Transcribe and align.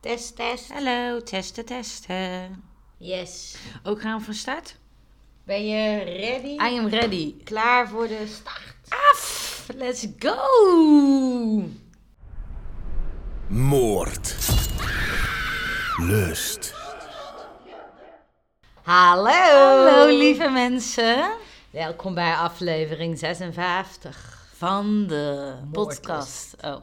Test, 0.00 0.36
test. 0.36 0.72
Hallo, 0.72 1.20
testen, 1.22 1.64
testen. 1.64 2.62
Yes. 2.96 3.56
Ook 3.84 4.00
gaan 4.00 4.18
we 4.18 4.24
van 4.24 4.34
start? 4.34 4.76
Ben 5.44 5.66
je 5.66 5.98
ready? 5.98 6.46
I 6.74 6.78
am 6.78 6.88
ready. 6.88 7.34
Klaar 7.44 7.88
voor 7.88 8.08
de 8.08 8.26
start? 8.26 8.74
Af, 8.88 9.68
let's 9.74 10.06
go! 10.18 11.68
Moord. 13.48 14.36
Lust. 15.96 16.74
Hallo. 18.82 19.30
Hallo 19.30 20.06
lieve 20.18 20.48
mensen 20.48 21.30
Welkom 21.70 22.14
bij 22.14 22.34
aflevering 22.34 23.18
56. 23.18 24.46
van 24.56 25.06
de 25.06 25.54
Moordlust. 25.72 26.00
podcast. 26.00 26.56
Oh. 26.64 26.82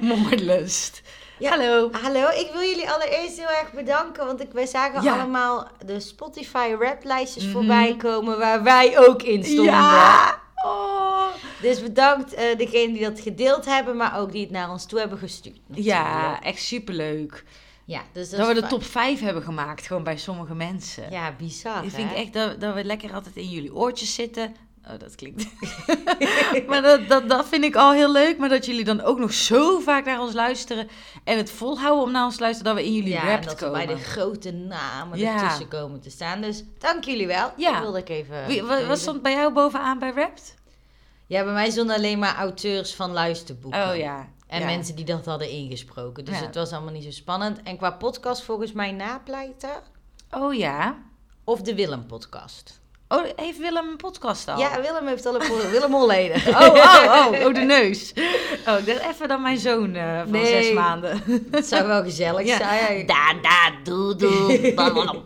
Moordlust. 0.10 1.02
Ja. 1.38 1.50
Hallo. 1.50 1.90
Hallo, 1.92 2.28
ik 2.28 2.50
wil 2.52 2.60
jullie 2.62 2.90
allereerst 2.90 3.36
heel 3.36 3.48
erg 3.60 3.72
bedanken, 3.72 4.26
want 4.26 4.40
ik, 4.40 4.52
wij 4.52 4.66
zagen 4.66 5.02
Ja. 5.02 5.14
allemaal 5.18 5.68
de 5.86 6.00
Spotify 6.00 6.74
raplijstjes 6.80 7.42
Mhm. 7.44 7.52
voorbij 7.52 7.96
komen 7.96 8.38
waar 8.38 8.62
wij 8.62 8.98
ook 9.08 9.22
in 9.22 9.44
stonden. 9.44 9.64
Ja! 9.64 10.40
Oh. 10.64 11.26
Dus 11.62 11.82
bedankt 11.82 12.34
eh 12.34 12.58
degenen 12.58 12.92
die 12.94 13.02
dat 13.02 13.20
gedeeld 13.20 13.64
hebben, 13.64 13.96
maar 13.96 14.18
ook 14.18 14.32
die 14.32 14.40
het 14.42 14.50
naar 14.50 14.70
ons 14.70 14.86
toe 14.86 14.98
hebben 14.98 15.18
gestuurd. 15.18 15.58
Ja, 15.74 16.40
echt 16.42 16.62
superleuk. 16.62 17.44
ja 17.84 18.00
dus 18.12 18.30
dat, 18.30 18.46
we 18.46 18.54
de 18.54 18.66
top 18.66 18.84
5 18.84 19.20
hebben 19.20 19.42
gemaakt, 19.42 19.86
gewoon 19.86 20.02
bij 20.02 20.16
sommige 20.16 20.54
mensen. 20.54 21.10
Ja, 21.10 21.32
bizar. 21.38 21.84
Ik 21.84 21.90
vind 21.90 22.10
hè? 22.10 22.16
echt 22.16 22.32
dat, 22.32 22.60
dat 22.60 22.74
we 22.74 22.84
lekker 22.84 23.12
altijd 23.12 23.36
in 23.36 23.48
jullie 23.48 23.74
oortjes 23.74 24.14
zitten. 24.14 24.54
Oh, 24.90 24.98
dat 24.98 25.14
klinkt. 25.14 25.46
maar 26.68 26.82
dat, 26.82 27.08
dat, 27.08 27.28
dat 27.28 27.48
vind 27.48 27.64
ik 27.64 27.76
al 27.76 27.92
heel 27.92 28.12
leuk. 28.12 28.38
Maar 28.38 28.48
dat 28.48 28.66
jullie 28.66 28.84
dan 28.84 29.00
ook 29.00 29.18
nog 29.18 29.32
zo 29.32 29.78
vaak 29.78 30.04
naar 30.04 30.20
ons 30.20 30.32
luisteren. 30.32 30.88
En 31.24 31.36
het 31.36 31.50
volhouden 31.50 32.04
om 32.04 32.12
naar 32.12 32.24
ons 32.24 32.36
te 32.36 32.42
luisteren 32.42 32.74
dat 32.74 32.82
we 32.82 32.88
in 32.88 32.94
jullie 32.94 33.12
ja, 33.12 33.36
rap 33.36 33.56
komen. 33.56 33.86
bij 33.86 33.86
de 33.86 34.02
grote 34.02 34.52
namen 34.52 35.18
Ja. 35.18 35.34
ertussen 35.42 35.68
komen 35.68 36.00
te 36.00 36.10
staan. 36.10 36.40
Dus 36.40 36.64
dank 36.78 37.04
jullie 37.04 37.26
wel. 37.26 37.52
Ja. 37.56 37.72
Dat 37.72 37.80
wilde 37.82 37.98
ik 37.98 38.08
even... 38.08 38.46
Wie, 38.46 38.62
wat, 38.62 38.98
stond 38.98 39.22
bij 39.22 39.32
jou 39.32 39.52
bovenaan 39.52 39.98
bij 39.98 40.12
Rapt? 40.12 40.54
Ja, 41.26 41.44
bij 41.44 41.52
mij 41.52 41.70
stonden 41.70 41.96
alleen 41.96 42.18
maar 42.18 42.34
auteurs 42.36 42.94
van 42.94 43.12
luisterboeken. 43.12 43.88
Oh 43.90 43.96
ja. 43.96 44.28
En 44.46 44.60
ja. 44.60 44.66
mensen 44.66 44.96
die 44.96 45.04
dat 45.04 45.24
hadden 45.24 45.50
ingesproken. 45.50 46.24
Dus 46.24 46.38
Ja. 46.38 46.46
het 46.46 46.54
was 46.54 46.72
allemaal 46.72 46.92
niet 46.92 47.04
zo 47.04 47.10
spannend. 47.10 47.62
En 47.62 47.76
qua 47.76 47.90
podcast 47.90 48.42
volgens 48.42 48.72
mij 48.72 48.92
napleiten. 48.92 49.82
Oh 50.30 50.54
ja. 50.54 50.98
Of 51.44 51.60
de 51.60 51.74
Willem-podcast. 51.74 52.80
Oh, 53.08 53.24
heeft 53.36 53.58
Willem 53.58 53.88
een 53.88 53.96
podcast 53.96 54.48
al? 54.48 54.58
Ja, 54.58 54.80
Willem 54.80 55.06
heeft 55.06 55.26
al 55.26 55.34
een 55.40 55.48
po- 55.48 55.70
Willem 55.70 55.92
Holleden. 55.92 56.36
Oh, 56.48 56.60
oh, 56.60 57.30
oh, 57.32 57.46
oh, 57.46 57.54
de 57.54 57.60
neus. 57.60 58.12
Oh, 58.66 58.78
ik 58.78 58.86
dacht 58.86 59.14
even 59.14 59.28
dan 59.28 59.42
mijn 59.42 59.58
zoon 59.58 59.94
eh, 59.94 60.18
van 60.20 60.30
Nee. 60.30 60.46
zes 60.46 60.72
maanden. 60.72 61.22
Het 61.50 61.66
zou 61.66 61.86
wel 61.86 62.02
gezellig 62.02 62.46
Ja. 62.46 62.56
zijn. 62.56 63.06
Da, 63.06 63.32
da, 63.42 63.70
doe, 63.84 64.16
doe. 64.16 64.74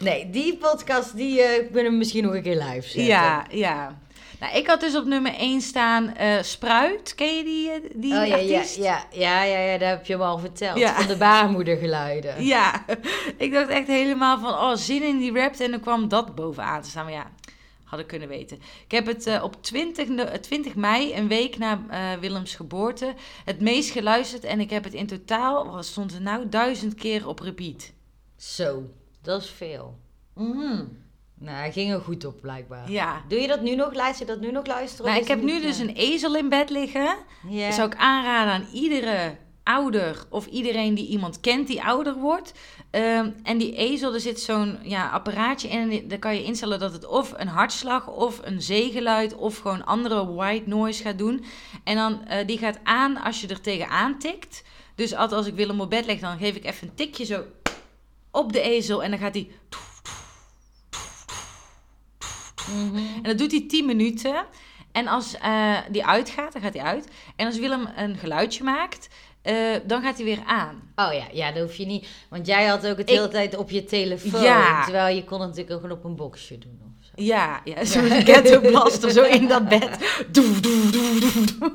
Nee, 0.00 0.30
die 0.30 0.56
podcast 0.56 1.16
die 1.16 1.42
eh, 1.42 1.72
kunnen 1.72 1.92
we 1.92 1.98
misschien 1.98 2.24
nog 2.24 2.34
een 2.34 2.42
keer 2.42 2.56
live 2.62 2.82
zetten. 2.82 3.04
Ja, 3.04 3.44
ja. 3.50 3.98
Nou, 4.40 4.56
ik 4.56 4.66
had 4.66 4.80
dus 4.80 4.96
op 4.96 5.04
nummer 5.04 5.34
1 5.34 5.60
staan 5.60 6.14
eh, 6.14 6.42
Spruit. 6.42 7.14
Ken 7.14 7.36
je 7.36 7.44
die, 7.44 7.70
eh, 7.70 7.90
die 7.94 8.12
Oh 8.20 8.26
ja, 8.26 8.36
ja, 8.36 8.56
artiest? 8.58 8.76
ja, 8.76 9.04
ja, 9.12 9.42
ja, 9.42 9.58
ja, 9.58 9.78
daar 9.78 9.88
heb 9.90 10.06
je 10.06 10.16
me 10.16 10.22
al 10.24 10.38
verteld. 10.38 10.78
Ja. 10.78 10.94
Van 10.94 11.06
de 11.06 11.16
baarmoedergeluiden. 11.16 12.44
Ja, 12.44 12.84
ik 13.36 13.52
dacht 13.52 13.68
echt 13.68 13.86
helemaal 13.86 14.38
van, 14.38 14.52
oh, 14.52 14.74
zin 14.74 15.02
in 15.02 15.18
die 15.18 15.32
rap. 15.32 15.54
En 15.54 15.70
dan 15.70 15.80
kwam 15.80 16.08
dat 16.08 16.34
bovenaan 16.34 16.82
te 16.82 16.88
staan. 16.88 17.04
Maar 17.04 17.12
ja, 17.12 17.30
had 17.84 17.98
ik 18.00 18.06
kunnen 18.06 18.28
weten. 18.28 18.56
Ik 18.84 18.90
heb 18.90 19.06
het 19.06 19.26
eh, 19.26 19.42
op 19.42 19.62
20, 19.62 20.08
no- 20.08 20.24
eh, 20.24 20.38
20 20.38 20.74
mei, 20.74 21.14
een 21.14 21.28
week 21.28 21.58
na 21.58 21.80
Willems 22.20 22.54
geboorte, 22.54 23.14
het 23.44 23.60
meest 23.60 23.90
geluisterd. 23.90 24.44
En 24.44 24.60
ik 24.60 24.70
heb 24.70 24.84
het 24.84 24.94
in 24.94 25.06
totaal, 25.06 25.70
wat 25.70 25.84
stond 25.84 26.14
er 26.14 26.20
nou, 26.22 26.48
duizend 26.48 26.94
keer 26.94 27.28
op 27.28 27.38
repeat. 27.40 27.92
Zo, 28.36 28.82
dat 29.22 29.42
is 29.42 29.50
veel. 29.50 29.98
Nou, 31.38 31.56
hij 31.56 31.72
ging 31.72 31.92
er 31.92 32.00
goed 32.00 32.24
op 32.24 32.40
blijkbaar. 32.40 32.90
Ja. 32.90 33.22
Doe 33.28 33.40
je 33.40 33.46
dat 33.46 33.60
nu 33.60 33.74
nog? 33.74 33.94
Laat 33.94 34.18
je 34.18 34.24
dat 34.24 34.40
nu 34.40 34.50
nog 34.50 34.66
luisteren? 34.66 35.10
Nou, 35.10 35.22
ik 35.22 35.28
heb 35.28 35.42
nu 35.42 35.60
dus 35.60 35.78
een 35.78 35.94
ezel 35.94 36.36
in 36.36 36.48
bed 36.48 36.70
liggen. 36.70 37.16
Ja. 37.48 37.66
Dat 37.66 37.74
zou 37.74 37.88
ik 37.88 37.96
aanraden 37.96 38.52
aan 38.52 38.66
iedere 38.72 39.36
ouder 39.64 40.24
of 40.28 40.46
iedereen 40.46 40.94
die 40.94 41.06
iemand 41.06 41.40
kent 41.40 41.66
die 41.66 41.82
ouder 41.82 42.14
wordt. 42.14 42.52
Ehm, 42.90 43.30
en 43.42 43.58
die 43.58 43.74
ezel, 43.74 44.14
er 44.14 44.20
zit 44.20 44.40
zo'n 44.40 44.78
ja, 44.82 45.10
apparaatje 45.10 45.68
in. 45.68 45.90
En 45.90 46.08
daar 46.08 46.18
kan 46.18 46.34
je 46.34 46.44
instellen 46.44 46.78
dat 46.78 46.92
het 46.92 47.06
of 47.06 47.32
een 47.36 47.48
hartslag 47.48 48.08
of 48.08 48.40
een 48.42 48.62
zeegeluid 48.62 49.34
of 49.34 49.58
gewoon 49.58 49.84
andere 49.84 50.26
white 50.26 50.68
noise 50.68 51.02
gaat 51.02 51.18
doen. 51.18 51.44
En 51.84 51.96
dan 51.96 52.26
eh, 52.26 52.46
die 52.46 52.58
gaat 52.58 52.78
aan 52.82 53.16
als 53.16 53.40
je 53.40 53.46
er 53.46 53.60
tegenaan 53.60 54.18
tikt. 54.18 54.62
Dus 54.94 55.14
altijd 55.14 55.38
als 55.38 55.46
ik 55.46 55.54
Willem 55.54 55.80
op 55.80 55.90
bed 55.90 56.06
leg, 56.06 56.20
dan 56.20 56.38
geef 56.38 56.56
ik 56.56 56.64
even 56.64 56.88
een 56.88 56.94
tikje 56.94 57.24
zo 57.24 57.44
op 58.30 58.52
de 58.52 58.60
ezel. 58.60 59.02
En 59.02 59.10
dan 59.10 59.18
gaat 59.18 59.34
hij... 59.34 59.50
Mhm. 62.72 62.96
En 62.96 63.22
dat 63.22 63.38
doet 63.38 63.50
hij 63.50 63.64
10 63.68 63.86
minuten. 63.86 64.34
En 64.92 65.06
als 65.08 65.36
eh, 65.42 65.76
die 65.90 66.06
uitgaat, 66.06 66.52
dan 66.52 66.62
gaat 66.62 66.74
hij 66.74 66.82
uit. 66.82 67.08
En 67.36 67.46
als 67.46 67.58
Willem 67.58 67.88
een 67.96 68.16
geluidje 68.16 68.64
maakt, 68.64 69.08
eh, 69.42 69.54
dan 69.86 70.02
gaat 70.02 70.16
hij 70.16 70.24
weer 70.24 70.42
aan. 70.46 70.82
Oh 70.96 71.12
ja, 71.12 71.24
ja, 71.32 71.52
dat 71.52 71.62
hoef 71.62 71.76
je 71.76 71.86
niet. 71.86 72.06
Want 72.30 72.46
jij 72.46 72.64
had 72.66 72.86
ook 72.86 72.98
het 72.98 73.10
Ik- 73.10 73.16
hele 73.16 73.28
tijd 73.28 73.56
op 73.56 73.70
je 73.70 73.84
telefoon. 73.84 74.42
Ja. 74.42 74.82
Terwijl 74.84 75.14
je 75.16 75.24
kon 75.24 75.38
het 75.40 75.48
natuurlijk 75.48 75.74
ook 75.76 75.80
gewoon 75.80 75.96
op 75.98 76.04
een 76.04 76.16
boxje 76.16 76.58
doen. 76.58 76.80
Of 77.00 77.04
zo. 77.04 77.10
Ja, 77.16 77.60
ja 77.64 77.84
zo'n 77.84 78.10
ghetto 78.10 78.60
blaster, 78.60 79.10
zo 79.10 79.22
in 79.38 79.48
dat 79.48 79.68
bed. 79.68 79.88
Doe, 80.30 80.60
doe, 80.60 80.90
doe, 80.90 81.20
doe, 81.20 81.44
doe. 81.58 81.72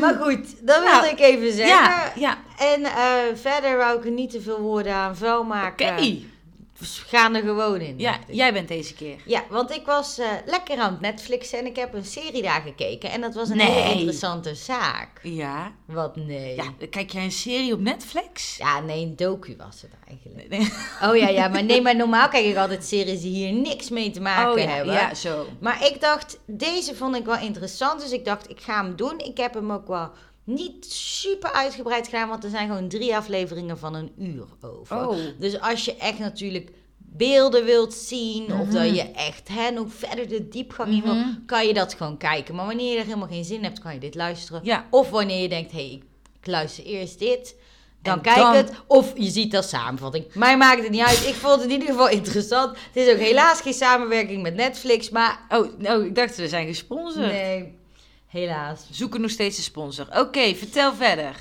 Maar 0.00 0.14
goed, 0.14 0.66
dat 0.66 0.76
wilde 0.82 0.90
Nou, 0.90 1.06
ik 1.08 1.20
even 1.20 1.52
zeggen. 1.52 1.66
Ja, 1.66 2.12
ja. 2.16 2.38
En 2.58 2.84
eh, 2.84 3.14
verder 3.34 3.76
wou 3.76 3.98
ik 3.98 4.04
er 4.04 4.10
niet 4.10 4.30
te 4.30 4.40
veel 4.40 4.60
woorden 4.60 4.94
aan 4.94 5.16
vuil 5.16 5.38
Oké. 5.38 5.48
maken. 5.48 6.32
We 6.78 6.86
gaan 6.86 7.34
er 7.34 7.42
gewoon 7.42 7.80
in. 7.80 7.98
Ja, 7.98 8.18
jij 8.28 8.52
bent 8.52 8.68
deze 8.68 8.94
keer. 8.94 9.16
Ja, 9.24 9.42
want 9.50 9.70
ik 9.70 9.86
was 9.86 10.18
eh, 10.18 10.26
lekker 10.46 10.78
aan 10.78 10.90
het 10.92 11.00
Netflixen 11.00 11.58
en 11.58 11.66
ik 11.66 11.76
heb 11.76 11.94
een 11.94 12.04
serie 12.04 12.42
daar 12.42 12.60
gekeken. 12.60 13.10
En 13.10 13.20
dat 13.20 13.34
was 13.34 13.48
een 13.48 13.56
Nee. 13.56 13.70
hele 13.70 13.92
interessante 13.92 14.54
zaak. 14.54 15.08
Ja. 15.22 15.72
Wat 15.86 16.16
nee. 16.16 16.56
Ja, 16.56 16.64
kijk 16.90 17.10
jij 17.10 17.24
een 17.24 17.32
serie 17.32 17.72
op 17.72 17.80
Netflix? 17.80 18.56
Ja, 18.56 18.80
nee, 18.80 19.02
een 19.02 19.16
docu 19.16 19.56
was 19.56 19.82
het 19.82 19.90
eigenlijk. 20.08 20.48
Nee. 20.48 20.72
Oh 21.10 21.16
ja, 21.16 21.28
ja, 21.28 21.48
maar 21.48 21.64
nee, 21.64 21.82
maar 21.86 21.96
normaal 21.96 22.28
kijk 22.28 22.44
ik 22.44 22.56
altijd 22.56 22.84
series 22.84 23.20
die 23.20 23.34
hier 23.34 23.52
niks 23.52 23.88
mee 23.90 24.10
te 24.10 24.20
maken 24.20 24.52
Oh 24.52 24.58
ja, 24.58 24.66
hebben. 24.66 24.94
ja, 24.94 25.14
zo. 25.14 25.46
Maar 25.60 25.86
ik 25.86 26.00
dacht, 26.00 26.38
deze 26.46 26.94
vond 26.94 27.16
ik 27.16 27.24
wel 27.24 27.38
interessant, 27.38 28.00
dus 28.00 28.10
ik 28.10 28.24
dacht, 28.24 28.50
ik 28.50 28.60
ga 28.60 28.82
hem 28.84 28.96
doen. 28.96 29.18
Ik 29.18 29.36
heb 29.36 29.54
hem 29.54 29.72
ook 29.72 29.88
wel 29.88 30.10
niet 30.44 30.92
super 30.92 31.52
uitgebreid 31.52 32.04
gedaan, 32.06 32.28
want 32.28 32.44
er 32.44 32.50
zijn 32.50 32.68
gewoon 32.68 32.88
drie 32.88 33.16
afleveringen 33.16 33.78
van 33.78 33.94
een 33.94 34.12
uur 34.18 34.46
over. 34.60 35.08
Oh. 35.08 35.16
Dus 35.38 35.60
als 35.60 35.84
je 35.84 35.96
echt 35.96 36.18
natuurlijk 36.18 36.70
beelden 36.98 37.64
wilt 37.64 37.94
zien, 37.94 38.44
of 38.44 38.66
Mhm. 38.66 38.72
dat 38.72 38.94
je 38.96 39.02
echt 39.10 39.48
hè, 39.48 39.70
nog 39.70 39.86
verder 39.94 40.28
de 40.28 40.48
diepgang 40.48 40.88
in 40.92 41.02
wil, 41.02 41.14
Mhm. 41.14 41.28
kan 41.46 41.66
je 41.66 41.74
dat 41.74 41.94
gewoon 41.94 42.16
kijken. 42.16 42.54
Maar 42.54 42.66
wanneer 42.66 42.92
je 42.92 42.98
er 42.98 43.04
helemaal 43.04 43.28
geen 43.28 43.44
zin 43.44 43.62
hebt, 43.62 43.78
kan 43.80 43.92
je 43.94 44.00
dit 44.00 44.14
luisteren. 44.14 44.60
Ja. 44.64 44.86
Of 44.90 45.10
wanneer 45.10 45.42
je 45.42 45.48
denkt, 45.48 45.72
hé, 45.72 45.86
hey, 45.88 46.02
ik, 46.40 46.46
luister 46.46 46.84
eerst 46.84 47.18
dit. 47.18 47.56
Dan 48.02 48.14
En 48.16 48.20
kijk 48.22 48.36
dan- 48.36 48.54
het, 48.56 48.72
of 48.86 49.12
je 49.16 49.30
ziet 49.30 49.52
dat 49.52 49.64
samenvatting. 49.68 50.34
Mij 50.34 50.56
maakt 50.56 50.82
het 50.82 50.90
niet 50.90 51.00
uit. 51.00 51.26
Ik 51.26 51.34
vond 51.34 51.54
het 51.54 51.64
in 51.64 51.70
ieder 51.70 51.88
geval 51.88 52.08
interessant. 52.08 52.70
Het 52.92 52.96
is 53.06 53.12
ook 53.12 53.18
helaas 53.20 53.60
geen 53.60 53.72
samenwerking 53.72 54.42
met 54.42 54.54
Netflix, 54.54 55.10
maar 55.10 55.40
Oh, 55.48 55.66
oh, 55.82 56.04
ik 56.04 56.14
dacht 56.14 56.36
we 56.36 56.48
zijn 56.48 56.66
gesponsord. 56.66 57.26
nee, 57.32 57.74
helaas. 58.34 58.86
Zoeken 58.90 59.20
nog 59.20 59.30
steeds 59.30 59.56
een 59.56 59.62
sponsor. 59.62 60.06
Oké, 60.18 60.54
vertel 60.54 60.94
verder. 60.94 61.36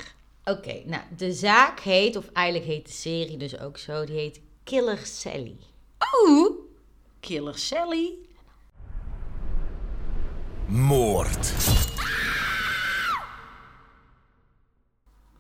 Oké, 0.46 0.82
nou, 0.86 1.02
de 1.18 1.34
zaak 1.34 1.80
heet, 1.80 2.16
of 2.16 2.26
eigenlijk 2.34 2.68
heet 2.68 2.86
de 2.86 2.92
serie 2.92 3.38
dus 3.38 3.60
ook 3.60 3.78
zo, 3.78 4.06
die 4.06 4.16
heet 4.16 4.42
Killer 4.64 5.00
Sally. 5.04 5.56
Oeh, 6.28 6.52
Killer 7.20 7.58
Sally. 7.58 8.12
Moord. 10.68 11.54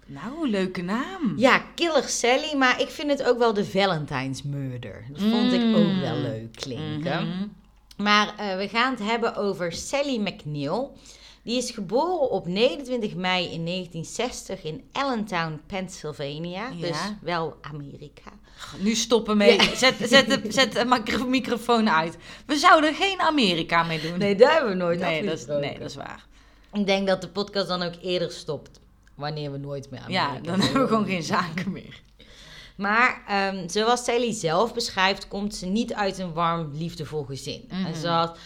Nou, 0.05 0.49
leuke 0.49 0.81
naam. 0.81 1.33
Ja, 1.37 1.57
Killer 1.75 2.03
Sally, 2.03 2.55
maar 2.57 2.81
ik 2.81 2.89
vind 2.89 3.09
het 3.09 3.23
ook 3.23 3.37
wel 3.37 3.53
de 3.53 3.65
Valentine's 3.65 4.43
Murder. 4.43 5.05
Dat 5.09 5.21
vond 5.21 5.53
ik 5.53 5.75
ook 5.75 6.01
wel 6.01 6.15
leuk 6.15 6.55
klinken. 6.55 7.27
Mhm. 7.27 7.47
Maar 7.97 8.35
eh, 8.37 8.57
we 8.57 8.67
gaan 8.67 8.91
het 8.91 9.03
hebben 9.03 9.35
over 9.35 9.71
Sally 9.71 10.17
McNeil. 10.17 10.97
Die 11.43 11.57
is 11.57 11.71
geboren 11.71 12.29
op 12.29 12.47
29 12.47 13.15
mei 13.15 13.43
in 13.43 13.65
1960 13.65 14.63
in 14.63 14.83
Allentown, 14.91 15.61
Pennsylvania. 15.67 16.69
Ja. 16.69 16.87
Dus 16.87 16.97
wel 17.21 17.57
Amerika. 17.61 18.31
Nu 18.79 18.95
stoppen 18.95 19.37
mee. 19.37 19.61
Zet, 19.75 19.95
zet, 20.01 20.27
de, 20.27 20.41
zet 20.51 20.71
de 20.71 20.85
micro- 20.85 21.25
microfoon 21.27 21.89
uit. 21.89 22.17
We 22.45 22.57
zouden 22.57 22.93
geen 22.93 23.19
Amerika 23.19 23.83
mee 23.83 24.01
doen. 24.01 24.17
Nee, 24.17 24.35
daar 24.35 24.51
hebben 24.51 24.69
we 24.71 24.77
nooit 24.77 24.99
nee, 24.99 25.23
dat, 25.23 25.37
is, 25.37 25.45
nee 25.45 25.79
dat 25.79 25.89
is 25.89 25.95
waar. 25.95 26.25
Ik 26.73 26.85
denk 26.85 27.07
dat 27.07 27.21
de 27.21 27.27
podcast 27.29 27.67
dan 27.67 27.81
ook 27.81 27.93
eerder 28.01 28.31
stopt. 28.31 28.79
Wanneer 29.15 29.51
we 29.51 29.57
nooit 29.57 29.89
meer 29.91 29.99
Amerika 29.99 30.33
Ja, 30.33 30.39
dan 30.39 30.61
hebben 30.61 30.81
we 30.81 30.87
gewoon 30.87 31.05
geen 31.05 31.23
zaken 31.23 31.71
meer. 31.71 32.01
Maar 32.75 33.23
ehm, 33.27 33.67
zoals 33.69 34.03
Sally 34.03 34.33
zelf 34.33 34.73
beschrijft, 34.73 35.27
komt 35.27 35.55
ze 35.55 35.65
niet 35.65 35.93
uit 35.93 36.17
een 36.17 36.33
warm, 36.33 36.69
liefdevol 36.73 37.23
gezin. 37.23 37.65
Mhm. 37.69 37.85
En 37.85 37.95
ze 37.95 38.07
had, 38.07 38.37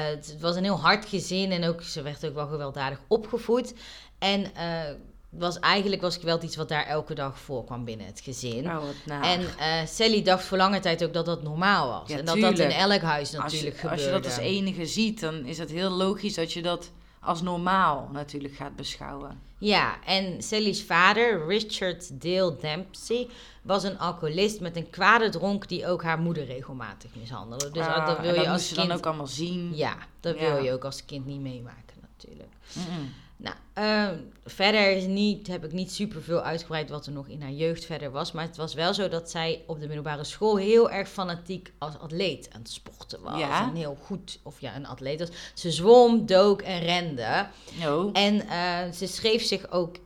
het 0.00 0.36
was 0.40 0.56
een 0.56 0.64
heel 0.64 0.80
hard 0.80 1.06
gezin 1.06 1.52
en 1.52 1.64
ook, 1.64 1.82
ze 1.82 2.02
werd 2.02 2.26
ook 2.26 2.34
wel 2.34 2.46
gewelddadig 2.46 3.00
opgevoed. 3.08 3.74
En 4.18 4.54
eh, 4.54 4.80
was 5.28 5.58
eigenlijk 5.58 6.02
was 6.02 6.16
geweld 6.16 6.42
iets 6.42 6.56
wat 6.56 6.68
daar 6.68 6.86
elke 6.86 7.14
dag 7.14 7.38
voorkwam 7.38 7.84
binnen 7.84 8.06
het 8.06 8.20
gezin. 8.20 8.66
Oh. 8.66 8.82
En 9.22 9.40
eh, 9.58 9.86
Sally 9.86 10.22
dacht 10.22 10.44
voor 10.44 10.56
lange 10.56 10.80
tijd 10.80 11.04
ook 11.04 11.12
dat 11.12 11.26
dat 11.26 11.42
normaal 11.42 11.88
was. 11.88 12.08
Ja, 12.08 12.18
en 12.18 12.24
dat 12.24 12.40
dat 12.40 12.58
in 12.58 12.70
elk 12.70 13.02
huis 13.02 13.20
als, 13.20 13.30
je, 13.30 13.38
natuurlijk 13.38 13.76
gebeurde. 13.76 13.96
als 13.96 14.04
je 14.04 14.10
dat 14.10 14.24
als 14.24 14.36
enige 14.36 14.86
ziet, 14.86 15.20
dan 15.20 15.44
is 15.44 15.58
het 15.58 15.70
heel 15.70 15.90
logisch 15.90 16.34
dat 16.34 16.52
je 16.52 16.62
dat 16.62 16.90
als 17.24 17.42
normaal 17.42 18.08
natuurlijk 18.12 18.54
gaat 18.54 18.76
beschouwen. 18.76 19.40
Ja, 19.58 20.04
en 20.04 20.42
Sally's 20.42 20.82
vader, 20.82 21.46
Richard 21.46 22.22
Dale 22.22 22.56
Dempsey, 22.60 23.28
was 23.62 23.82
een 23.84 23.98
alcoholist 23.98 24.60
met 24.60 24.76
een 24.76 24.90
kwade 24.90 25.28
dronk 25.28 25.68
die 25.68 25.86
ook 25.86 26.02
haar 26.02 26.18
moeder 26.18 26.44
regelmatig 26.44 27.10
mishandelde. 27.14 27.70
Dus 27.70 27.86
Ah, 27.86 28.06
dat 28.06 28.20
wil 28.20 28.34
je 28.34 28.48
als 28.48 28.72
kind... 28.72 28.88
dan 28.88 28.96
ook 28.96 29.06
allemaal 29.06 29.26
zien. 29.26 29.76
Ja, 29.76 29.96
dat 30.20 30.38
Ja. 30.38 30.52
wil 30.54 30.64
je 30.64 30.72
ook 30.72 30.84
als 30.84 31.04
kind 31.04 31.26
niet 31.26 31.40
meemaken 31.40 31.96
natuurlijk. 32.00 32.52
Nou, 33.36 33.56
ehm, 33.72 34.16
verder 34.44 34.90
is 34.96 35.06
niet, 35.06 35.46
heb 35.46 35.64
ik 35.64 35.72
niet 35.72 35.92
super 35.92 36.22
veel 36.22 36.40
uitgebreid 36.40 36.90
wat 36.90 37.06
er 37.06 37.12
nog 37.12 37.28
in 37.28 37.42
haar 37.42 37.50
jeugd 37.52 37.84
verder 37.84 38.10
was. 38.10 38.32
Maar 38.32 38.44
het 38.44 38.56
was 38.56 38.74
wel 38.74 38.94
zo 38.94 39.08
dat 39.08 39.30
zij 39.30 39.62
op 39.66 39.80
de 39.80 39.86
middelbare 39.86 40.24
school 40.24 40.56
heel 40.56 40.90
erg 40.90 41.08
fanatiek 41.08 41.72
als 41.78 41.98
atleet 41.98 42.48
aan 42.52 42.60
het 42.60 42.70
sporten 42.70 43.22
was. 43.22 43.38
Ja. 43.38 43.68
En 43.68 43.74
heel 43.74 43.96
goed, 44.04 44.38
of 44.42 44.60
ja, 44.60 44.76
een 44.76 44.86
atleet 44.86 45.18
was. 45.18 45.28
Ze 45.54 45.70
zwom, 45.70 46.26
dook 46.26 46.62
en 46.62 46.80
rende. 46.80 47.46
Oh. 47.86 48.10
En 48.12 48.48
eh, 48.48 48.92
ze 48.92 49.06
schreef 49.06 49.42
zich 49.44 49.70
ook 49.70 49.96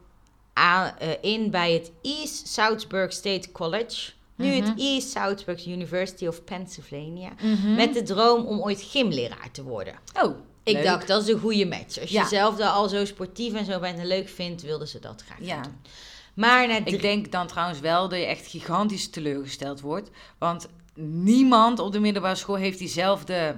aan, 0.52 0.98
eh, 0.98 1.08
in 1.20 1.50
bij 1.50 1.72
het 1.72 1.92
East 2.02 2.48
Southburg 2.48 3.12
State 3.12 3.52
College. 3.52 4.10
Nu 4.36 4.46
het 4.46 4.64
Mhm. 4.68 4.78
East 4.78 5.10
Southburg 5.10 5.66
University 5.66 6.26
of 6.26 6.44
Pennsylvania. 6.44 7.30
Mhm. 7.42 7.74
Met 7.74 7.94
de 7.94 8.02
droom 8.02 8.46
om 8.46 8.60
ooit 8.62 8.80
gymleraar 8.82 9.50
te 9.52 9.62
worden. 9.62 9.94
Oh, 10.22 10.36
Ik 10.68 10.74
leuk. 10.74 10.84
dacht, 10.84 11.06
dat 11.06 11.22
is 11.22 11.28
een 11.28 11.38
goede 11.40 11.66
match. 11.66 12.00
Als 12.00 12.10
je 12.10 12.26
zelf 12.28 12.56
daar 12.56 12.70
al 12.70 12.88
zo 12.88 13.04
sportief 13.04 13.54
en 13.54 13.64
zo 13.64 13.78
bent 13.80 13.98
en 13.98 14.06
leuk 14.06 14.28
vindt, 14.28 14.62
wilde 14.62 14.86
ze 14.86 14.98
dat 14.98 15.22
graag 15.26 15.38
Ja. 15.40 15.62
doen. 15.62 15.76
Maar 16.34 16.68
na. 16.68 16.84
Ik 16.84 17.00
denk 17.00 17.32
dan 17.32 17.46
trouwens 17.46 17.80
wel 17.80 18.08
dat 18.08 18.18
je 18.18 18.24
echt 18.24 18.46
gigantisch 18.46 19.10
teleurgesteld 19.10 19.80
wordt. 19.80 20.10
Want 20.38 20.68
niemand 20.94 21.78
op 21.78 21.92
de 21.92 22.00
middelbare 22.00 22.34
school 22.34 22.54
heeft 22.54 22.78
diezelfde 22.78 23.56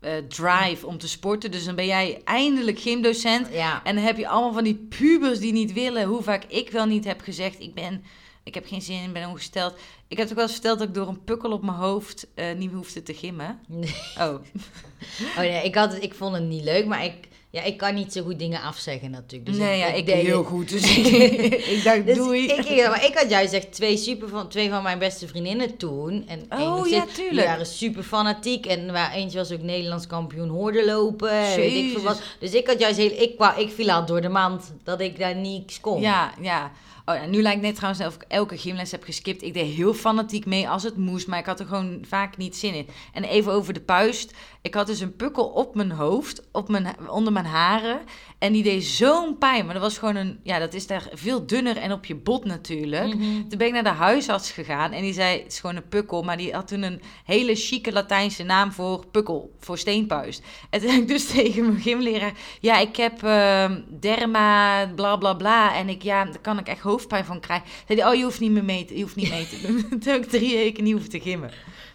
eh, 0.00 0.12
drive 0.28 0.86
om 0.86 0.98
te 0.98 1.08
sporten. 1.08 1.50
Dus 1.50 1.64
dan 1.64 1.74
ben 1.74 1.86
jij 1.86 2.20
eindelijk 2.24 2.78
gymdocent. 2.78 3.48
Ja, 3.52 3.84
En 3.84 3.94
dan 3.94 4.04
heb 4.04 4.16
je 4.16 4.28
allemaal 4.28 4.52
van 4.52 4.64
die 4.64 4.86
pubers 4.88 5.38
die 5.38 5.52
niet 5.52 5.72
willen. 5.72 6.04
Hoe 6.04 6.22
vaak 6.22 6.44
ik 6.44 6.70
wel 6.70 6.86
niet 6.86 7.04
heb 7.04 7.20
gezegd, 7.20 7.60
ik 7.60 7.74
ben... 7.74 8.04
Ik 8.50 8.56
heb 8.56 8.66
geen 8.66 8.82
zin 8.82 9.02
in, 9.02 9.12
ben 9.12 9.28
ongesteld. 9.28 9.74
Ik 10.08 10.16
heb 10.16 10.26
toch 10.26 10.34
wel 10.36 10.44
eens 10.44 10.52
verteld 10.52 10.78
dat 10.78 10.88
ik 10.88 10.94
door 10.94 11.08
een 11.08 11.24
pukkel 11.24 11.50
op 11.52 11.62
mijn 11.62 11.76
hoofd 11.76 12.26
eh, 12.34 12.46
niet 12.56 12.68
meer 12.68 12.76
hoefde 12.76 13.02
te 13.02 13.14
gimmen. 13.14 13.58
Nee. 13.66 13.94
Oh, 14.18 14.24
oh 15.36 15.38
nee, 15.38 15.64
ik, 15.64 15.74
had, 15.74 15.92
het- 15.92 16.02
ik 16.02 16.14
vond 16.14 16.34
het 16.34 16.42
niet 16.44 16.64
leuk, 16.64 16.86
maar 16.86 17.04
ik, 17.04 17.14
ja, 17.50 17.62
ik 17.62 17.76
kan 17.76 17.94
niet 17.94 18.12
zo 18.12 18.22
goed 18.22 18.38
dingen 18.38 18.62
afzeggen 18.62 19.10
natuurlijk. 19.10 19.50
Dus 19.50 19.58
nee, 19.60 19.78
ja, 19.78 19.86
ik 19.86 20.06
deed 20.06 20.14
heel 20.26 20.38
het. 20.38 20.46
goed. 20.46 20.68
Dus 20.68 20.82
ik, 20.96 21.06
ik 21.76 21.84
dacht, 21.84 22.06
Dus 22.06 22.16
doei. 22.16 22.46
Ik, 22.46 22.64
ik, 22.64 22.88
maar 22.88 23.04
ik 23.04 23.14
had 23.18 23.30
juist 23.30 23.52
echt 23.52 23.72
twee, 23.72 23.96
super 23.96 24.28
van, 24.28 24.48
twee 24.48 24.70
van 24.70 24.82
mijn 24.82 24.98
beste 24.98 25.28
vriendinnen 25.28 25.76
toen. 25.76 26.28
En 26.28 26.60
Oh, 26.62 26.88
ja, 26.88 27.04
tuurlijk. 27.14 27.30
Die 27.36 27.44
waren 27.44 27.66
super 27.66 28.02
fanatiek. 28.02 28.66
En 28.66 28.92
waar, 28.92 29.12
eentje 29.12 29.38
was 29.38 29.52
ook 29.52 29.62
Nederlands 29.62 30.06
kampioen 30.06 30.48
hoorde 30.48 30.84
lopen. 30.84 31.30
Weet 31.56 31.84
ik 31.84 31.90
veel 31.92 32.02
wat. 32.02 32.22
Dus 32.38 32.52
ik 32.54 32.66
had 32.66 32.80
juist 32.80 32.96
heel... 32.98 33.10
Ik, 33.22 33.54
ik 33.58 33.70
viel 33.72 33.90
al 33.90 34.06
door 34.06 34.20
de 34.20 34.28
mand 34.28 34.72
dat 34.84 35.00
ik 35.00 35.18
daar 35.18 35.36
niks 35.36 35.80
kon. 35.80 36.00
Ja, 36.00 36.34
ja. 36.40 36.72
Oh, 37.10 37.24
nu 37.26 37.42
lijkt 37.42 37.62
net 37.62 37.74
trouwens 37.74 38.06
of 38.06 38.14
ik 38.14 38.24
elke 38.28 38.58
gymles 38.58 38.90
heb 38.90 39.02
geskipt. 39.02 39.42
Ik 39.42 39.54
deed 39.54 39.74
heel 39.74 39.94
fanatiek 39.94 40.46
mee 40.46 40.68
als 40.68 40.82
het 40.82 40.96
moest, 40.96 41.26
maar 41.26 41.38
ik 41.38 41.46
had 41.46 41.60
er 41.60 41.66
gewoon 41.66 42.04
vaak 42.08 42.36
niet 42.36 42.56
zin 42.56 42.74
in. 42.74 42.86
En 43.12 43.24
even 43.24 43.52
over 43.52 43.72
de 43.72 43.80
puist. 43.80 44.34
Ik 44.62 44.74
had 44.74 44.86
dus 44.86 45.00
een 45.00 45.16
pukkel 45.16 45.44
op 45.44 45.74
mijn 45.74 45.90
hoofd, 45.90 46.42
op 46.52 46.68
mijn, 46.68 47.08
onder 47.08 47.32
mijn 47.32 47.44
haren. 47.44 48.00
En 48.38 48.52
die 48.52 48.62
deed 48.62 48.84
zo'n 48.84 49.38
pijn. 49.38 49.64
Maar 49.64 49.74
dat 49.74 49.82
was 49.82 49.98
gewoon 49.98 50.16
een... 50.16 50.40
Ja, 50.42 50.58
dat 50.58 50.74
is 50.74 50.86
daar 50.86 51.08
veel 51.12 51.46
dunner 51.46 51.76
en 51.76 51.92
op 51.92 52.04
je 52.04 52.14
bot 52.14 52.44
natuurlijk. 52.44 53.14
Mhm. 53.14 53.48
Toen 53.48 53.58
ben 53.58 53.66
ik 53.66 53.72
naar 53.72 53.82
de 53.82 53.88
huisarts 53.88 54.50
gegaan 54.50 54.92
en 54.92 55.02
die 55.02 55.12
zei, 55.12 55.38
het 55.38 55.52
is 55.52 55.60
gewoon 55.60 55.76
een 55.76 55.88
pukkel. 55.88 56.22
Maar 56.22 56.36
die 56.36 56.52
had 56.52 56.68
toen 56.68 56.82
een 56.82 57.02
hele 57.24 57.54
chique 57.54 57.92
Latijnse 57.92 58.42
naam 58.42 58.72
voor 58.72 59.06
pukkel, 59.06 59.54
voor 59.58 59.78
steenpuist. 59.78 60.42
En 60.70 60.80
toen 60.80 60.88
zei 60.88 61.00
ik 61.00 61.08
dus 61.08 61.26
tegen 61.32 61.66
mijn 61.66 61.80
gymleraar, 61.80 62.32
ja, 62.60 62.78
ik 62.78 62.96
heb 62.96 63.22
ehm, 63.22 63.80
derma, 64.00 64.86
bla 64.86 65.16
bla 65.16 65.34
bla. 65.34 65.74
En 65.74 65.88
ik, 65.88 66.02
ja, 66.02 66.24
daar 66.24 66.40
kan 66.40 66.58
ik 66.58 66.68
echt 66.68 66.80
hoofdpijn 66.80 67.24
van 67.24 67.40
krijgen. 67.40 67.68
Zei 67.86 68.00
die, 68.00 68.08
oh, 68.08 68.14
je 68.14 68.22
hoeft 68.22 68.40
niet 68.40 68.50
meer 68.50 68.64
mee 68.64 68.84
te, 68.84 68.96
je 68.96 69.02
hoeft 69.02 69.16
niet 69.16 69.30
mee 69.30 69.48
te 69.48 69.60
doen. 69.66 69.88
Toen 70.00 70.12
heb 70.12 70.24
ik 70.24 70.30
drie 70.30 70.56
weken 70.56 70.84
niet 70.84 70.92
hoeven 70.92 71.10
te 71.10 71.20
gimmen. 71.20 71.50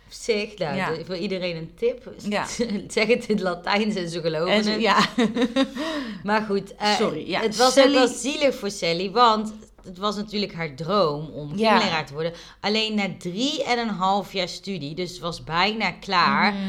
Op 0.05 0.11
zich, 0.13 0.57
nou, 0.57 0.75
Ja. 0.75 0.91
voor 1.05 1.15
iedereen 1.17 1.55
een 1.55 1.71
tip. 1.77 2.13
Ja. 2.29 2.45
zeg 2.87 3.07
het 3.07 3.25
in 3.27 3.35
het 3.35 3.39
Latijns 3.43 3.95
en 3.95 4.09
ze 4.09 4.21
geloven 4.21 4.53
En 4.53 4.65
het. 4.71 4.81
ja, 4.81 4.97
Maar 6.23 6.41
goed, 6.41 6.75
eh, 6.75 6.95
Sorry, 6.95 7.29
ja, 7.29 7.41
het 7.41 7.55
was 7.57 7.73
Sally- 7.73 7.87
ook 7.87 7.93
wel 7.93 8.07
zielig 8.07 8.55
voor 8.55 8.71
Sally, 8.71 9.11
want 9.11 9.53
het 9.83 9.97
was 9.97 10.15
natuurlijk 10.15 10.53
haar 10.53 10.73
droom 10.75 11.29
om 11.29 11.51
Ja. 11.57 12.03
te 12.03 12.13
worden. 12.13 12.33
Alleen 12.59 12.95
na 12.95 13.07
drie 13.19 13.63
en 13.63 13.77
een 13.79 13.89
half 13.89 14.33
jaar 14.33 14.47
studie, 14.49 14.95
dus 14.95 15.19
was 15.19 15.43
bijna 15.43 15.91
klaar, 15.91 16.53
Mhm. 16.53 16.61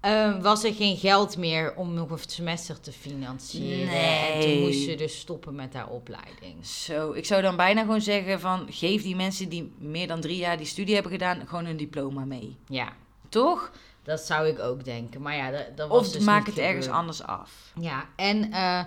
Eh, 0.00 0.40
was 0.42 0.64
er 0.64 0.74
geen 0.74 0.96
geld 0.96 1.36
meer 1.36 1.74
om 1.76 1.94
nog 1.94 2.10
een 2.10 2.18
semester 2.26 2.80
te 2.80 2.92
financieren. 2.92 3.88
En 3.94 4.40
toen 4.40 4.48
Nee. 4.50 4.60
moest 4.60 4.82
ze 4.84 4.94
dus 4.94 5.18
stoppen 5.18 5.54
met 5.54 5.74
haar 5.74 5.88
opleiding. 5.88 6.66
Zo, 6.66 7.12
ik 7.12 7.24
zou 7.26 7.42
dan 7.42 7.56
bijna 7.56 7.80
gewoon 7.80 8.00
zeggen 8.00 8.40
van, 8.40 8.66
geef 8.70 9.02
die 9.02 9.16
mensen 9.16 9.48
die 9.48 9.72
meer 9.78 10.06
dan 10.06 10.20
drie 10.20 10.36
jaar 10.36 10.56
die 10.56 10.66
studie 10.66 10.94
hebben 10.94 11.12
gedaan, 11.12 11.46
gewoon 11.46 11.64
hun 11.64 11.76
diploma 11.76 12.24
mee. 12.24 12.56
Ja, 12.68 12.92
Toch? 13.28 13.70
dat 14.02 14.20
zou 14.20 14.46
ik 14.48 14.58
ook 14.58 14.84
denken. 14.84 15.22
Maar 15.22 15.36
ja, 15.36 15.50
dat, 15.50 15.76
dat 15.76 15.88
was 15.88 16.06
Of 16.06 16.12
dus 16.12 16.24
maak 16.24 16.46
het 16.46 16.58
ergens 16.58 16.88
anders 16.88 17.22
af. 17.22 17.72
Ja, 17.80 18.04
en 18.16 18.52
eh, 18.52 18.82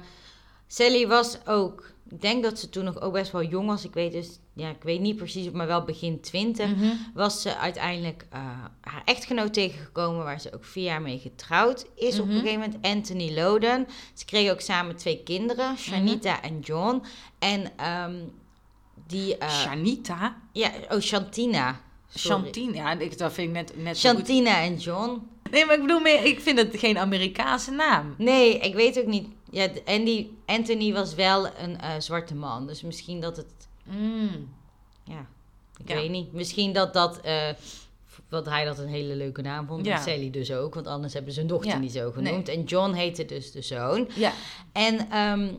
Sally 0.67 1.07
was 1.07 1.37
ook, 1.45 1.91
ik 2.11 2.21
denk 2.21 2.43
dat 2.43 2.59
ze 2.59 2.69
toen 2.69 2.83
nog 2.83 3.01
ook 3.01 3.13
best 3.13 3.31
wel 3.31 3.43
jong 3.43 3.67
was. 3.67 3.85
Ik 3.85 3.93
weet 3.93 4.11
dus, 4.11 4.39
ja, 4.55 4.69
ik 4.69 4.83
weet 4.83 4.99
niet 4.99 5.15
precies, 5.15 5.51
maar 5.51 5.67
wel 5.67 5.83
begin 5.83 6.21
twintig. 6.21 6.67
Mhm. 6.75 6.85
Was 7.13 7.41
ze 7.41 7.57
uiteindelijk 7.57 8.25
eh, 8.29 8.39
haar 8.81 9.01
echtgenoot 9.05 9.53
tegengekomen, 9.53 10.23
waar 10.23 10.39
ze 10.39 10.53
ook 10.53 10.65
vier 10.65 10.83
jaar 10.83 11.01
mee 11.01 11.19
getrouwd 11.19 11.85
is. 11.95 12.19
Op 12.19 12.25
Mhm. 12.25 12.35
een 12.35 12.41
gegeven 12.41 12.59
moment 12.61 12.85
Anthony 12.85 13.33
Loden. 13.33 13.87
Ze 14.13 14.25
kregen 14.25 14.51
ook 14.53 14.61
samen 14.61 14.95
twee 14.95 15.21
kinderen, 15.23 15.77
Shanita 15.77 16.41
en 16.41 16.59
John. 16.59 17.01
En 17.39 17.71
ehm, 17.77 18.15
die, 19.07 19.37
eh, 19.37 19.49
Shanita? 19.49 20.37
ja, 20.51 20.71
oh, 20.89 20.99
Shantina. 20.99 21.79
Sorry. 22.13 22.69
Ja, 22.73 22.99
ik, 22.99 23.17
dat 23.17 23.33
vind 23.33 23.47
ik 23.47 23.53
net, 23.53 23.73
net 23.83 23.97
zo 23.97 24.09
goed. 24.09 24.17
Shantina 24.19 24.61
en 24.61 24.75
John. 24.77 25.21
Nee, 25.51 25.65
maar 25.65 25.75
ik 25.75 25.81
bedoel 25.81 25.99
meer, 25.99 26.23
ik 26.25 26.39
vind 26.39 26.57
het 26.57 26.77
geen 26.77 26.97
Amerikaanse 26.97 27.71
naam. 27.71 28.15
Nee, 28.17 28.57
ik 28.59 28.73
weet 28.75 28.99
ook 28.99 29.05
niet. 29.05 29.27
Ja, 29.51 29.67
Andy, 29.85 30.27
Anthony 30.45 30.93
was 30.93 31.15
wel 31.15 31.47
een 31.57 31.79
eh, 31.79 31.89
zwarte 31.99 32.35
man. 32.35 32.67
Dus 32.67 32.81
misschien 32.81 33.19
dat 33.21 33.37
het. 33.37 33.67
Mm. 33.83 34.49
Ja, 35.03 35.25
ik 35.77 35.87
Ja. 35.89 35.95
weet 35.95 36.09
niet. 36.09 36.33
Misschien 36.33 36.73
dat 36.73 36.93
dat. 36.93 37.19
eh, 37.21 37.49
wat 38.29 38.45
hij 38.45 38.65
dat 38.65 38.79
een 38.79 38.87
hele 38.87 39.15
leuke 39.15 39.41
naam 39.41 39.67
vond. 39.67 39.85
Ja. 39.85 39.95
En 39.95 40.01
Sally 40.03 40.29
dus 40.29 40.51
ook. 40.51 40.73
Want 40.73 40.87
anders 40.87 41.13
hebben 41.13 41.33
ze 41.33 41.39
hun 41.39 41.47
dochter 41.47 41.71
Ja. 41.71 41.77
niet 41.77 41.91
zo 41.91 42.11
genoemd. 42.11 42.47
En 42.49 42.63
John 42.63 42.93
heette 42.93 43.25
dus 43.25 43.51
de 43.51 43.61
zoon. 43.61 44.09
Ja. 44.15 44.33
En. 44.71 45.09
ehm, 45.09 45.53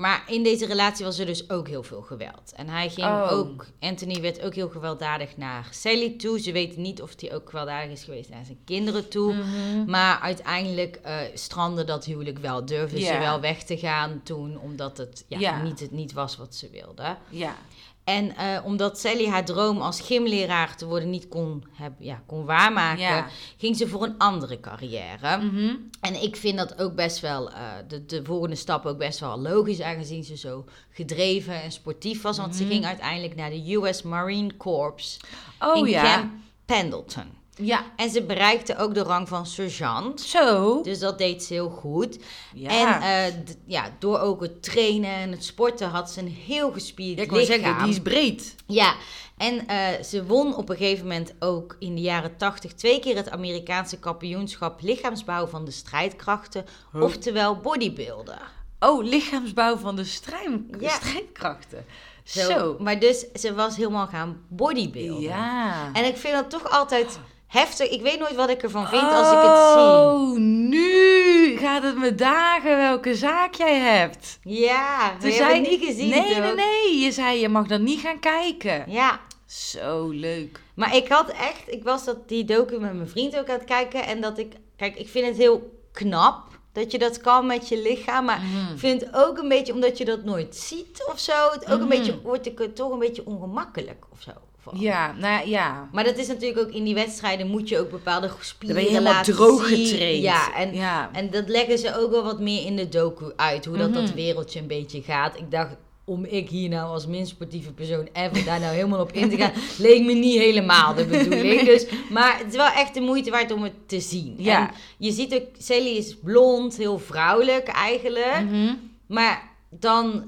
maar 0.00 0.22
in 0.26 0.42
deze 0.42 0.66
relatie 0.66 1.04
was 1.04 1.18
er 1.18 1.26
dus 1.26 1.50
ook 1.50 1.68
heel 1.68 1.82
veel 1.82 2.00
geweld. 2.02 2.52
En 2.56 2.68
hij 2.68 2.88
ging 2.90 3.06
Oh. 3.06 3.32
ook. 3.32 3.66
Anthony 3.80 4.20
werd 4.20 4.40
ook 4.42 4.54
heel 4.54 4.68
gewelddadig 4.68 5.36
naar 5.36 5.68
Sally 5.70 6.14
toe. 6.18 6.40
Ze 6.40 6.52
weten 6.52 6.82
niet 6.82 7.02
of 7.02 7.12
hij 7.16 7.34
ook 7.34 7.48
gewelddadig 7.50 7.90
is 7.90 8.04
geweest 8.04 8.30
naar 8.30 8.44
zijn 8.44 8.58
kinderen 8.64 9.08
toe. 9.08 9.32
Mhm. 9.34 9.90
Maar 9.90 10.20
uiteindelijk 10.20 10.96
eh 11.02 11.16
strandde 11.34 11.84
dat 11.84 12.04
huwelijk 12.04 12.38
wel. 12.38 12.64
Durfde 12.64 13.00
ze 13.00 13.18
wel 13.18 13.40
weg 13.40 13.62
te 13.62 13.78
gaan 13.78 14.20
toen, 14.24 14.60
omdat 14.60 14.96
het 14.96 15.24
ja, 15.28 15.38
Ja. 15.38 15.62
Niet, 15.62 15.80
het 15.80 15.90
niet 15.90 16.12
was 16.12 16.36
wat 16.36 16.54
ze 16.54 16.70
wilde. 16.70 17.16
Ja. 17.28 17.56
En 18.04 18.36
eh, 18.36 18.64
omdat 18.64 18.98
Sally 18.98 19.26
haar 19.26 19.44
droom 19.44 19.80
als 19.80 20.00
gymleraar 20.00 20.76
te 20.76 20.86
worden 20.86 21.10
niet 21.10 21.28
kon, 21.28 21.64
heb, 21.72 21.92
ja, 21.98 22.22
kon 22.26 22.44
waarmaken, 22.44 23.00
Ja. 23.02 23.26
ging 23.56 23.76
ze 23.76 23.88
voor 23.88 24.02
een 24.02 24.18
andere 24.18 24.60
carrière. 24.60 25.36
Mhm. 25.36 25.74
En 26.00 26.22
ik 26.22 26.36
vind 26.36 26.58
dat 26.58 26.78
ook 26.82 26.94
best 26.94 27.20
wel, 27.20 27.50
eh, 27.50 27.56
de, 27.88 28.06
de 28.06 28.24
volgende 28.24 28.56
stap 28.56 28.86
ook 28.86 28.98
best 28.98 29.18
wel 29.20 29.40
logisch, 29.40 29.80
aangezien 29.80 30.24
ze 30.24 30.36
zo 30.36 30.64
gedreven 30.90 31.62
en 31.62 31.72
sportief 31.72 32.22
was. 32.22 32.36
Want 32.38 32.56
ze 32.56 32.62
Mhm. 32.62 32.72
ging 32.72 32.84
uiteindelijk 32.84 33.36
naar 33.36 33.50
de 33.50 33.74
US 33.74 34.02
Marine 34.02 34.56
Corps 34.56 35.16
Oh 35.58 35.76
in 35.76 35.86
ja. 35.86 36.02
Camp 36.14 36.32
Pendleton. 36.64 37.38
Ja. 37.60 37.84
En 37.96 38.10
ze 38.10 38.22
bereikte 38.22 38.76
ook 38.76 38.94
de 38.94 39.02
rang 39.02 39.28
van 39.28 39.46
sergeant. 39.46 40.20
Zo. 40.20 40.82
Dus 40.82 40.98
dat 40.98 41.18
deed 41.18 41.42
ze 41.42 41.52
heel 41.52 41.68
goed. 41.70 42.18
Ja. 42.54 42.68
En 42.70 43.02
eh, 43.02 43.34
ja, 43.66 43.90
door 43.98 44.18
ook 44.18 44.40
het 44.40 44.62
trainen 44.62 45.14
en 45.14 45.30
het 45.30 45.44
sporten 45.44 45.88
had 45.88 46.10
ze 46.10 46.20
een 46.20 46.28
heel 46.46 46.72
gespierd 46.72 47.16
ja, 47.18 47.24
ik 47.24 47.30
wil 47.30 47.38
lichaam. 47.38 47.60
zeggen, 47.60 47.82
die 47.82 47.92
is 47.92 48.00
breed. 48.00 48.54
Ja, 48.66 48.94
en 49.36 49.66
eh, 49.66 50.02
ze 50.02 50.24
won 50.26 50.56
op 50.56 50.68
een 50.68 50.76
gegeven 50.76 51.06
moment 51.06 51.34
ook 51.38 51.76
in 51.78 51.94
de 51.94 52.00
jaren 52.00 52.36
tachtig 52.36 52.72
twee 52.72 52.98
keer 53.00 53.16
het 53.16 53.30
Amerikaanse 53.30 53.98
kampioenschap 53.98 54.80
lichaamsbouw 54.82 55.46
van 55.46 55.64
de 55.64 55.70
strijdkrachten, 55.70 56.64
Huh? 56.92 57.02
oftewel 57.02 57.56
bodybuilder. 57.56 58.40
Oh, 58.78 59.04
lichaamsbouw 59.04 59.76
van 59.76 59.96
de 59.96 60.04
strijd, 60.04 60.50
Ja. 60.80 60.88
strijdkrachten. 60.88 61.84
Zo. 62.24 62.50
Zo. 62.50 62.76
Maar 62.78 62.98
dus 62.98 63.26
ze 63.34 63.54
was 63.54 63.76
helemaal 63.76 64.06
gaan 64.06 64.40
bodybuilden. 64.48 65.20
Ja. 65.22 65.90
En 65.92 66.04
ik 66.04 66.16
vind 66.16 66.34
dat 66.34 66.50
toch 66.50 66.70
altijd 66.70 67.18
heftig. 67.50 67.88
Ik 67.90 68.02
weet 68.02 68.18
nooit 68.18 68.34
wat 68.34 68.50
ik 68.50 68.62
ervan 68.62 68.88
vind 68.88 69.02
als 69.12 69.30
ik 69.32 69.38
het 69.38 69.72
zie. 69.72 69.82
Oh, 69.82 70.36
nu 70.38 71.56
gaat 71.58 71.82
het 71.82 71.96
me 71.98 72.14
dagen 72.14 72.76
welke 72.76 73.14
zaak 73.14 73.54
jij 73.54 73.78
hebt. 73.78 74.38
Ja, 74.42 75.16
Toen 75.20 75.30
zei 75.32 75.60
het 75.60 75.68
niet 75.70 75.84
gezien 75.84 76.08
Nee, 76.10 76.40
nee, 76.40 76.54
nee. 76.54 76.98
Je 76.98 77.12
zei 77.12 77.40
je 77.40 77.48
mag 77.48 77.66
dat 77.66 77.80
niet 77.80 78.00
gaan 78.00 78.18
kijken. 78.20 78.84
Ja, 78.88 79.20
Zo 79.46 80.08
leuk. 80.08 80.60
maar 80.74 80.96
ik 80.96 81.08
had 81.08 81.28
echt... 81.28 81.62
Ik 81.66 81.84
was 81.84 82.04
dat, 82.04 82.28
die 82.28 82.44
docu 82.44 82.78
met 82.78 82.94
mijn 82.94 83.08
vriend 83.08 83.38
ook 83.38 83.48
aan 83.48 83.54
het 83.58 83.64
kijken. 83.64 84.06
En 84.06 84.20
dat 84.20 84.38
ik... 84.38 84.52
Kijk, 84.76 84.96
ik 84.96 85.08
vind 85.08 85.26
het 85.26 85.36
heel 85.36 85.80
knap 85.92 86.42
dat 86.72 86.92
je 86.92 86.98
dat 86.98 87.20
kan 87.20 87.46
met 87.46 87.68
je 87.68 87.82
lichaam. 87.82 88.24
Maar 88.24 88.40
Mhm. 88.40 88.72
ik 88.72 88.78
vind 88.78 89.14
ook 89.14 89.38
een 89.38 89.48
beetje, 89.48 89.72
omdat 89.72 89.98
je 89.98 90.04
dat 90.04 90.24
nooit 90.24 90.56
ziet 90.56 91.04
of 91.12 91.18
zo... 91.18 91.32
Het 91.52 91.64
ook 91.64 91.70
een 91.70 91.78
Mhm. 91.78 91.88
beetje, 91.88 92.20
wordt 92.22 92.46
ik 92.46 92.74
toch 92.74 92.90
een 92.92 92.98
beetje 92.98 93.26
ongemakkelijk 93.26 94.04
of 94.12 94.20
zo. 94.22 94.30
Van. 94.62 94.78
Ja, 94.80 95.12
nou 95.18 95.48
ja. 95.48 95.88
Maar 95.92 96.04
dat 96.04 96.18
is 96.18 96.26
natuurlijk 96.26 96.60
ook 96.60 96.70
in 96.74 96.84
die 96.84 96.94
wedstrijden 96.94 97.46
moet 97.46 97.68
je 97.68 97.78
ook 97.78 97.90
bepaalde 97.90 98.26
Dan 98.26 98.36
spieren 98.40 98.76
ben 98.76 98.84
je 98.84 98.90
helemaal 98.98 99.22
droog 99.22 99.66
zien. 99.66 99.86
getraind. 99.86 100.22
Ja, 100.22 100.54
en, 100.54 100.74
ja. 100.74 101.10
en 101.12 101.30
dat 101.30 101.48
leggen 101.48 101.78
ze 101.78 101.98
ook 101.98 102.10
wel 102.10 102.24
wat 102.24 102.40
meer 102.40 102.66
in 102.66 102.76
de 102.76 102.88
docu 102.88 103.24
uit. 103.36 103.64
Hoe 103.64 103.76
dat, 103.76 103.94
dat 103.94 104.02
Mhm. 104.04 104.14
wereldje 104.14 104.60
een 104.60 104.66
beetje 104.66 105.02
gaat. 105.02 105.36
Ik 105.38 105.50
dacht, 105.50 105.76
om 106.04 106.24
ik 106.24 106.48
hier 106.48 106.68
nou 106.68 106.90
als 106.92 107.06
minst 107.06 107.30
sportieve 107.30 107.72
persoon 107.72 108.08
ever 108.12 108.44
daar 108.44 108.60
nou 108.60 108.74
helemaal 108.74 109.00
op 109.00 109.12
in 109.12 109.30
te 109.30 109.36
gaan, 109.36 109.52
leek 109.86 110.02
me 110.04 110.12
niet 110.12 110.38
helemaal 110.38 110.94
de 110.94 111.04
bedoeling. 111.04 111.62
Dus, 111.64 111.86
maar 112.10 112.38
het 112.38 112.46
is 112.50 112.56
wel 112.56 112.66
echt 112.70 112.94
de 112.94 113.00
moeite 113.00 113.30
waard 113.30 113.52
om 113.52 113.62
het 113.62 113.72
te 113.86 114.00
zien. 114.00 114.34
Ja. 114.38 114.68
En 114.68 114.74
je 114.98 115.12
ziet 115.12 115.34
ook, 115.34 115.42
Sally 115.58 115.96
is 115.96 116.16
blond, 116.22 116.76
heel 116.76 116.98
vrouwelijk 116.98 117.68
eigenlijk. 117.68 118.42
Mhm. 118.50 118.74
Maar 119.06 119.48
dan, 119.70 120.24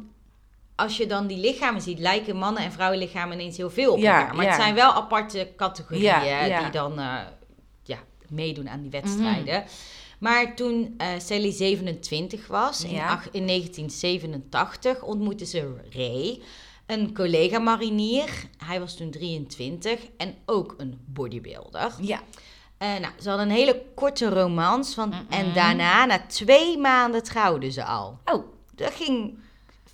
als 0.77 0.97
je 0.97 1.07
dan 1.07 1.27
die 1.27 1.39
lichamen 1.39 1.81
ziet, 1.83 1.99
lijken 1.99 2.37
mannen 2.37 2.63
en 2.63 2.73
vrouwenlichamen 2.73 3.39
ineens 3.41 3.57
heel 3.57 3.71
veel 3.71 3.93
op 3.93 3.99
Ja, 3.99 4.19
elkaar. 4.21 4.35
Maar 4.37 4.45
ja. 4.45 4.51
het 4.51 4.61
zijn 4.61 4.75
wel 4.75 4.93
aparte 4.93 5.53
categorieën 5.57 6.03
Ja, 6.25 6.61
die 6.63 6.71
dan 6.71 6.99
eh, 6.99 7.15
ja, 7.83 7.99
meedoen 8.29 8.69
aan 8.69 8.81
die 8.83 8.91
wedstrijden. 8.91 9.65
Maar 10.19 10.55
toen 10.55 10.95
eh 10.99 11.09
Sally 11.19 11.51
27 11.53 12.47
was, 12.47 12.85
in, 12.85 13.01
ach- 13.01 13.29
in 13.33 13.47
1987, 13.47 15.03
ontmoette 15.03 15.45
ze 15.47 15.75
Ray, 15.91 16.41
een 16.87 17.15
collega 17.15 17.59
marinier. 17.59 18.29
Hij 18.65 18.81
was 18.81 18.97
toen 18.97 19.11
23 19.11 19.99
en 20.17 20.35
ook 20.47 20.75
een 20.79 21.01
bodybuilder. 21.07 21.93
Ja. 22.01 22.21
Eh, 22.79 22.89
nou, 22.89 23.13
ze 23.21 23.29
hadden 23.29 23.49
een 23.49 23.55
hele 23.57 23.83
korte 23.95 24.29
romance. 24.29 24.95
Van. 24.95 25.15
En 25.29 25.53
daarna, 25.55 26.05
na 26.05 26.27
twee 26.27 26.79
maanden, 26.79 27.23
trouwden 27.23 27.73
ze 27.73 27.85
al. 27.85 28.19
Oh, 28.25 28.45
Dat 28.75 28.93
ging 28.95 29.39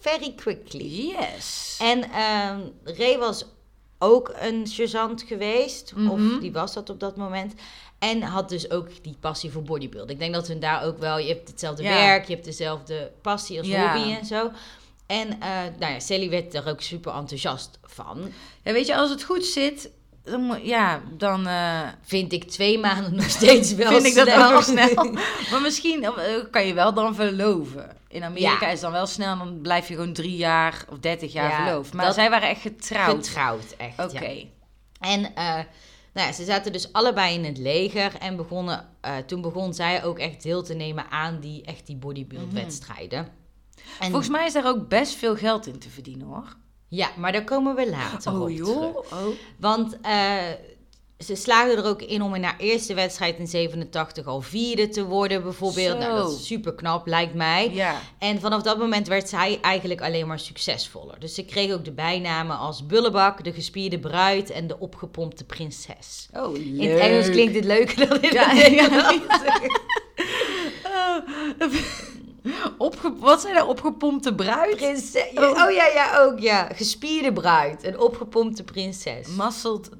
very 0.00 0.32
quickly. 0.36 0.84
yes. 1.18 1.76
En 1.80 2.10
ehm 2.10 2.60
Ray 2.84 3.18
was 3.18 3.44
ook 3.98 4.32
een 4.40 4.66
sergeant 4.66 5.22
geweest. 5.22 5.92
Of 6.10 6.18
Mhm. 6.18 6.38
die 6.40 6.52
was 6.52 6.74
dat 6.74 6.90
op 6.90 7.00
dat 7.00 7.16
moment. 7.16 7.54
En 7.98 8.22
had 8.22 8.48
dus 8.48 8.70
ook 8.70 8.88
die 9.04 9.16
passie 9.20 9.50
voor 9.50 9.62
bodybuilding. 9.62 10.10
Ik 10.12 10.18
denk 10.18 10.34
dat 10.34 10.48
hun 10.48 10.60
daar 10.60 10.84
ook 10.84 10.98
wel... 10.98 11.18
Je 11.18 11.28
hebt 11.28 11.48
hetzelfde 11.48 11.82
Ja. 11.82 11.88
werk, 11.94 12.26
je 12.26 12.32
hebt 12.32 12.44
dezelfde 12.44 13.12
passie 13.22 13.58
als 13.58 13.66
Ja. 13.66 13.92
hobby 13.94 14.10
en 14.12 14.26
zo. 14.26 14.50
En 15.06 15.40
eh, 15.40 15.48
nou 15.78 15.92
ja, 15.92 16.00
Sally 16.00 16.30
werd 16.30 16.54
er 16.54 16.68
ook 16.68 16.80
super 16.80 17.14
enthousiast 17.14 17.78
van. 17.82 18.32
Ja, 18.64 18.72
weet 18.72 18.86
je, 18.86 18.96
als 18.96 19.10
het 19.10 19.22
goed 19.22 19.44
zit, 19.44 19.90
dan, 20.30 20.58
ja, 20.62 21.00
dan 21.16 21.46
eh, 21.46 21.80
Vind 22.02 22.32
ik 22.32 22.44
twee 22.44 22.78
maanden 22.78 23.14
nog 23.14 23.30
steeds 23.30 23.74
wel 23.74 23.90
vind 23.92 24.04
ik 24.06 24.14
dat 24.14 24.50
nog 24.50 24.64
snel. 24.64 25.04
Maar 25.50 25.60
misschien 25.62 26.04
eh, 26.04 26.12
kan 26.50 26.66
je 26.66 26.74
wel 26.74 26.94
dan 26.94 27.14
verloven. 27.14 27.96
In 28.08 28.22
Amerika 28.24 28.66
Ja. 28.66 28.72
is 28.72 28.80
dan 28.80 28.92
wel 28.92 29.06
snel, 29.06 29.38
dan 29.38 29.60
blijf 29.60 29.88
je 29.88 29.94
gewoon 29.94 30.12
drie 30.12 30.36
jaar 30.36 30.84
of 30.90 30.98
dertig 30.98 31.32
jaar 31.32 31.50
Ja, 31.50 31.64
verloofd. 31.64 31.92
Maar 31.92 32.12
zij 32.12 32.30
waren 32.30 32.48
echt 32.48 32.60
getrouwd. 32.60 33.26
Getrouwd, 33.26 33.74
echt. 33.78 33.98
Oké. 34.14 34.24
ja. 34.24 34.44
En 35.00 35.34
eh, 35.34 35.54
nou 36.12 36.26
ja, 36.26 36.32
ze 36.32 36.44
zaten 36.44 36.72
dus 36.72 36.92
allebei 36.92 37.34
in 37.34 37.44
het 37.44 37.58
leger 37.58 38.12
en 38.18 38.36
begonnen, 38.36 38.88
toen 39.26 39.40
begon 39.40 39.74
zij 39.74 40.04
ook 40.04 40.18
echt 40.18 40.42
deel 40.42 40.62
te 40.62 40.74
nemen 40.74 41.10
aan 41.10 41.40
die, 41.40 41.64
echt 41.64 41.86
die 41.86 41.96
bodybuild 41.96 42.52
wedstrijden. 42.52 43.18
En, 43.18 43.26
Mhm. 43.98 44.10
Volgens 44.10 44.28
mij 44.28 44.46
is 44.46 44.52
daar 44.52 44.66
ook 44.66 44.88
best 44.88 45.14
veel 45.14 45.36
geld 45.36 45.66
in 45.66 45.78
te 45.78 45.90
verdienen 45.90 46.26
hoor. 46.26 46.56
Ja, 46.88 47.10
maar 47.16 47.32
daar 47.32 47.44
komen 47.44 47.74
we 47.74 47.90
later 47.90 48.40
op 48.40 48.48
terug. 48.48 48.96
Oh. 49.12 49.26
Want 49.56 49.98
eh, 50.02 50.36
ze 51.18 51.34
slaagden 51.34 51.76
er 51.76 51.84
ook 51.84 52.02
in 52.02 52.22
om 52.22 52.34
in 52.34 52.42
haar 52.42 52.58
eerste 52.58 52.94
wedstrijd 52.94 53.38
in 53.38 53.46
87 53.46 54.26
al 54.26 54.40
vierde 54.40 54.88
te 54.88 55.04
worden 55.04 55.42
bijvoorbeeld. 55.42 55.98
Nou, 55.98 56.16
dat 56.16 56.32
is 56.32 56.46
super 56.46 56.74
knap, 56.74 57.06
lijkt 57.06 57.34
mij. 57.34 57.70
Ja. 57.72 58.00
En 58.18 58.40
vanaf 58.40 58.62
dat 58.62 58.78
moment 58.78 59.08
werd 59.08 59.28
zij 59.28 59.58
eigenlijk 59.62 60.00
alleen 60.00 60.26
maar 60.26 60.38
succesvoller. 60.38 61.20
Dus 61.20 61.34
ze 61.34 61.44
kreeg 61.44 61.72
ook 61.72 61.84
de 61.84 61.92
bijnamen 61.92 62.58
als 62.58 62.86
Bullebak, 62.86 63.44
de 63.44 63.52
gespierde 63.52 63.98
bruid 63.98 64.50
en 64.50 64.66
de 64.66 64.78
opgepompte 64.78 65.44
prinses. 65.44 66.28
Oh, 66.32 66.52
leuk. 66.52 66.64
In 66.64 66.90
het 66.90 66.98
Engels 66.98 67.30
klinkt 67.30 67.52
dit 67.52 67.64
leuker 67.64 68.08
dan 68.08 68.22
in 68.22 68.32
Ja, 68.32 68.48
het 68.48 68.70
Nederlands. 68.70 69.24
Opge 72.78 73.16
wat 73.16 73.40
zijn 73.40 73.56
er 73.56 73.66
opgepompte 73.66 74.34
bruid? 74.34 74.76
Prinses. 74.76 75.32
Oh. 75.34 75.44
Oh. 75.44 75.70
ja, 75.70 75.86
ja, 75.86 76.18
ook 76.18 76.38
ja. 76.38 76.68
Gespierde 76.74 77.32
bruid, 77.32 77.84
een 77.84 77.98
opgepompte 77.98 78.64
prinses. 78.64 79.28
Muscled, 79.28 79.90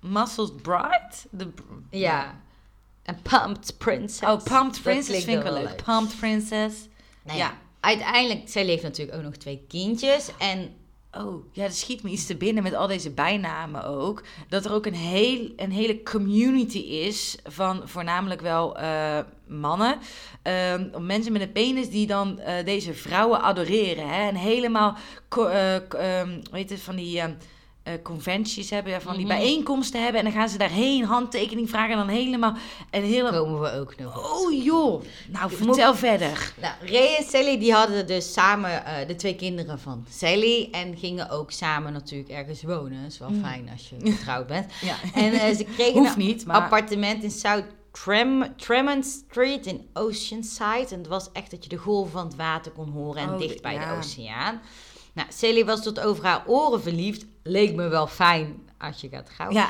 muscled 0.00 0.62
bride? 0.62 1.10
De, 1.30 1.48
ja. 1.90 2.40
Een 3.04 3.22
pumped 3.22 3.78
princess. 3.78 4.22
oh, 4.22 4.42
pumped 4.42 4.82
princess 4.82 5.24
vind 5.24 5.36
ik 5.38 5.42
wel 5.42 5.52
wel 5.52 5.62
leuk. 5.62 5.82
Pumped 5.84 6.18
princess. 6.18 6.74
Nou 7.22 7.38
Ja. 7.38 7.44
ja. 7.44 7.52
Uiteindelijk, 7.80 8.48
zij 8.48 8.64
leeft 8.64 8.82
natuurlijk 8.82 9.18
ook 9.18 9.24
nog 9.24 9.36
twee 9.36 9.64
kindjes. 9.68 10.30
En 10.38 10.74
Oh, 11.12 11.44
ja, 11.52 11.64
er 11.64 11.70
schiet 11.70 12.02
me 12.02 12.10
iets 12.10 12.26
te 12.26 12.36
binnen 12.36 12.62
met 12.62 12.74
al 12.74 12.86
deze 12.86 13.10
bijnamen 13.10 13.84
ook. 13.84 14.22
Dat 14.48 14.64
er 14.64 14.72
ook 14.72 14.86
een, 14.86 14.94
heel, 14.94 15.52
een 15.56 15.70
hele 15.70 16.02
community 16.02 16.78
is 16.78 17.38
van 17.44 17.88
voornamelijk 17.88 18.40
wel 18.40 18.76
eh, 18.78 19.18
mannen. 19.46 19.98
ehm, 20.42 21.06
mensen 21.06 21.32
met 21.32 21.42
een 21.42 21.52
penis 21.52 21.90
die 21.90 22.06
dan 22.06 22.38
eh, 22.38 22.64
deze 22.64 22.94
vrouwen 22.94 23.40
adoreren. 23.40 24.08
Hè? 24.08 24.28
En 24.28 24.34
helemaal, 24.34 24.96
ehm, 25.28 25.80
hoe 25.90 26.38
heet 26.50 26.70
het, 26.70 26.80
van 26.80 26.96
die 26.96 27.22
eh, 27.88 28.02
conventies 28.02 28.70
hebben, 28.70 29.02
van 29.02 29.16
die 29.16 29.26
Mhm. 29.26 29.36
bijeenkomsten 29.36 30.02
hebben. 30.02 30.18
En 30.18 30.26
dan 30.26 30.34
gaan 30.34 30.48
ze 30.48 30.58
daarheen, 30.58 31.04
handtekening 31.04 31.70
vragen 31.70 31.90
en 31.90 31.96
dan 31.96 32.08
helemaal... 32.08 32.54
Een 32.90 33.02
hele... 33.02 33.30
komen 33.30 33.60
we 33.60 33.72
ook 33.72 33.96
nog. 33.98 34.40
Oh 34.42 34.64
joh, 34.64 35.02
nou 35.28 35.50
vertel 35.52 35.94
verder. 35.94 36.52
Nou, 36.60 36.74
Ray 36.80 37.14
en 37.18 37.24
Sally 37.24 37.58
die 37.58 37.72
hadden 37.72 38.06
dus 38.06 38.32
samen 38.32 38.84
eh, 38.84 39.06
de 39.06 39.14
twee 39.14 39.34
kinderen 39.34 39.78
van 39.80 40.04
Sally. 40.10 40.68
En 40.72 40.96
gingen 40.96 41.30
ook 41.30 41.50
samen 41.50 41.92
natuurlijk 41.92 42.30
ergens 42.30 42.62
wonen. 42.62 43.02
Dat 43.02 43.12
is 43.12 43.18
wel 43.18 43.30
Mm. 43.30 43.44
fijn 43.44 43.68
als 43.72 43.88
je 43.88 43.96
getrouwd 44.12 44.46
bent. 44.46 44.72
Ja. 44.80 44.94
En 45.14 45.32
eh, 45.32 45.56
ze 45.56 45.64
kregen 45.64 46.04
een 46.06 46.12
niet, 46.16 46.46
maar... 46.46 46.56
appartement 46.56 47.22
in 47.22 47.30
South 47.30 47.64
Trem 47.92 48.56
Tremont 48.56 49.06
Street 49.06 49.66
in 49.66 49.88
Oceanside. 49.94 50.86
En 50.90 50.98
het 50.98 51.06
was 51.06 51.28
echt 51.32 51.50
dat 51.50 51.62
je 51.62 51.68
de 51.68 51.76
golven 51.76 52.12
van 52.12 52.26
het 52.26 52.36
water 52.36 52.72
kon 52.72 52.90
horen 52.90 53.22
en 53.22 53.32
Oh, 53.32 53.38
dicht 53.38 53.62
bij 53.62 53.72
ja. 53.74 53.92
de 53.92 53.98
oceaan. 53.98 54.60
Nou, 55.18 55.30
Sally 55.32 55.64
was 55.64 55.82
tot 55.82 56.00
over 56.00 56.24
haar 56.24 56.42
oren 56.46 56.82
verliefd. 56.82 57.24
Leek 57.42 57.74
me 57.74 57.88
wel 57.88 58.06
fijn 58.06 58.68
als 58.78 59.00
je 59.00 59.08
gaat 59.08 59.26
trouwen. 59.26 59.56
Ja, 59.58 59.68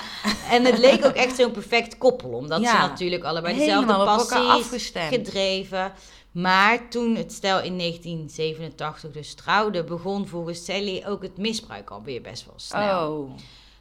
En 0.51 0.65
het 0.65 0.79
leek 0.79 1.05
ook 1.05 1.15
echt 1.15 1.37
zo'n 1.37 1.51
perfect 1.51 1.99
koppel. 1.99 2.31
Omdat 2.31 2.61
Ja. 2.61 2.71
ze 2.71 2.77
natuurlijk 2.89 3.25
allebei 3.25 3.59
dezelfde 3.59 3.93
passies 3.93 4.93
gedreven. 5.09 5.93
Maar 6.33 6.89
toen 6.89 7.17
het 7.17 7.33
stel 7.33 7.63
in 7.63 7.77
1987 7.79 9.11
dus 9.11 9.35
trouwde, 9.35 9.85
begon 9.85 10.27
volgens 10.27 10.65
Sally 10.65 11.05
ook 11.07 11.23
het 11.23 11.37
misbruik 11.39 11.91
alweer 11.91 12.21
best 12.21 12.45
wel 12.47 12.55
snel. 12.57 13.13
Oh. 13.13 13.31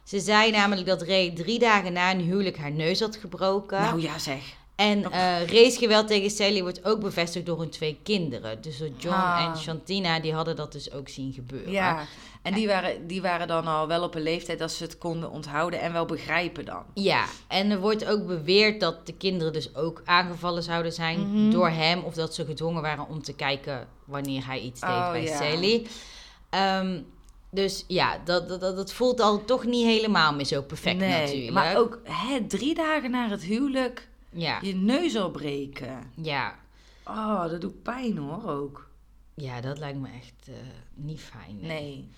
Ze 0.04 0.20
zei 0.20 0.50
namelijk 0.50 0.86
dat 0.86 1.02
Ray 1.02 1.30
drie 1.30 1.58
dagen 1.58 1.92
na 1.92 2.10
een 2.10 2.20
huwelijk 2.20 2.56
haar 2.58 2.72
neus 2.72 3.00
had 3.00 3.16
gebroken. 3.16 3.80
Nou 3.80 4.00
ja, 4.00 4.18
zeg. 4.18 4.40
En 4.78 4.98
uh, 4.98 5.46
Ray's 5.46 5.76
geweld 5.76 6.06
tegen 6.08 6.30
Sally 6.30 6.62
wordt 6.62 6.84
ook 6.84 7.00
bevestigd 7.00 7.46
door 7.46 7.58
hun 7.60 7.70
twee 7.70 7.98
kinderen. 8.02 8.62
Dus 8.62 8.78
John 8.98 9.14
Ah. 9.14 9.44
en 9.44 9.56
Shantina, 9.60 10.20
die 10.20 10.32
hadden 10.32 10.56
dat 10.56 10.72
dus 10.72 10.92
ook 10.92 11.08
zien 11.08 11.32
gebeuren. 11.32 11.72
Ja, 11.72 12.04
en 12.42 12.54
die 12.54 12.66
waren, 12.66 13.06
die 13.06 13.22
waren 13.22 13.48
dan 13.48 13.66
al 13.66 13.86
wel 13.86 14.02
op 14.02 14.14
een 14.14 14.22
leeftijd 14.22 14.58
dat 14.58 14.72
ze 14.72 14.82
het 14.82 14.98
konden 14.98 15.30
onthouden 15.30 15.80
en 15.80 15.92
wel 15.92 16.04
begrijpen 16.06 16.64
dan. 16.64 16.82
Ja, 16.94 17.24
en 17.48 17.70
er 17.70 17.80
wordt 17.80 18.06
ook 18.06 18.26
beweerd 18.26 18.80
dat 18.80 19.06
de 19.06 19.12
kinderen 19.14 19.52
dus 19.52 19.74
ook 19.74 20.02
aangevallen 20.04 20.62
zouden 20.62 20.92
zijn 20.92 21.20
Mhm. 21.20 21.50
door 21.50 21.68
hem. 21.68 22.02
Of 22.02 22.14
dat 22.14 22.34
ze 22.34 22.44
gedwongen 22.44 22.82
waren 22.82 23.08
om 23.08 23.22
te 23.22 23.34
kijken 23.34 23.88
wanneer 24.04 24.46
hij 24.46 24.60
iets 24.60 24.80
deed 24.80 24.90
Oh, 24.90 25.10
bij 25.10 25.22
ja. 25.22 25.36
Sally. 25.36 25.86
Ehm, 26.50 27.00
dus 27.50 27.84
ja, 27.88 28.18
dat, 28.24 28.48
dat, 28.48 28.60
dat, 28.60 28.92
voelt 28.92 29.20
al 29.20 29.44
toch 29.44 29.64
niet 29.64 29.86
helemaal 29.86 30.34
meer 30.34 30.44
zo 30.46 30.62
perfect 30.62 30.98
natuurlijk. 30.98 31.52
maar 31.52 31.76
ook 31.76 32.00
hè, 32.04 32.46
drie 32.46 32.74
dagen 32.74 33.10
na 33.10 33.28
het 33.28 33.42
huwelijk 33.42 34.08
Ja, 34.40 34.58
je 34.62 34.74
neus 34.74 35.16
al 35.16 35.30
breken. 35.30 36.12
ja, 36.16 36.58
Oh, 37.04 37.50
dat 37.50 37.60
doet 37.60 37.82
pijn 37.82 38.16
hoor 38.16 38.44
ook. 38.50 38.90
ja, 39.34 39.60
dat 39.60 39.78
lijkt 39.78 39.98
me 39.98 40.08
echt 40.08 40.48
eh, 40.48 40.54
niet 40.94 41.20
fijn. 41.20 41.56
nee. 41.60 41.68
Nee. 41.68 42.08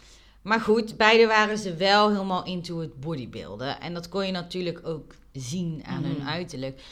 Maar 0.43 0.61
goed, 0.61 0.97
beide 0.97 1.27
waren 1.27 1.59
ze 1.59 1.75
wel 1.75 2.11
helemaal 2.11 2.45
into 2.45 2.79
het 2.79 3.01
bodybuilden. 3.01 3.81
En 3.81 3.95
dat 3.95 4.09
kon 4.09 4.27
je 4.27 4.33
natuurlijk 4.33 4.81
ook 4.87 5.15
zien 5.33 5.83
aan 5.87 6.03
hun 6.05 6.17
Mhm. 6.19 6.27
uiterlijk. 6.29 6.83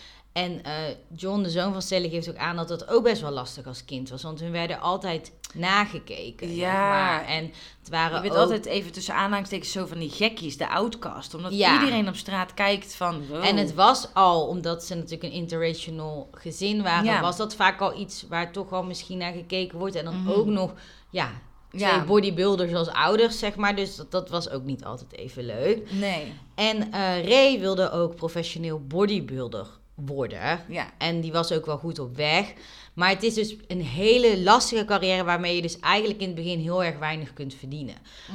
En 0.42 0.62
eh, 0.64 0.72
John, 1.16 1.42
de 1.42 1.50
zoon 1.50 1.72
van 1.72 1.82
Sally, 1.82 2.08
geeft 2.08 2.28
ook 2.30 2.36
aan 2.36 2.56
dat 2.56 2.68
dat 2.68 2.88
ook 2.88 3.02
best 3.02 3.20
wel 3.22 3.30
lastig 3.30 3.66
als 3.66 3.84
kind 3.84 4.10
was. 4.10 4.22
Want 4.22 4.40
hun 4.40 4.50
werden 4.52 4.80
altijd 4.80 5.32
nagekeken. 5.54 6.54
Ja. 6.54 6.88
maar. 6.88 7.24
En 7.24 7.44
het 7.80 7.88
waren 7.90 8.16
Je 8.16 8.22
bent 8.22 8.34
ook... 8.34 8.40
altijd 8.40 8.66
even 8.66 8.92
tussen 8.92 9.14
aanhalingstekens 9.14 9.72
zo 9.72 9.86
van 9.86 9.98
die 9.98 10.10
gekkies, 10.10 10.56
de 10.56 10.68
outcast. 10.68 11.34
Omdat 11.34 11.54
Ja. 11.54 11.80
iedereen 11.80 12.08
op 12.08 12.16
straat 12.16 12.54
kijkt 12.54 12.94
van... 12.94 13.26
wow. 13.26 13.44
En 13.44 13.56
het 13.56 13.74
was 13.74 14.08
al, 14.14 14.46
omdat 14.46 14.84
ze 14.84 14.94
natuurlijk 14.94 15.22
een 15.22 15.30
interracial 15.32 16.28
gezin 16.32 16.82
waren, 16.82 17.04
Ja. 17.04 17.20
was 17.20 17.36
dat 17.36 17.54
vaak 17.54 17.80
al 17.80 17.98
iets 18.00 18.24
waar 18.28 18.52
toch 18.52 18.72
al 18.72 18.82
misschien 18.84 19.18
naar 19.18 19.32
gekeken 19.32 19.78
wordt. 19.78 19.94
En 19.94 20.04
dan 20.04 20.20
Mhm. 20.22 20.30
ook 20.30 20.46
nog, 20.46 20.72
ja, 21.10 21.30
twee 21.70 21.82
Ja. 21.82 22.04
bodybuilders 22.04 22.74
als 22.74 22.88
ouders, 22.88 23.38
zeg 23.38 23.56
maar. 23.56 23.76
Dus 23.76 23.96
dat, 23.96 24.10
dat 24.10 24.28
was 24.30 24.50
ook 24.50 24.64
niet 24.64 24.84
altijd 24.84 25.12
even 25.12 25.44
leuk. 25.46 25.90
Nee, 25.92 26.32
En 26.54 26.92
eh 26.92 27.28
Ray 27.28 27.58
wilde 27.60 27.90
ook 27.90 28.14
professioneel 28.14 28.80
bodybuilder 28.86 29.66
worden. 30.06 30.64
ja. 30.68 30.90
En 30.98 31.20
die 31.20 31.32
was 31.32 31.52
ook 31.52 31.66
wel 31.66 31.78
goed 31.78 31.98
op 31.98 32.16
weg. 32.16 32.52
Maar 32.94 33.08
het 33.10 33.22
is 33.22 33.34
dus 33.34 33.56
een 33.66 33.82
hele 33.82 34.40
lastige 34.40 34.84
carrière 34.84 35.24
waarmee 35.24 35.56
je 35.56 35.62
dus 35.62 35.80
eigenlijk 35.80 36.20
in 36.20 36.26
het 36.26 36.34
begin 36.36 36.58
heel 36.58 36.84
erg 36.84 36.98
weinig 36.98 37.32
kunt 37.32 37.54
verdienen. 37.54 37.94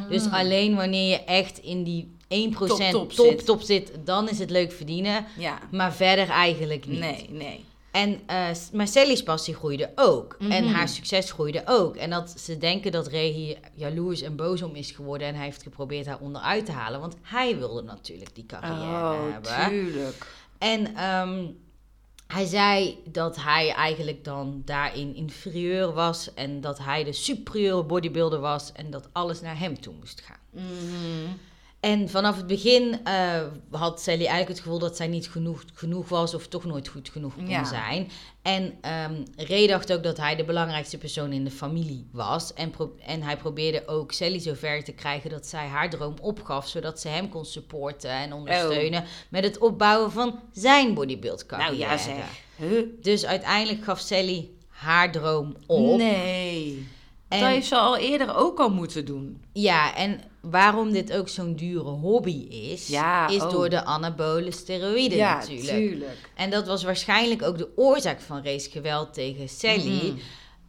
Dus 0.10 0.30
alleen 0.32 0.76
wanneer 0.76 1.10
je 1.10 1.24
echt 1.24 1.58
in 1.58 1.84
die 1.84 2.16
1% 2.28 2.52
top, 2.58 2.68
Top, 2.92 3.12
top, 3.12 3.40
top 3.40 3.62
zit. 3.62 3.92
dan 4.06 4.30
is 4.30 4.40
het 4.40 4.50
leuk 4.50 4.72
verdienen. 4.72 5.26
Ja, 5.38 5.60
Maar 5.72 5.94
verder 5.94 6.30
eigenlijk 6.30 6.88
niet. 6.88 7.00
nee, 7.00 7.28
nee. 7.30 7.66
En, 7.92 8.20
eh 8.26 8.48
maar 8.74 8.88
Sally's 8.88 9.24
passie 9.24 9.54
groeide 9.54 9.92
ook. 9.96 10.36
En 10.50 10.64
Mhm. 10.64 10.74
haar 10.74 10.90
succes 10.90 11.32
groeide 11.32 11.62
ook. 11.66 11.96
En 11.96 12.10
dat 12.10 12.34
ze 12.40 12.58
denken 12.58 12.92
dat 12.92 13.08
Ray 13.08 13.28
hier 13.30 13.58
jaloers 13.74 14.22
en 14.22 14.36
boos 14.36 14.62
om 14.62 14.76
is 14.76 14.92
geworden. 14.92 15.28
En 15.28 15.36
hij 15.36 15.44
heeft 15.46 15.64
geprobeerd 15.64 16.06
haar 16.06 16.20
onderuit 16.20 16.66
te 16.66 16.72
halen. 16.72 17.00
Want 17.00 17.16
hij 17.22 17.58
wilde 17.58 17.82
natuurlijk 17.82 18.36
die 18.36 18.46
carrière 18.46 19.14
Oh, 19.16 19.32
hebben. 19.32 19.70
tuurlijk. 19.70 20.28
En 20.64 20.96
ehm, 20.96 21.46
hij 22.28 22.46
zei 22.46 22.98
dat 23.12 23.36
hij 23.36 23.72
eigenlijk 23.72 24.24
dan 24.24 24.62
daarin 24.66 25.16
inferieur 25.16 25.94
was. 25.94 26.34
En 26.34 26.62
dat 26.62 26.80
hij 26.80 27.04
de 27.04 27.14
superieure 27.14 27.84
bodybuilder 27.84 28.40
was. 28.40 28.72
En 28.72 28.92
dat 28.92 29.10
alles 29.12 29.42
naar 29.42 29.60
hem 29.60 29.82
toe 29.82 29.94
moest 30.00 30.22
gaan. 30.22 30.40
Mhm. 30.50 31.32
En 31.84 32.10
vanaf 32.10 32.36
het 32.36 32.48
begin 32.48 33.00
eh, 33.04 33.42
had 33.72 34.02
Sally 34.02 34.18
eigenlijk 34.18 34.48
het 34.50 34.60
gevoel 34.60 34.80
dat 34.80 34.96
zij 34.98 35.08
niet 35.08 35.30
genoeg, 35.30 35.64
genoeg 35.74 36.10
was 36.10 36.34
of 36.34 36.48
toch 36.48 36.66
nooit 36.66 36.88
goed 36.88 37.10
genoeg 37.10 37.36
kon 37.36 37.48
Ja. 37.50 37.64
zijn. 37.64 38.10
En 38.42 38.74
ehm 38.82 39.14
Ray 39.36 39.68
dacht 39.68 39.94
ook 39.94 40.04
dat 40.04 40.18
hij 40.18 40.36
de 40.36 40.44
belangrijkste 40.44 40.98
persoon 40.98 41.32
in 41.34 41.44
de 41.44 41.52
familie 41.52 42.08
was. 42.12 42.54
En, 42.54 42.74
en 43.06 43.22
hij 43.22 43.38
probeerde 43.38 43.88
ook 43.88 44.12
Sally 44.12 44.40
zover 44.40 44.84
te 44.84 44.92
krijgen 44.92 45.30
dat 45.30 45.48
zij 45.48 45.68
haar 45.68 45.90
droom 45.90 46.16
opgaf, 46.22 46.68
zodat 46.68 47.00
ze 47.00 47.08
hem 47.08 47.30
kon 47.30 47.46
supporten 47.46 48.10
en 48.12 48.34
ondersteunen 48.34 49.04
met 49.30 49.44
het 49.44 49.58
opbouwen 49.58 50.12
van 50.12 50.40
zijn 50.52 50.94
bodybuild 50.94 51.44
Oh. 51.52 51.58
Nou 51.58 51.76
ja, 51.78 51.98
zeg. 51.98 52.16
Huh? 52.56 52.84
Dus 53.02 53.26
uiteindelijk 53.26 53.84
gaf 53.84 54.00
Sally 54.00 54.50
haar 54.68 55.12
droom 55.12 55.56
op. 55.68 55.98
Nee. 55.98 56.88
En- 57.34 57.40
Dat 57.40 57.50
heeft 57.50 57.68
ze 57.68 57.76
al 57.76 57.98
eerder 57.98 58.36
ook 58.36 58.60
al 58.60 58.70
moeten 58.70 59.06
doen. 59.06 59.42
Ja, 59.54 59.96
en 59.96 60.20
waarom 60.42 60.92
dit 60.92 61.14
ook 61.14 61.30
zo'n 61.30 61.56
dure 61.56 61.90
hobby 61.90 62.48
is, 62.50 62.88
Ja, 62.88 63.28
is 63.28 63.42
oh. 63.42 63.50
door 63.52 63.70
de 63.70 63.84
anabole 63.84 64.52
steroïden 64.52 65.18
ja, 65.18 65.36
natuurlijk. 65.38 65.68
tuurlijk. 65.78 66.18
En 66.36 66.50
dat 66.50 66.68
was 66.68 66.84
waarschijnlijk 66.84 67.42
ook 67.42 67.58
de 67.58 67.70
oorzaak 67.76 68.22
van 68.22 68.44
racegeweld 68.44 69.14
tegen 69.14 69.50
Sally. 69.50 70.08
Mhm. 70.08 70.18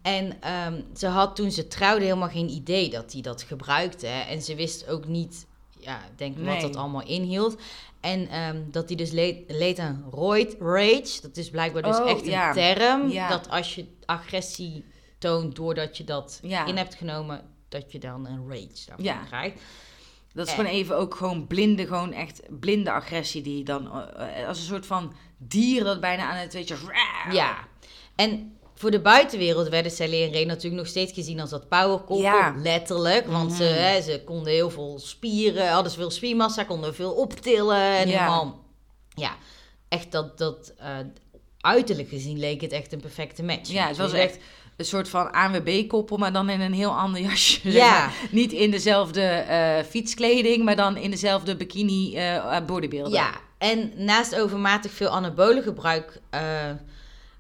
En 0.03 0.37
ehm, 0.41 0.81
ze 0.97 1.07
had 1.07 1.37
toen 1.37 1.51
ze 1.51 1.69
trouwde 1.69 2.05
helemaal 2.05 2.29
geen 2.29 2.49
idee 2.51 2.91
dat 2.91 3.13
hij 3.13 3.21
dat 3.21 3.43
gebruikte. 3.43 4.07
En 4.07 4.43
ze 4.43 4.55
wist 4.55 4.89
ook 4.89 5.07
niet, 5.07 5.47
ja, 5.79 6.01
denk 6.17 6.39
wat 6.39 6.61
dat 6.61 6.77
allemaal 6.77 7.07
inhield. 7.07 7.57
En 8.01 8.29
ehm, 8.29 8.61
dat 8.71 8.89
hij 8.89 8.97
dus 8.97 9.11
leed, 9.11 9.39
leed 9.49 9.79
aan 9.79 10.05
roid 10.11 10.57
rage. 10.61 11.19
Dat 11.23 11.37
is 11.37 11.51
blijkbaar 11.51 11.83
dus 11.83 11.99
Oh, 11.99 12.11
echt 12.11 12.23
een 12.23 12.31
ja. 12.31 12.53
term. 12.53 13.13
Dat 13.29 13.51
als 13.51 13.75
je 13.75 13.85
agressie 14.05 14.85
toont 15.31 15.57
doordat 15.57 15.97
je 15.97 16.05
dat 16.05 16.39
Ja. 16.43 16.67
in 16.67 16.77
hebt 16.77 16.95
genomen, 16.95 17.43
dat 17.69 17.93
je 17.93 17.99
dan 17.99 18.27
een 18.27 18.49
rage 18.49 18.87
daarvan 18.87 19.05
Ja. 19.05 19.23
krijgt. 19.27 19.61
Dat 20.33 20.47
is 20.47 20.53
gewoon 20.53 20.71
even 20.71 20.97
ook 20.97 21.15
gewoon 21.15 21.47
blinde, 21.47 21.87
gewoon 21.87 22.13
echt 22.13 22.41
blinde 22.61 22.91
agressie 22.93 23.43
die 23.43 23.59
je 23.59 23.65
dan 23.65 23.93
eh, 24.17 24.49
als 24.49 24.59
een 24.59 24.65
soort 24.65 24.87
van 24.87 25.15
dier 25.39 25.85
dat 25.85 26.01
bijna 26.01 26.31
aan 26.31 26.37
het 26.37 26.53
weet 26.53 26.69
je. 26.69 26.77
Ja. 27.33 27.57
En 28.17 28.57
voor 28.75 28.91
de 28.91 29.01
buitenwereld 29.01 29.69
werden 29.69 29.93
Sally 29.93 30.23
en 30.23 30.33
Ray 30.33 30.45
natuurlijk 30.45 30.75
nog 30.77 30.87
steeds 30.87 31.13
gezien 31.13 31.41
als 31.41 31.51
dat 31.51 31.69
powerkoppel. 31.69 32.21
Ja. 32.21 32.55
Letterlijk. 32.57 33.27
Want 33.27 33.53
ze, 33.53 33.65
Mhm. 33.65 33.73
hè, 33.73 34.03
ze 34.03 34.23
konden 34.25 34.53
heel 34.53 34.71
veel 34.71 34.99
spieren, 34.99 35.69
hadden 35.69 35.93
ze 35.93 35.99
veel 35.99 36.11
spiermassa, 36.11 36.65
konden 36.65 36.95
veel 36.95 37.13
optillen. 37.13 37.77
En 37.77 38.09
Ja. 38.09 38.19
helemaal, 38.19 38.65
ja, 39.09 39.37
echt 39.89 40.13
dat, 40.13 40.39
dat 40.39 40.73
eh, 40.79 40.97
uiterlijk 41.61 42.09
gezien 42.09 42.39
leek 42.39 42.61
het 42.61 42.73
echt 42.73 42.93
een 42.93 43.01
perfecte 43.01 43.43
match. 43.43 43.71
Ja, 43.71 43.87
het 43.89 43.97
was 43.97 44.13
echt 44.13 44.39
een 44.77 44.85
soort 44.85 45.09
van 45.09 45.33
ANWB-koppel, 45.33 46.17
maar 46.17 46.33
dan 46.33 46.51
in 46.51 46.61
een 46.61 46.73
heel 46.73 46.97
ander 46.97 47.21
jasje. 47.31 47.61
zeg 47.63 47.73
Ja. 47.73 47.91
maar. 47.91 48.15
Niet 48.31 48.53
in 48.53 48.71
dezelfde 48.71 49.23
eh, 49.23 49.85
fietskleding, 49.85 50.65
maar 50.65 50.77
dan 50.77 50.97
in 50.97 51.11
dezelfde 51.11 51.57
bikini 51.57 52.17
eh 52.17 52.57
bodybuilder. 52.67 53.13
Ja, 53.13 53.31
en 53.59 53.93
naast 53.97 54.35
overmatig 54.41 54.91
veel 54.93 55.09
anabolen 55.09 55.63
gebruik 55.63 56.21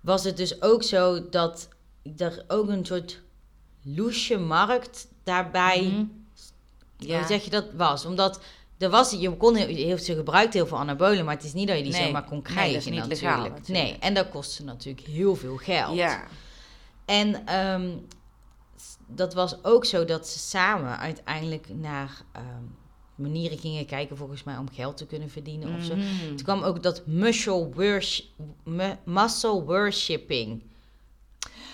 was 0.00 0.24
het 0.24 0.36
dus 0.36 0.62
ook 0.62 0.82
zo 0.82 1.28
dat 1.28 1.68
er 2.16 2.44
ook 2.48 2.68
een 2.68 2.86
soort 2.86 3.20
loesje 3.82 4.38
markt 4.38 5.06
daarbij 5.24 5.82
Mhm. 5.82 6.04
Hoe 7.06 7.24
zeg 7.28 7.44
je 7.44 7.50
dat 7.50 7.64
was? 7.76 8.04
Omdat 8.04 8.40
er 8.78 8.90
was, 8.90 9.10
je 9.10 9.30
kon 9.36 9.54
heel, 9.54 9.66
heel- 9.66 9.98
ze 9.98 10.14
gebruikte 10.14 10.56
heel 10.56 10.66
veel 10.66 10.78
anabolen, 10.78 11.24
maar 11.24 11.34
het 11.34 11.44
is 11.44 11.52
niet 11.52 11.68
dat 11.68 11.76
je 11.76 11.82
die 11.82 11.92
Nee. 11.92 12.04
zomaar 12.04 12.24
kon 12.24 12.32
Nee, 12.32 12.42
krijgen 12.42 12.72
dat 12.72 12.82
is 12.82 12.88
niet 12.88 12.94
natuurlijk. 12.94 13.20
legaal 13.22 13.38
natuurlijk. 13.50 13.68
Nee, 13.88 13.96
en 14.00 14.14
dat 14.14 14.28
kostte 14.28 14.64
natuurlijk 14.64 15.06
heel 15.06 15.36
veel 15.36 15.56
geld. 15.56 15.96
Ja. 15.96 16.24
En 17.04 17.46
ehm, 17.46 17.90
dat 19.06 19.34
was 19.34 19.64
ook 19.64 19.84
zo 19.84 20.04
dat 20.04 20.28
ze 20.28 20.38
samen 20.38 20.98
uiteindelijk 20.98 21.66
naar 21.74 22.22
ehm, 22.32 22.62
manieren 23.14 23.58
gingen 23.58 23.86
kijken, 23.86 24.16
volgens 24.16 24.42
mij, 24.44 24.56
om 24.56 24.68
geld 24.72 24.96
te 24.96 25.06
kunnen 25.06 25.30
verdienen 25.30 25.76
of 25.76 25.84
zo. 25.84 25.94
Mhm. 25.96 26.26
Toen 26.26 26.42
kwam 26.42 26.62
ook 26.62 26.82
dat 26.82 27.06
muscle, 27.06 27.68
worship, 27.74 28.26
mu- 28.64 28.96
muscle 29.04 29.62
worshipping 29.64 30.62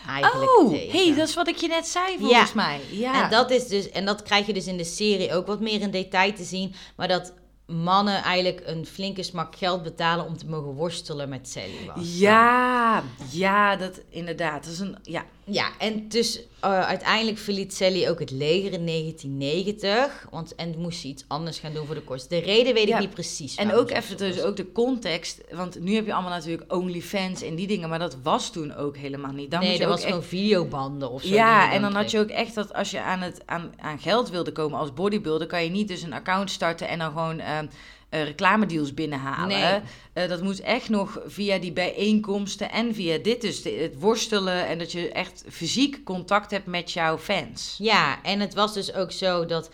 eigenlijk 0.07 0.59
Oh, 0.59 0.71
tegen. 0.71 0.99
hey, 0.99 1.15
dat 1.15 1.29
is 1.29 1.35
wat 1.35 1.49
ik 1.49 1.57
je 1.57 1.69
net 1.69 1.87
zei 1.87 2.19
volgens 2.19 2.49
Ja. 2.49 2.55
mij. 2.55 2.81
Ja. 2.91 3.25
En 3.25 3.31
dat 3.31 3.51
is 3.51 3.67
dus, 3.67 3.91
en 3.91 4.05
dat 4.05 4.23
krijg 4.23 4.47
je 4.47 4.53
dus 4.53 4.67
in 4.67 4.77
de 4.77 4.85
serie 4.85 5.35
ook 5.35 5.47
wat 5.47 5.61
meer 5.61 5.81
in 5.81 5.91
detail 5.91 6.33
te 6.33 6.45
zien. 6.45 6.75
Maar 6.97 7.09
dat 7.09 7.33
mannen 7.71 8.23
eigenlijk 8.23 8.63
een 8.65 8.87
flinke 8.87 9.23
smak 9.23 9.57
geld 9.57 9.83
betalen 9.83 10.25
om 10.25 10.37
te 10.37 10.47
mogen 10.47 10.73
worstelen 10.73 11.29
met 11.29 11.49
was. 11.87 12.19
Ja, 12.19 13.03
ja, 13.31 13.77
dat 13.77 14.01
inderdaad. 14.09 14.65
Dat 14.65 14.73
is 14.73 14.79
een, 14.79 14.97
ja. 15.03 15.25
Ja, 15.51 15.69
en 15.79 16.09
dus 16.09 16.41
eh, 16.61 16.81
uiteindelijk 16.81 17.39
verliet 17.39 17.75
Sally 17.75 18.09
ook 18.09 18.19
het 18.19 18.31
leger 18.31 18.73
in 18.73 18.87
1990. 18.87 20.27
Want, 20.31 20.55
en 20.55 20.75
moest 20.79 21.01
ze 21.01 21.09
iets 21.09 21.25
anders 21.29 21.59
gaan 21.59 21.73
doen 21.73 21.87
voor 21.87 21.95
de 21.95 22.03
kost. 22.03 22.31
De 22.31 22.39
reden 22.39 22.75
weet 22.75 22.89
ik 22.89 22.99
niet 22.99 23.11
precies. 23.11 23.55
En 23.55 23.75
ook 23.75 23.91
even 23.91 24.17
dus 24.17 24.43
ook 24.43 24.57
de 24.57 24.73
context. 24.73 25.41
Want 25.53 25.81
nu 25.81 25.95
heb 25.95 26.07
je 26.07 26.13
allemaal 26.13 26.33
natuurlijk 26.33 26.75
OnlyFans 26.75 27.43
en 27.43 27.55
die 27.55 27.67
dingen. 27.67 27.89
Maar 27.89 27.99
dat 27.99 28.17
was 28.23 28.53
toen 28.53 28.75
ook 28.75 28.97
helemaal 28.97 29.33
niet. 29.33 29.51
Dan 29.51 29.61
nee, 29.61 29.79
dat 29.79 29.89
was 29.89 30.01
echt 30.01 30.09
gewoon 30.09 30.25
videobanden 30.25 31.11
of 31.11 31.23
zo. 31.23 31.35
Ja, 31.35 31.73
en 31.73 31.83
dan 31.83 31.95
had 31.95 32.11
je 32.11 32.19
ook 32.19 32.31
echt 32.31 32.55
dat 32.55 32.75
als 32.75 32.91
je 32.91 33.01
aan, 33.01 33.21
het, 33.21 33.43
aan, 33.47 33.73
aan 33.77 33.99
geld 33.99 34.31
wilde 34.31 34.53
komen 34.53 34.79
als 34.79 34.95
bodybuilder, 34.95 35.47
kan 35.47 35.65
je 35.65 35.71
niet 35.71 35.89
dus 35.89 36.03
een 36.03 36.13
account 36.13 36.51
starten 36.51 36.89
en 36.89 36.99
dan 36.99 37.13
gewoon 37.13 37.39
ehm, 37.39 37.67
eh, 38.11 38.25
reclamedeals 38.25 38.95
binnenhalen. 38.95 39.59
Nee. 39.61 39.81
Eh, 40.13 40.29
dat 40.29 40.43
moet 40.43 40.61
echt 40.61 40.89
nog 40.89 41.21
via 41.27 41.59
die 41.59 41.73
bijeenkomsten 41.73 42.71
en 42.71 42.95
via 42.95 43.19
dit 43.19 43.41
dus, 43.41 43.63
de- 43.63 43.71
het 43.71 44.01
worstelen 44.01 44.67
en 44.67 44.79
dat 44.79 44.93
je 44.93 45.09
echt 45.13 45.45
fysiek 45.51 46.05
contact 46.05 46.51
hebt 46.51 46.67
met 46.67 46.93
jouw 46.93 47.19
fans. 47.19 47.75
Ja, 47.79 48.23
en 48.23 48.41
het 48.41 48.55
was 48.55 48.75
dus 48.75 48.95
ook 48.95 49.13
zo 49.13 49.47
dat. 49.47 49.71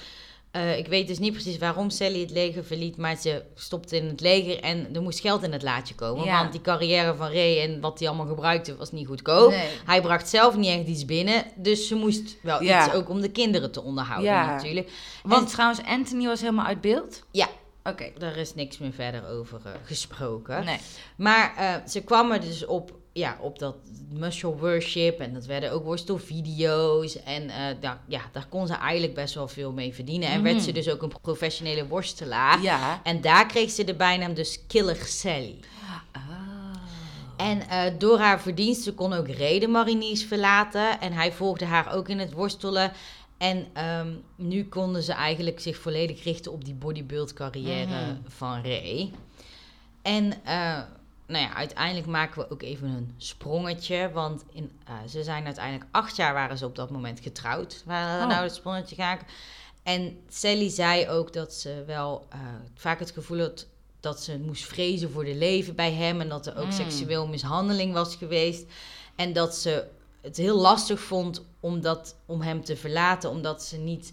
eh, 0.50 0.78
ik 0.78 0.86
weet 0.86 1.06
dus 1.06 1.18
niet 1.18 1.32
precies 1.32 1.58
waarom 1.58 1.90
Sally 1.90 2.20
het 2.20 2.30
leger 2.30 2.64
verliet, 2.64 2.96
maar 2.96 3.16
ze 3.16 3.42
stopte 3.54 3.96
in 3.96 4.04
het 4.06 4.20
leger 4.20 4.60
en 4.60 4.88
er 4.94 5.02
moest 5.02 5.20
geld 5.20 5.42
in 5.42 5.52
het 5.52 5.62
laadje 5.62 5.94
komen. 5.94 6.24
Ja. 6.24 6.38
Want 6.38 6.52
die 6.52 6.60
carrière 6.60 7.14
van 7.14 7.26
Ray 7.30 7.60
en 7.60 7.80
wat 7.80 7.98
hij 7.98 8.08
allemaal 8.08 8.26
gebruikte 8.26 8.76
was 8.76 8.92
niet 8.92 9.06
goedkoop. 9.06 9.50
Nee. 9.50 9.68
Hij 9.84 10.00
bracht 10.00 10.28
zelf 10.28 10.56
niet 10.56 10.68
echt 10.78 10.86
iets 10.86 11.04
binnen, 11.04 11.44
dus 11.56 11.88
ze 11.88 11.94
moest 11.94 12.36
wel 12.42 12.62
Ja. 12.62 12.84
iets 12.86 12.94
ook 12.94 13.08
om 13.08 13.20
de 13.20 13.30
kinderen 13.30 13.72
te 13.72 13.82
onderhouden 13.82 14.30
Ja. 14.30 14.46
natuurlijk. 14.54 14.90
Want 15.22 15.42
En- 15.42 15.48
trouwens, 15.52 15.82
Anthony 15.82 16.26
was 16.26 16.40
helemaal 16.40 16.66
uit 16.66 16.80
beeld? 16.80 17.22
Ja. 17.30 17.48
Oké. 17.88 18.10
Daar 18.18 18.36
is 18.36 18.54
niks 18.54 18.78
meer 18.78 18.92
verder 18.92 19.28
over 19.28 19.60
eh, 19.64 19.72
gesproken. 19.84 20.64
Nee. 20.64 20.78
Maar 21.16 21.56
eh, 21.56 21.88
ze 21.88 22.02
kwamen 22.02 22.40
dus 22.40 22.66
op, 22.66 22.92
ja, 23.12 23.36
op 23.40 23.58
dat 23.58 23.76
muscle 24.12 24.56
worship. 24.56 25.20
En 25.20 25.32
dat 25.32 25.46
werden 25.46 25.72
ook 25.72 25.84
worstelvideo's. 25.84 27.22
En 27.22 27.50
eh, 27.50 27.76
daar, 27.80 28.00
ja, 28.06 28.20
daar 28.32 28.46
kon 28.48 28.66
ze 28.66 28.74
eigenlijk 28.74 29.14
best 29.14 29.34
wel 29.34 29.48
veel 29.48 29.72
mee 29.72 29.94
verdienen. 29.94 30.28
En 30.28 30.42
werd 30.42 30.62
ze 30.62 30.72
dus 30.72 30.88
ook 30.88 31.02
een 31.02 31.12
professionele 31.22 31.86
worstelaar. 31.86 32.62
Ja. 32.62 33.00
En 33.02 33.20
daar 33.20 33.46
kreeg 33.46 33.70
ze 33.70 33.84
de 33.84 33.94
bijnaam 33.94 34.34
dus 34.34 34.66
Killer 34.66 34.96
Sally. 35.04 35.58
Ah. 36.12 36.22
En 37.36 37.62
door 37.98 38.18
haar 38.18 38.40
verdiensten 38.40 38.94
kon 38.94 39.12
ook 39.12 39.28
Ray 39.28 39.66
mariniers 39.66 40.24
verlaten. 40.24 41.00
En 41.00 41.12
hij 41.12 41.32
volgde 41.32 41.64
haar 41.64 41.94
ook 41.94 42.08
in 42.08 42.18
het 42.18 42.32
worstelen. 42.32 42.92
En 43.38 43.66
ehm, 43.72 44.12
nu 44.36 44.64
konden 44.64 45.02
ze 45.02 45.12
eigenlijk 45.12 45.60
zich 45.60 45.76
volledig 45.76 46.24
richten 46.24 46.52
op 46.52 46.64
die 46.64 46.74
bodybuild 46.74 47.32
carrière 47.32 47.86
Mhm. 48.06 48.16
van 48.26 48.62
Ray. 48.62 49.10
En 50.02 50.32
eh, 50.44 50.80
nou 51.26 51.44
ja, 51.44 51.54
uiteindelijk 51.54 52.06
maken 52.06 52.40
we 52.42 52.50
ook 52.50 52.62
even 52.62 52.88
een 52.88 53.14
sprongetje. 53.16 54.10
Want 54.12 54.44
in, 54.52 54.70
eh, 54.84 54.94
ze 55.08 55.22
zijn 55.24 55.44
uiteindelijk 55.44 55.86
acht 55.90 56.16
jaar 56.16 56.32
waren 56.34 56.58
ze 56.58 56.64
op 56.66 56.76
dat 56.76 56.90
moment 56.90 57.20
getrouwd. 57.20 57.82
Waren 57.86 58.22
Oh. 58.22 58.28
nou 58.28 58.42
het 58.42 58.54
sprongetje 58.54 58.94
gaan. 58.94 59.18
En 59.82 60.18
Sally 60.28 60.68
zei 60.68 61.08
ook 61.08 61.32
dat 61.32 61.52
ze 61.54 61.82
wel 61.86 62.26
eh, 62.30 62.38
vaak 62.74 62.98
het 62.98 63.10
gevoel 63.10 63.38
had 63.38 63.66
dat 64.00 64.22
ze 64.22 64.38
moest 64.38 64.64
vrezen 64.64 65.10
voor 65.10 65.24
de 65.24 65.34
leven 65.34 65.74
bij 65.74 65.92
hem. 65.92 66.20
En 66.20 66.28
dat 66.28 66.46
er 66.46 66.56
ook 66.58 66.64
Mm. 66.64 66.72
seksueel 66.72 67.26
mishandeling 67.26 67.92
was 67.92 68.16
geweest. 68.16 68.64
En 69.16 69.32
dat 69.32 69.54
ze 69.54 69.84
het 70.26 70.36
heel 70.36 70.56
lastig 70.56 71.00
vond 71.00 71.44
om, 71.60 71.80
dat, 71.80 72.16
om 72.26 72.40
hem 72.40 72.64
te 72.64 72.76
verlaten. 72.76 73.30
Omdat 73.30 73.62
ze 73.62 73.76
niet, 73.76 74.12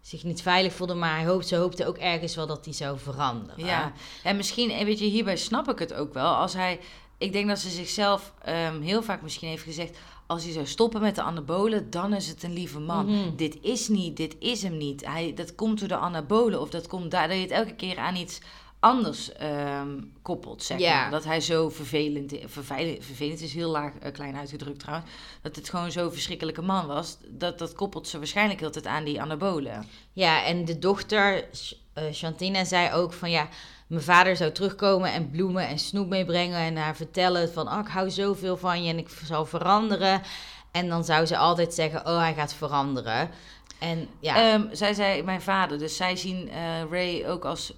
zich 0.00 0.24
niet 0.24 0.42
veilig 0.42 0.72
voelde. 0.72 0.94
Maar 0.94 1.16
hij 1.16 1.26
hoopte, 1.26 1.48
ze 1.48 1.56
hoopte 1.56 1.86
ook 1.86 1.98
ergens 1.98 2.34
wel 2.34 2.46
dat 2.46 2.64
hij 2.64 2.74
zou 2.74 2.98
veranderen. 2.98 3.64
Ja, 3.64 3.92
en 4.22 4.36
misschien, 4.36 4.70
en 4.70 4.86
weet 4.86 4.98
je, 4.98 5.04
hierbij 5.04 5.36
snap 5.36 5.68
ik 5.68 5.78
het 5.78 5.94
ook 5.94 6.14
wel. 6.14 6.34
Als 6.34 6.52
hij, 6.52 6.80
ik 7.18 7.32
denk 7.32 7.48
dat 7.48 7.58
ze 7.58 7.70
zichzelf 7.70 8.32
ehm, 8.42 8.80
heel 8.80 9.02
vaak 9.02 9.22
misschien 9.22 9.48
heeft 9.48 9.62
gezegd... 9.62 9.98
als 10.26 10.44
hij 10.44 10.52
zou 10.52 10.66
stoppen 10.66 11.00
met 11.00 11.14
de 11.14 11.22
anabolen, 11.22 11.90
dan 11.90 12.14
is 12.14 12.28
het 12.28 12.42
een 12.42 12.52
lieve 12.52 12.80
man. 12.80 13.06
Mhm. 13.06 13.36
Dit 13.36 13.58
is 13.60 13.88
niet, 13.88 14.16
dit 14.16 14.36
is 14.38 14.62
hem 14.62 14.76
niet. 14.76 15.06
Hij, 15.06 15.34
dat 15.34 15.54
komt 15.54 15.78
door 15.78 15.88
de 15.88 15.96
anabolen 15.96 16.60
of 16.60 16.68
dat 16.68 16.86
komt 16.86 17.10
daar... 17.10 17.28
dat 17.28 17.36
je 17.36 17.42
het 17.42 17.50
elke 17.50 17.74
keer 17.74 17.98
aan 17.98 18.16
iets 18.16 18.40
anders 18.84 19.32
ehm, 19.32 20.00
koppelt, 20.22 20.62
zeg 20.62 20.78
Ja. 20.78 21.00
maar. 21.00 21.10
Dat 21.10 21.24
hij 21.24 21.40
zo 21.40 21.68
vervelend, 21.68 22.34
vervelend, 22.46 23.04
vervelend 23.04 23.40
is 23.40 23.54
heel 23.54 23.70
laag, 23.70 23.92
eh, 24.00 24.12
klein 24.12 24.36
uitgedrukt 24.36 24.78
trouwens... 24.78 25.10
dat 25.42 25.56
het 25.56 25.68
gewoon 25.68 25.92
zo'n 25.92 26.12
verschrikkelijke 26.12 26.62
man 26.62 26.86
was. 26.86 27.16
Dat, 27.28 27.58
dat 27.58 27.72
koppelt 27.72 28.08
ze 28.08 28.18
waarschijnlijk 28.18 28.62
altijd 28.62 28.86
aan 28.86 29.04
die 29.04 29.20
anabolen. 29.20 29.86
Ja, 30.12 30.44
en 30.44 30.64
de 30.64 30.78
dochter, 30.78 31.44
Ch- 31.52 31.72
eh, 31.92 32.04
Chantina, 32.12 32.64
zei 32.64 32.92
ook 32.92 33.12
van 33.12 33.30
ja, 33.30 33.48
mijn 33.86 34.02
vader 34.02 34.36
zou 34.36 34.52
terugkomen 34.52 35.12
en 35.12 35.30
bloemen 35.30 35.68
en 35.68 35.78
snoep 35.78 36.08
meebrengen 36.08 36.58
en 36.58 36.76
haar 36.76 36.96
vertellen 36.96 37.52
van 37.52 37.68
oh, 37.68 37.78
ik 37.78 37.88
hou 37.88 38.10
zoveel 38.10 38.56
van 38.56 38.82
je 38.82 38.90
en 38.90 38.98
ik 38.98 39.08
zal 39.24 39.46
veranderen. 39.46 40.22
En 40.70 40.88
dan 40.88 41.04
zou 41.04 41.26
ze 41.26 41.36
altijd 41.36 41.74
zeggen, 41.74 42.00
oh, 42.06 42.18
hij 42.18 42.34
gaat 42.34 42.54
veranderen. 42.54 43.30
En 43.78 44.08
ja, 44.20 44.52
Ehm, 44.52 44.62
zij 44.72 44.94
zei 44.94 45.22
mijn 45.22 45.42
vader, 45.42 45.78
dus 45.78 45.96
zij 45.96 46.16
zien 46.16 46.50
eh, 46.50 46.82
Ray 46.90 47.24
ook 47.26 47.44
als... 47.44 47.72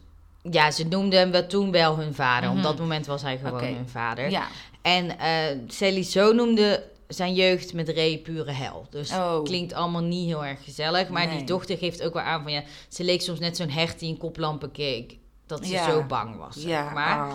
ja 0.51 0.71
ze 0.71 0.85
noemden 0.85 1.19
hem 1.19 1.31
wel 1.31 1.47
toen 1.47 1.71
wel 1.71 1.97
hun 1.97 2.15
vader. 2.15 2.49
Mhm. 2.49 2.57
Op 2.59 2.63
dat 2.65 2.79
moment 2.79 3.07
was 3.07 3.23
hij 3.23 3.39
gewoon 3.39 3.65
hun 3.65 3.89
vader. 3.89 4.31
Ja, 4.31 4.47
En 4.83 5.19
eh 5.19 5.59
Sally 5.69 6.03
zo 6.03 6.33
noemde 6.33 6.85
zijn 7.09 7.35
jeugd 7.35 7.73
met 7.73 7.89
Ray 7.89 8.19
pure 8.19 8.51
hel. 8.53 8.87
Dus 8.91 9.11
Oh. 9.13 9.43
klinkt 9.43 9.73
allemaal 9.73 10.03
niet 10.03 10.27
heel 10.27 10.45
erg 10.45 10.65
gezellig. 10.65 11.09
Maar 11.09 11.27
Nee. 11.27 11.37
die 11.37 11.47
dochter 11.47 11.77
geeft 11.79 12.03
ook 12.03 12.15
wel 12.15 12.23
aan 12.23 12.43
van 12.43 12.53
ja, 12.53 12.63
ze 12.89 13.05
leek 13.05 13.21
soms 13.23 13.39
net 13.39 13.57
zo'n 13.57 13.69
hert 13.71 13.99
die 13.99 14.09
in 14.09 14.17
koplampen 14.17 14.71
keek. 14.73 15.19
Dat 15.47 15.67
ze 15.67 15.73
Ja. 15.73 15.91
zo 15.91 16.03
bang 16.03 16.37
was. 16.37 16.55
Zeg 16.57 16.71
ja. 16.71 16.91
maar. 16.91 17.19
ah. 17.19 17.35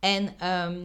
En 0.00 0.34
ehm, 0.38 0.76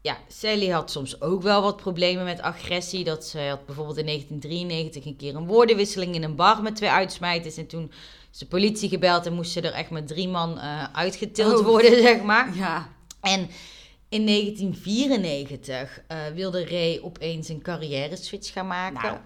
ja, 0.00 0.16
Sally 0.28 0.68
had 0.68 0.90
soms 0.90 1.20
ook 1.20 1.42
wel 1.42 1.62
wat 1.62 1.76
problemen 1.76 2.24
met 2.24 2.40
agressie. 2.40 3.04
Dat 3.04 3.24
ze 3.24 3.38
had 3.40 3.66
bijvoorbeeld 3.66 3.96
in 3.98 4.06
1993 4.06 5.04
een 5.04 5.16
keer 5.16 5.34
een 5.36 5.46
woordenwisseling 5.46 6.14
in 6.14 6.22
een 6.22 6.36
bar 6.36 6.62
met 6.62 6.76
twee 6.76 6.90
uitsmijters. 6.90 7.56
En 7.56 7.66
toen 7.66 7.92
de 8.38 8.46
politie 8.46 8.88
gebeld 8.88 9.26
en 9.26 9.32
moest 9.32 9.52
ze 9.52 9.60
er 9.60 9.72
echt 9.72 9.90
met 9.90 10.06
drie 10.08 10.28
man 10.28 10.58
eh, 10.58 10.84
uitgetild 10.92 11.58
Oh. 11.58 11.66
worden, 11.66 12.02
zeg 12.08 12.22
maar. 12.22 12.56
Ja. 12.56 12.88
En 13.20 13.48
in 14.08 14.26
1994 14.26 16.00
eh, 16.06 16.16
wilde 16.34 16.64
Ray 16.66 17.00
opeens 17.02 17.48
een 17.48 17.62
carrière 17.62 18.16
switch 18.16 18.52
gaan 18.52 18.66
maken. 18.66 19.02
Nou. 19.02 19.16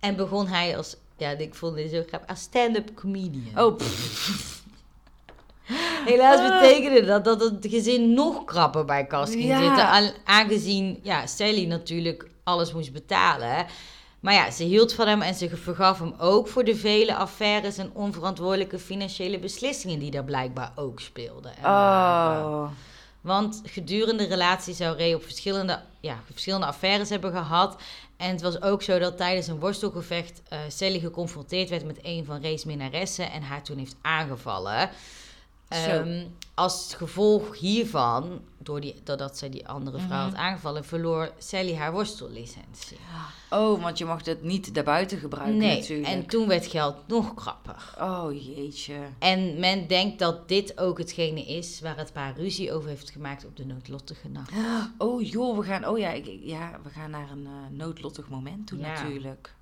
En 0.00 0.16
begon 0.16 0.46
hij 0.46 0.76
als, 0.76 0.96
ja, 1.16 1.30
ik 1.30 1.54
vond 1.54 1.76
dit 1.76 1.90
zo 1.90 2.02
grappig, 2.08 2.28
als 2.28 2.40
stand-up 2.40 2.94
comedian. 2.94 3.64
Oh. 3.64 3.78
Helaas 6.04 6.60
betekende 6.60 7.04
dat 7.04 7.24
dat 7.24 7.40
het 7.40 7.66
gezin 7.68 8.12
nog 8.14 8.44
krapper 8.44 8.84
bij 8.84 9.04
kast 9.06 9.32
ging 9.32 9.44
Ja. 9.44 9.58
zitten. 9.66 9.86
aan- 9.88 10.12
Aangezien 10.24 10.98
ja, 11.02 11.26
Sally 11.26 11.64
natuurlijk 11.64 12.28
alles 12.44 12.72
moest 12.72 12.92
betalen. 12.92 13.66
Maar 14.24 14.34
ja, 14.34 14.50
ze 14.50 14.64
hield 14.64 14.92
van 14.92 15.08
hem 15.08 15.22
en 15.22 15.34
ze 15.34 15.56
vergaf 15.56 15.98
hem 15.98 16.14
ook 16.18 16.48
voor 16.48 16.64
de 16.64 16.76
vele 16.76 17.14
affaires 17.14 17.78
en 17.78 17.90
onverantwoordelijke 17.94 18.78
financiële 18.78 19.38
beslissingen 19.38 19.98
die 19.98 20.10
daar 20.10 20.24
blijkbaar 20.24 20.72
ook 20.74 21.00
speelden. 21.00 21.56
en 21.56 21.64
oh. 21.64 22.68
Want 23.20 23.62
gedurende 23.64 24.22
de 24.22 24.28
relatie 24.28 24.74
zou 24.74 24.98
Ray 24.98 25.12
op 25.12 25.22
verschillende, 25.22 25.80
ja, 26.00 26.18
verschillende 26.32 26.66
affaires 26.66 27.08
hebben 27.08 27.30
gehad. 27.32 27.76
En 28.16 28.30
het 28.30 28.42
was 28.42 28.62
ook 28.62 28.82
zo 28.82 28.98
dat 28.98 29.16
tijdens 29.16 29.46
een 29.46 29.60
worstelgevecht 29.60 30.42
eh 30.48 30.58
Sally 30.68 30.98
geconfronteerd 30.98 31.68
werd 31.68 31.84
met 31.84 31.98
een 32.02 32.24
van 32.24 32.42
Ray's 32.42 32.64
minnaressen 32.64 33.30
en 33.30 33.42
haar 33.42 33.62
toen 33.62 33.78
heeft 33.78 33.96
aangevallen. 34.02 34.90
Ehm, 35.68 36.24
als 36.54 36.94
gevolg 36.96 37.58
hiervan, 37.58 38.40
door 38.58 38.80
die, 38.80 38.94
doordat 39.04 39.38
zij 39.38 39.50
die 39.50 39.68
andere 39.68 39.98
vrouw 39.98 40.08
Mhm. 40.18 40.24
had 40.28 40.34
aangevallen, 40.34 40.84
verloor 40.84 41.32
Sally 41.38 41.74
haar 41.76 41.92
worstellicentie. 41.92 42.96
oh, 43.50 43.82
want 43.82 43.98
je 43.98 44.04
mocht 44.04 44.26
het 44.26 44.42
niet 44.42 44.74
daarbuiten 44.74 45.18
gebruiken 45.18 45.56
nee, 45.56 45.78
natuurlijk. 45.80 46.08
en 46.08 46.26
toen 46.26 46.48
werd 46.48 46.66
geld 46.66 46.96
nog 47.06 47.34
krapper. 47.34 47.94
Oh, 48.00 48.44
jeetje. 48.54 48.94
En 49.18 49.58
men 49.60 49.86
denkt 49.86 50.18
dat 50.18 50.48
dit 50.48 50.78
ook 50.80 50.98
hetgene 50.98 51.44
is 51.44 51.80
waar 51.80 51.96
het 51.96 52.12
paar 52.12 52.36
ruzie 52.36 52.72
over 52.72 52.88
heeft 52.88 53.10
gemaakt 53.10 53.44
op 53.46 53.56
de 53.56 53.66
noodlottige 53.66 54.28
nacht. 54.28 54.52
Oh 54.98 55.22
joh, 55.22 55.58
we 55.58 55.64
gaan, 55.64 55.86
oh 55.88 55.98
ja, 55.98 56.10
ik, 56.10 56.26
ik- 56.26 56.44
ja, 56.44 56.78
we 56.82 56.90
gaan 56.90 57.10
naar 57.10 57.30
een 57.30 57.46
eh, 57.46 57.52
noodlottig 57.78 58.28
moment 58.28 58.66
toe 58.66 58.78
Ja. 58.78 58.92
natuurlijk. 58.92 59.54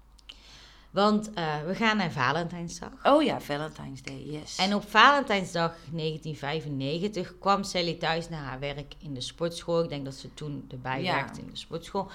Want 0.93 1.33
eh, 1.33 1.55
we 1.67 1.75
gaan 1.75 1.97
naar 1.97 2.11
Valentijnsdag. 2.13 2.91
Oh 3.03 3.23
ja, 3.23 3.41
Valentine's 3.41 4.03
Day, 4.03 4.23
yes. 4.31 4.57
En 4.57 4.75
op 4.75 4.91
Valentijnsdag 4.91 5.77
1995 5.93 7.39
kwam 7.39 7.63
Sally 7.65 7.95
thuis 7.95 8.29
naar 8.29 8.43
haar 8.45 8.59
werk 8.61 8.95
in 8.99 9.15
de 9.15 9.21
sportschool. 9.21 9.83
Ik 9.83 9.89
denk 9.89 10.05
dat 10.05 10.15
ze 10.15 10.35
toen 10.35 10.65
erbij 10.71 11.03
Ja. 11.03 11.15
werkte 11.15 11.41
in 11.41 11.51
de 11.51 11.57
sportschool. 11.57 12.11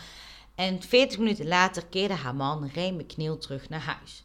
En 0.56 0.82
40 0.82 1.18
minuten 1.18 1.48
later 1.48 1.86
keerde 1.86 2.14
haar 2.14 2.36
man 2.36 2.70
Ray 2.74 2.90
McNeil 2.90 3.38
terug 3.38 3.70
naar 3.70 3.80
huis. 3.82 4.24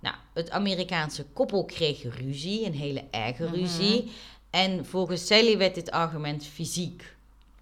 Nou, 0.00 0.14
het 0.34 0.50
Amerikaanse 0.50 1.24
koppel 1.32 1.64
kreeg 1.64 2.02
ruzie, 2.18 2.66
een 2.66 2.74
hele 2.74 3.04
erge 3.10 3.44
Mhm. 3.44 3.54
ruzie. 3.54 4.12
En 4.50 4.86
volgens 4.86 5.26
Sally 5.26 5.58
werd 5.58 5.74
dit 5.74 5.90
argument 5.90 6.46
fysiek. 6.46 7.13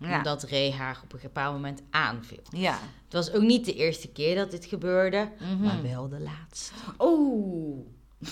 Ja. 0.09 0.17
Omdat 0.17 0.43
Ray 0.43 0.73
haar 0.73 1.01
op 1.05 1.13
een 1.13 1.19
bepaald 1.23 1.55
moment 1.55 1.83
aanviel. 1.91 2.43
ja. 2.51 2.79
Het 3.05 3.13
was 3.13 3.33
ook 3.33 3.43
niet 3.43 3.65
de 3.65 3.75
eerste 3.75 4.09
keer 4.09 4.35
dat 4.37 4.51
dit 4.51 4.65
gebeurde, 4.65 5.29
Mhm. 5.41 5.63
maar 5.63 5.83
wel 5.83 6.09
de 6.09 6.21
laatste. 6.21 6.73
Oh. 6.97 7.87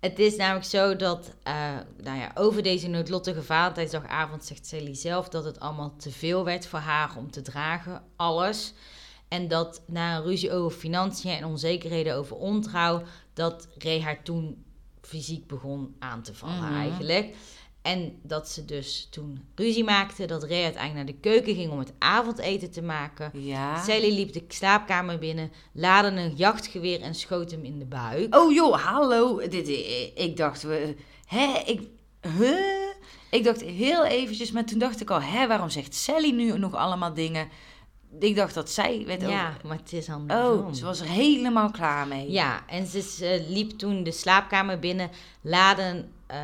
Het 0.00 0.18
is 0.18 0.36
namelijk 0.36 0.64
zo 0.66 0.96
dat, 0.96 1.34
eh, 1.42 1.54
nou 2.02 2.18
ja, 2.18 2.30
over 2.34 2.62
deze 2.62 2.88
noodlottige 2.88 3.42
Valentijnsdagavond 3.42 4.44
zegt 4.44 4.66
Sally 4.66 4.94
zelf 4.94 5.28
dat 5.28 5.44
het 5.44 5.60
allemaal 5.60 5.96
te 5.96 6.10
veel 6.10 6.44
werd 6.44 6.66
voor 6.66 6.78
haar 6.78 7.16
om 7.16 7.30
te 7.30 7.42
dragen, 7.42 8.02
alles. 8.16 8.74
En 9.28 9.48
dat 9.48 9.82
na 9.86 10.16
een 10.16 10.22
ruzie 10.22 10.52
over 10.52 10.78
financiën 10.78 11.30
en 11.30 11.44
onzekerheden 11.44 12.14
over 12.16 12.36
ontrouw, 12.36 13.02
dat 13.34 13.68
Ray 13.78 14.00
haar 14.00 14.22
toen 14.22 14.64
fysiek 15.00 15.46
begon 15.46 15.94
aan 15.98 16.22
te 16.22 16.34
vallen 16.34 16.56
Mhm. 16.72 16.74
eigenlijk. 16.74 17.34
En 17.86 18.18
dat 18.22 18.48
ze 18.48 18.64
dus 18.64 19.08
toen 19.10 19.44
ruzie 19.54 19.84
maakte, 19.84 20.26
dat 20.26 20.42
Ray 20.42 20.62
uiteindelijk 20.62 20.94
naar 20.94 21.14
de 21.14 21.20
keuken 21.20 21.54
ging 21.54 21.72
om 21.72 21.78
het 21.78 21.92
avondeten 21.98 22.70
te 22.70 22.82
maken. 22.82 23.30
Ja. 23.34 23.82
Sally 23.82 24.14
liep 24.14 24.32
de 24.32 24.44
slaapkamer 24.48 25.18
binnen, 25.18 25.52
laadde 25.72 26.20
een 26.20 26.34
jachtgeweer 26.34 27.00
en 27.00 27.14
schoot 27.14 27.50
hem 27.50 27.64
in 27.64 27.78
de 27.78 27.84
buik. 27.84 28.36
Oh 28.36 28.52
joh, 28.52 28.84
hallo. 28.84 29.48
Dit, 29.48 29.68
ik 30.14 30.36
dacht, 30.36 30.62
we, 30.62 30.96
hè, 31.26 31.62
ik, 31.66 31.88
huh? 32.38 32.94
Ik 33.30 33.44
dacht 33.44 33.60
heel 33.60 34.04
eventjes, 34.04 34.52
maar 34.52 34.64
toen 34.64 34.78
dacht 34.78 35.00
ik 35.00 35.10
al, 35.10 35.22
hè, 35.22 35.46
waarom 35.46 35.70
zegt 35.70 35.94
Sally 35.94 36.30
nu 36.30 36.58
nog 36.58 36.74
allemaal 36.74 37.14
dingen? 37.14 37.48
Ik 38.20 38.36
dacht 38.36 38.54
dat 38.54 38.70
zij 38.70 39.02
werd 39.06 39.20
Ja, 39.20 39.48
over... 39.48 39.66
maar 39.66 39.78
het 39.78 39.92
is 39.92 40.08
andersom. 40.08 40.66
Oh, 40.66 40.72
ze 40.72 40.84
was 40.84 41.00
er 41.00 41.08
helemaal 41.08 41.70
klaar 41.70 42.06
mee. 42.06 42.30
Ja, 42.30 42.66
en 42.66 42.86
ze 42.86 43.00
ze 43.00 43.44
liep 43.48 43.70
toen 43.70 44.02
de 44.02 44.12
slaapkamer 44.12 44.78
binnen, 44.78 45.10
laden, 45.40 46.12
eh, 46.26 46.38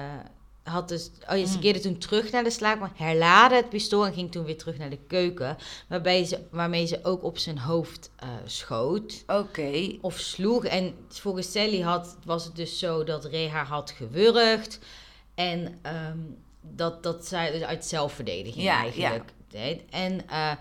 had 0.63 0.89
dus, 0.89 1.11
oh 1.31 1.37
ja, 1.39 1.47
ze 1.47 1.55
Mm. 1.55 1.61
keerde 1.61 1.81
toen 1.81 1.99
terug 1.99 2.31
naar 2.33 2.45
de 2.45 2.51
slaapkamer, 2.51 2.91
herlaadde 2.97 3.57
het 3.57 3.69
pistool 3.69 4.07
en 4.07 4.13
ging 4.13 4.31
toen 4.33 4.45
weer 4.45 4.59
terug 4.59 4.79
naar 4.79 4.91
de 4.91 4.99
keuken, 5.07 5.57
waarbij 5.89 6.25
ze, 6.25 6.39
waarmee 6.51 6.87
ze 6.87 6.99
ook 7.03 7.23
op 7.25 7.39
zijn 7.39 7.59
hoofd 7.59 8.11
eh, 8.17 8.29
schoot 8.47 9.25
Oké. 9.27 9.97
of 10.01 10.19
sloeg. 10.19 10.65
En 10.65 10.95
volgens 11.09 11.53
Sally 11.53 11.81
had, 11.81 12.17
was 12.25 12.45
het 12.45 12.57
dus 12.57 12.79
zo 12.79 13.05
dat 13.05 13.25
Ray 13.25 13.49
haar 13.49 13.67
had 13.67 13.91
gewurgd 13.91 14.79
en 15.35 15.79
ehm, 15.83 16.19
dat, 16.61 17.03
dat 17.03 17.27
zij 17.27 17.51
dus 17.53 17.63
uit 17.63 17.85
zelfverdediging 17.85 18.65
Ja, 18.65 18.81
eigenlijk 18.81 19.33
deed. 19.49 19.81
En 19.91 20.29
eh, 20.29 20.53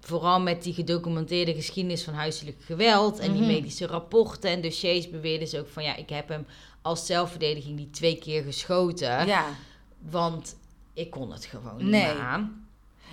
vooral 0.00 0.40
met 0.40 0.62
die 0.62 0.74
gedocumenteerde 0.74 1.54
geschiedenis 1.54 2.02
van 2.02 2.14
huiselijk 2.14 2.56
geweld 2.64 3.18
en 3.18 3.32
die 3.32 3.42
Mhm. 3.42 3.52
medische 3.52 3.86
rapporten 3.86 4.50
en 4.50 4.60
dossiers 4.60 5.10
beweerden 5.10 5.48
ze 5.48 5.58
ook 5.58 5.68
van 5.68 5.82
ja, 5.84 5.96
ik 5.96 6.08
heb 6.08 6.28
hem 6.28 6.46
als 6.84 7.06
zelfverdediging 7.06 7.76
die 7.76 7.90
twee 7.90 8.18
keer 8.18 8.42
geschoten, 8.42 9.26
Ja. 9.26 9.44
want 10.10 10.56
ik 10.94 11.10
kon 11.10 11.32
het 11.32 11.44
gewoon 11.44 11.76
niet 11.76 11.86
Nee. 11.86 12.02
meer 12.14 12.22
aan. 12.22 12.66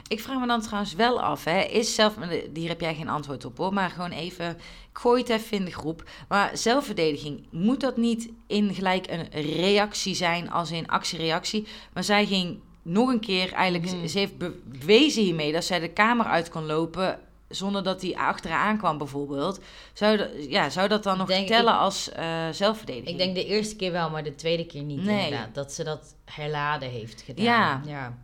Ik 0.08 0.20
vraag 0.20 0.40
me 0.40 0.48
dan 0.48 0.62
trouwens 0.62 0.94
wel 0.94 1.22
af, 1.22 1.44
hè, 1.44 1.60
is 1.62 1.96
zelf, 1.96 2.16
hier 2.54 2.68
heb 2.70 2.82
jij 2.82 2.96
geen 2.96 3.10
antwoord 3.10 3.46
op 3.46 3.58
hoor, 3.58 3.74
maar 3.74 3.90
gewoon 3.90 4.12
even, 4.12 4.50
ik 4.92 4.98
gooi 4.98 5.22
het 5.22 5.30
even 5.30 5.58
in 5.58 5.66
de 5.66 5.72
groep. 5.72 6.04
Maar 6.28 6.58
zelfverdediging, 6.58 7.46
moet 7.52 7.80
dat 7.80 7.98
niet 7.98 8.30
in 8.48 8.74
gelijk 8.74 9.08
een 9.10 9.30
reactie 9.42 10.16
zijn 10.16 10.52
als 10.52 10.72
in 10.72 10.88
actie-reactie? 10.88 11.68
Maar 11.94 12.04
zij 12.04 12.26
ging 12.26 12.60
nog 12.82 13.10
een 13.10 13.20
keer 13.20 13.54
eigenlijk... 13.54 13.92
Mhm. 13.96 14.08
Ze 14.08 14.20
heeft 14.20 14.38
bewezen 14.66 15.24
hiermee 15.24 15.52
dat 15.52 15.64
zij 15.64 15.80
de 15.80 15.90
kamer 15.90 16.26
uit 16.26 16.50
kon 16.50 16.66
lopen... 16.66 17.20
zonder 17.52 17.84
dat 17.84 18.02
hij 18.02 18.16
achter 18.16 18.50
haar 18.52 18.66
aankwam 18.66 18.98
bijvoorbeeld. 18.98 19.60
Zou, 19.94 20.18
dat- 20.18 20.30
ja, 20.50 20.70
zou 20.70 20.88
dat 20.88 21.04
dan 21.04 21.18
nog 21.18 21.28
Denk 21.28 21.48
tellen 21.48 21.78
als 21.78 22.12
eh, 22.12 22.50
zelfverdediging? 22.52 23.10
Ik 23.10 23.18
denk 23.18 23.36
de 23.36 23.46
eerste 23.46 23.76
keer 23.76 23.92
wel, 23.92 24.10
maar 24.10 24.24
de 24.24 24.36
tweede 24.36 24.66
keer 24.66 24.84
niet 24.84 25.04
Nee. 25.04 25.24
inderdaad. 25.24 25.56
Dat 25.56 25.74
ze 25.74 25.84
dat 25.84 26.16
herladen 26.26 26.90
heeft 26.90 27.22
gedaan. 27.22 27.44
Ja. 27.46 27.82
ja. 27.86 28.18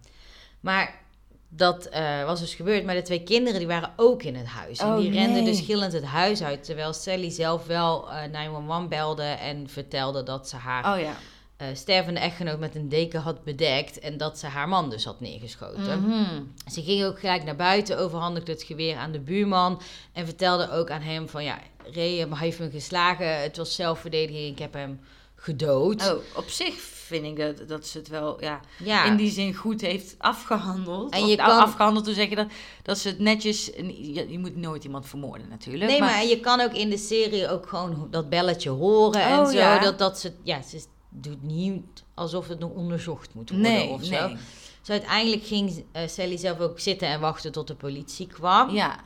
Maar 0.59 1.05
dat 1.49 1.85
eh, 1.85 2.23
was 2.25 2.39
dus 2.39 2.55
gebeurd. 2.55 2.85
Maar 2.85 2.95
de 2.95 3.01
twee 3.01 3.23
kinderen 3.23 3.59
die 3.59 3.67
waren 3.67 3.93
ook 3.95 4.23
in 4.23 4.35
het 4.35 4.47
huis. 4.47 4.79
En 4.79 4.87
Oh, 4.87 4.97
die 4.97 5.11
renden 5.11 5.45
dus 5.45 5.59
gillend 5.59 5.93
het 5.93 6.03
huis 6.03 6.43
uit. 6.43 6.63
Terwijl 6.63 6.93
Sally 6.93 7.29
zelf 7.29 7.65
wel 7.65 8.11
eh 8.11 8.31
911 8.31 8.87
belde 8.87 9.23
en 9.23 9.69
vertelde 9.69 10.23
dat 10.23 10.49
ze 10.49 10.55
haar 10.55 10.93
Oh 10.95 10.99
ja. 11.01 11.13
Eh, 11.57 11.67
stervende 11.73 12.19
echtgenoot 12.19 12.59
met 12.59 12.75
een 12.75 12.89
deken 12.89 13.21
had 13.21 13.43
bedekt. 13.43 13.99
En 13.99 14.17
dat 14.17 14.39
ze 14.39 14.45
haar 14.47 14.69
man 14.69 14.89
dus 14.89 15.05
had 15.05 15.19
neergeschoten. 15.19 16.01
Mhm. 16.01 16.43
Ze 16.71 16.83
ging 16.83 17.03
ook 17.03 17.19
gelijk 17.19 17.43
naar 17.43 17.55
buiten, 17.55 17.97
overhandigde 17.97 18.51
het 18.51 18.63
geweer 18.63 18.95
aan 18.95 19.11
de 19.11 19.19
buurman. 19.19 19.81
En 20.13 20.25
vertelde 20.25 20.71
ook 20.71 20.89
aan 20.89 21.01
hem 21.01 21.29
van 21.29 21.43
ja, 21.43 21.59
Ray 21.93 22.25
heeft 22.29 22.59
me 22.59 22.69
geslagen. 22.69 23.41
Het 23.41 23.57
was 23.57 23.75
zelfverdediging, 23.75 24.51
ik 24.51 24.59
heb 24.59 24.73
hem 24.73 24.99
gedood. 25.35 26.11
Oh, 26.11 26.19
op 26.35 26.49
zich 26.49 26.73
vind 27.07 27.25
ik 27.25 27.37
dat, 27.37 27.67
dat 27.67 27.87
ze 27.87 27.97
het 27.97 28.07
wel 28.07 28.41
ja, 28.41 28.59
ja, 28.83 29.05
in 29.05 29.15
die 29.15 29.31
zin 29.31 29.53
goed 29.53 29.81
heeft 29.81 30.15
afgehandeld. 30.17 31.13
En 31.13 31.27
je 31.27 31.35
nou, 31.35 31.49
kan- 31.49 31.59
afgehandeld, 31.59 32.05
hoe 32.05 32.15
zeg 32.15 32.29
je 32.29 32.35
dat? 32.35 32.47
Dat 32.83 32.97
ze 32.97 33.07
het 33.07 33.19
netjes... 33.19 33.65
Je, 33.65 34.25
je 34.29 34.39
moet 34.39 34.55
nooit 34.55 34.83
iemand 34.83 35.07
vermoorden 35.07 35.47
natuurlijk. 35.49 35.91
nee, 35.91 35.99
maar, 35.99 36.25
je 36.25 36.39
kan 36.39 36.59
ook 36.59 36.73
in 36.73 36.89
de 36.89 36.97
serie 36.97 37.49
ook 37.49 37.67
gewoon 37.67 38.07
dat 38.11 38.29
belletje 38.29 38.69
horen 38.69 39.21
en 39.21 39.39
Oh, 39.39 39.45
zo. 39.45 39.57
ja. 39.57 39.79
Dat, 39.79 39.97
dat 39.99 40.19
ze, 40.19 40.31
ja, 40.43 40.61
ze 40.61 40.81
doet 41.09 41.43
niet 41.43 42.03
alsof 42.13 42.47
het 42.47 42.59
nog 42.59 42.71
onderzocht 42.71 43.33
moet 43.33 43.49
worden 43.49 43.71
nee, 43.71 43.87
of 43.89 44.03
zo. 44.03 44.27
nee. 44.27 44.37
Dus 44.79 44.89
uiteindelijk 44.89 45.43
ging 45.45 45.85
eh, 45.91 46.07
Sally 46.07 46.37
zelf 46.37 46.59
ook 46.59 46.79
zitten 46.79 47.07
en 47.07 47.19
wachten 47.19 47.51
tot 47.51 47.67
de 47.67 47.75
politie 47.75 48.27
kwam. 48.27 48.69
Ja. 48.69 48.99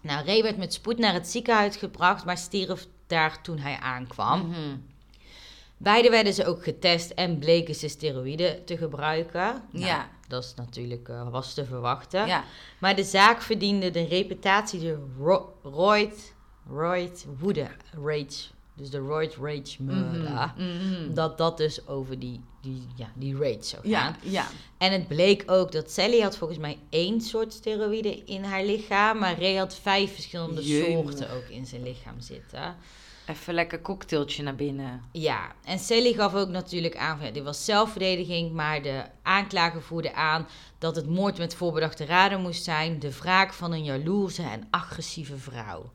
Nou, 0.00 0.26
Ray 0.26 0.42
werd 0.42 0.56
met 0.56 0.72
spoed 0.72 0.98
naar 0.98 1.12
het 1.12 1.28
ziekenhuis 1.28 1.76
gebracht, 1.76 2.24
maar 2.24 2.38
stierf 2.38 2.86
daar 3.06 3.42
toen 3.42 3.58
hij 3.58 3.76
aankwam. 3.78 4.48
Mhm. 4.48 4.76
Beide 5.76 6.10
werden 6.10 6.34
ze 6.34 6.46
ook 6.46 6.62
getest 6.62 7.10
en 7.10 7.38
bleken 7.38 7.74
ze 7.74 7.88
steroïden 7.88 8.64
te 8.64 8.76
gebruiken. 8.76 9.62
Nou, 9.70 9.86
Ja. 9.86 10.08
Dat 10.28 10.44
is 10.44 10.54
natuurlijk 10.56 11.08
eh, 11.08 11.28
was 11.30 11.54
te 11.54 11.64
verwachten. 11.64 12.26
Ja. 12.26 12.44
Maar 12.78 12.96
de 12.96 13.04
zaak 13.04 13.42
verdiende 13.42 13.90
de 13.90 14.04
reputatie 14.04 14.80
de 14.80 15.06
Ro 15.18 15.58
Royd, 15.62 16.34
Royd 16.70 17.26
Woede 17.38 17.66
Rage. 18.04 18.46
Dus 18.78 18.90
de 18.90 18.98
Royd 18.98 19.36
Rage 19.40 19.82
murder. 19.82 20.52
Mhm. 20.56 20.62
Mhm. 20.64 21.14
Dat 21.14 21.38
dat 21.38 21.56
dus 21.56 21.86
over 21.86 22.18
die, 22.18 22.40
die, 22.60 22.86
ja, 22.96 23.10
die 23.14 23.36
rage 23.36 23.62
zou 23.62 23.82
gaan. 23.82 24.16
Ja, 24.22 24.30
ja. 24.30 24.46
En 24.78 24.92
het 24.92 25.08
bleek 25.08 25.44
ook 25.46 25.72
dat 25.72 25.90
Sally 25.90 26.20
had 26.20 26.36
volgens 26.36 26.58
mij 26.58 26.78
één 26.90 27.20
soort 27.20 27.52
steroïden 27.52 28.26
in 28.26 28.44
haar 28.44 28.64
lichaam. 28.64 29.18
Maar 29.18 29.40
Ray 29.40 29.54
had 29.54 29.74
vijf 29.74 30.14
verschillende 30.14 30.62
soorten 30.62 31.30
ook 31.30 31.48
in 31.48 31.66
zijn 31.66 31.82
lichaam 31.82 32.20
zitten. 32.20 32.76
Even 33.26 33.54
lekker 33.54 33.80
cocktailtje 33.80 34.42
naar 34.42 34.54
binnen. 34.54 35.02
Ja, 35.12 35.52
en 35.64 35.78
Sally 35.78 36.12
gaf 36.12 36.34
ook 36.34 36.48
natuurlijk 36.48 36.96
aan, 36.96 37.16
van, 37.16 37.26
ja, 37.26 37.32
dit 37.32 37.42
was 37.42 37.64
zelfverdediging, 37.64 38.52
maar 38.52 38.82
de 38.82 39.04
aanklager 39.22 39.82
voerde 39.82 40.14
aan 40.14 40.48
dat 40.78 40.96
het 40.96 41.08
moord 41.08 41.38
met 41.38 41.54
voorbedachte 41.54 42.04
raden 42.04 42.40
moest 42.40 42.64
zijn, 42.64 42.98
de 42.98 43.12
wraak 43.18 43.52
van 43.52 43.72
een 43.72 43.84
jaloerse 43.84 44.42
en 44.42 44.66
agressieve 44.70 45.36
vrouw. 45.36 45.90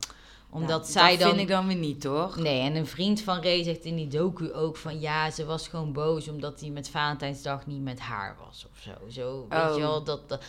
Omdat 0.54 0.80
Nou, 0.80 0.90
zij 0.92 1.10
dat 1.10 1.18
dan... 1.18 1.28
vind 1.28 1.40
ik 1.40 1.48
dan 1.48 1.66
weer 1.66 1.76
niet, 1.76 2.00
toch? 2.00 2.36
Nee, 2.36 2.60
en 2.60 2.76
een 2.76 2.86
vriend 2.86 3.20
van 3.20 3.42
Ray 3.42 3.62
zegt 3.62 3.84
in 3.84 3.96
die 3.96 4.08
docu 4.08 4.52
ook 4.52 4.76
van 4.76 5.00
ja, 5.00 5.30
ze 5.30 5.44
was 5.44 5.68
gewoon 5.68 5.92
boos 5.92 6.28
omdat 6.28 6.60
hij 6.60 6.70
met 6.70 6.88
Valentijnsdag 6.88 7.66
niet 7.66 7.82
met 7.82 8.00
haar 8.00 8.36
was 8.46 8.66
of 8.72 8.78
zo. 8.82 8.90
Zo, 9.08 9.46
weet 9.48 9.60
Oh. 9.70 9.74
je 9.74 9.80
wel, 9.80 10.04
dat... 10.04 10.28
dat 10.28 10.44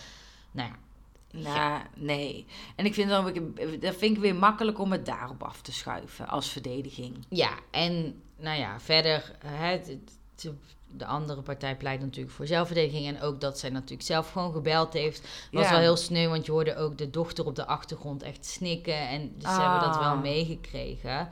nou 0.52 0.70
ja, 0.70 0.76
Nou, 1.40 1.82
nee. 1.96 2.46
En 2.76 2.86
ik 2.86 2.94
vind 2.94 3.10
dan, 3.10 3.34
dat 3.80 3.96
vind 3.96 4.16
ik 4.16 4.22
weer 4.22 4.36
makkelijk 4.36 4.80
om 4.80 4.92
het 4.92 5.06
daarop 5.06 5.44
af 5.44 5.62
te 5.62 5.72
schuiven 5.74 6.28
als 6.28 6.50
verdediging. 6.50 7.26
Ja, 7.30 7.52
en 7.72 8.22
nou 8.38 8.60
ja, 8.60 8.80
verder, 8.80 9.36
hè, 9.46 9.80
de 10.98 11.06
andere 11.06 11.42
partij 11.42 11.76
pleit 11.76 12.02
natuurlijk 12.02 12.36
voor 12.36 12.48
zelfverdediging. 12.48 13.08
En 13.08 13.22
ook 13.22 13.42
dat 13.42 13.60
zij 13.60 13.70
natuurlijk 13.70 14.02
zelf 14.02 14.32
gewoon 14.32 14.54
gebeld 14.54 14.94
heeft. 14.94 15.22
Was 15.52 15.64
Ja. 15.66 15.72
wel 15.72 15.80
heel 15.80 15.98
sneu, 15.98 16.28
want 16.28 16.46
je 16.46 16.52
hoorde 16.52 16.76
ook 16.76 16.98
de 16.98 17.10
dochter 17.10 17.46
op 17.46 17.56
de 17.56 17.66
achtergrond 17.66 18.24
echt 18.24 18.46
snikken. 18.46 19.08
En 19.10 19.32
dus 19.38 19.54
ze 19.54 19.62
hebben 19.62 19.80
dat 19.80 19.98
wel 19.98 20.08
Ah. 20.10 20.22
meegekregen. 20.22 21.30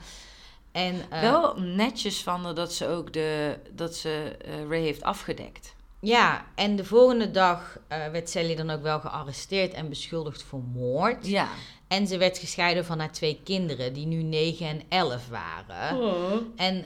En, 0.72 0.96
eh, 1.10 1.22
Wel 1.22 1.60
netjes 1.60 2.24
van 2.24 2.44
haar 2.44 2.56
dat 2.56 2.74
ze 2.74 2.88
ook 2.88 3.14
de, 3.14 3.58
dat 3.72 3.96
ze 3.96 4.36
eh, 4.46 4.68
Ray 4.70 4.82
heeft 4.82 5.04
afgedekt. 5.04 5.76
Ja, 6.00 6.46
en 6.56 6.76
de 6.76 6.86
volgende 6.86 7.32
dag 7.32 7.78
eh, 7.88 8.08
werd 8.08 8.30
Sally 8.30 8.56
dan 8.56 8.70
ook 8.70 8.82
wel 8.82 9.00
gearresteerd 9.00 9.74
en 9.74 9.90
beschuldigd 9.90 10.44
voor 10.44 10.62
moord. 10.74 11.28
Ja. 11.28 11.48
En 11.88 12.08
ze 12.08 12.18
werd 12.18 12.38
gescheiden 12.38 12.86
van 12.86 13.00
haar 13.00 13.12
twee 13.12 13.42
kinderen, 13.44 13.94
die 13.94 14.06
nu 14.06 14.24
9 14.24 14.68
en 14.68 14.82
11 14.90 15.28
waren. 15.30 15.98
En 16.56 16.86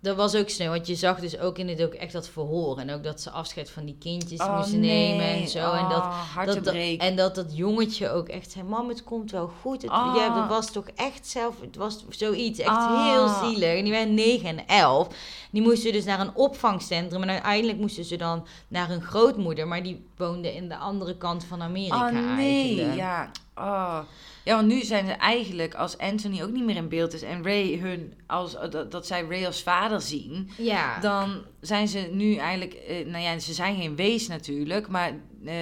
dat 0.00 0.16
was 0.16 0.34
ook 0.34 0.48
snel, 0.48 0.70
want 0.70 0.86
je 0.86 0.94
zag 0.94 1.20
dus 1.20 1.38
ook 1.38 1.58
in 1.58 1.68
het 1.68 1.82
ook 1.82 1.92
echt 1.94 2.12
dat 2.12 2.28
verhoor. 2.28 2.78
En 2.78 2.90
ook 2.90 3.04
dat 3.04 3.20
ze 3.20 3.30
afscheid 3.30 3.70
van 3.70 3.84
die 3.84 3.96
kindjes 3.98 4.40
Oh, 4.40 4.56
moesten 4.56 4.80
nee. 4.80 5.08
nemen 5.08 5.26
en 5.26 5.48
zo. 5.48 5.72
en, 5.72 5.88
dat, 5.88 6.02
Oh, 6.02 6.44
dat, 6.44 6.66
en 6.98 7.16
dat 7.16 7.34
dat 7.34 7.56
jongetje 7.56 8.10
ook 8.10 8.28
echt 8.28 8.50
zei, 8.50 8.64
mam, 8.64 8.88
het 8.88 9.04
komt 9.04 9.30
wel 9.30 9.50
goed. 9.60 9.82
Het, 9.82 9.90
Ah. 9.90 10.16
ja, 10.16 10.34
dat 10.40 10.48
was 10.48 10.70
toch 10.72 10.86
echt 10.96 11.26
zelf, 11.26 11.60
het 11.60 11.76
was 11.76 12.04
zoiets, 12.08 12.58
echt 12.58 12.86
heel 12.88 13.28
zielig. 13.28 13.76
En 13.76 13.84
die 13.84 13.92
waren 13.92 14.14
9 14.14 14.48
en 14.48 14.66
11. 14.66 15.08
Die 15.50 15.62
moesten 15.62 15.92
dus 15.92 16.04
naar 16.04 16.20
een 16.20 16.34
opvangcentrum. 16.34 17.22
En 17.22 17.30
uiteindelijk 17.30 17.78
moesten 17.78 18.04
ze 18.04 18.16
dan 18.16 18.46
naar 18.68 18.88
hun 18.88 19.02
grootmoeder. 19.02 19.68
Maar 19.68 19.82
die 19.82 20.06
woonde 20.20 20.54
in 20.54 20.68
de 20.68 20.76
andere 20.76 21.16
kant 21.16 21.44
van 21.44 21.62
Amerika 21.62 22.06
Oh 22.06 22.36
nee, 22.36 22.66
eigenlijk. 22.66 22.94
ja. 22.98 23.30
Oh. 23.54 23.98
Ja, 24.44 24.54
want 24.54 24.66
nu 24.68 24.82
zijn 24.82 25.06
ze 25.06 25.12
eigenlijk, 25.12 25.74
als 25.74 25.98
Anthony 25.98 26.42
ook 26.42 26.50
niet 26.50 26.64
meer 26.64 26.76
in 26.76 26.88
beeld 26.88 27.12
is 27.12 27.22
en 27.22 27.42
Ray 27.44 27.78
hun, 27.78 28.14
als, 28.26 28.52
dat, 28.70 28.90
dat 28.90 29.06
zij 29.06 29.22
Ray 29.28 29.46
als 29.46 29.62
vader 29.62 30.00
zien, 30.00 30.50
Ja. 30.58 31.00
dan 31.00 31.42
zijn 31.60 31.88
ze 31.88 31.98
nu 32.12 32.34
eigenlijk, 32.36 32.74
eh, 32.74 33.06
nou 33.06 33.22
ja, 33.24 33.38
ze 33.38 33.52
zijn 33.52 33.76
geen 33.76 33.96
wees 33.96 34.28
natuurlijk, 34.28 34.88
maar 34.88 35.12
eh, 35.44 35.54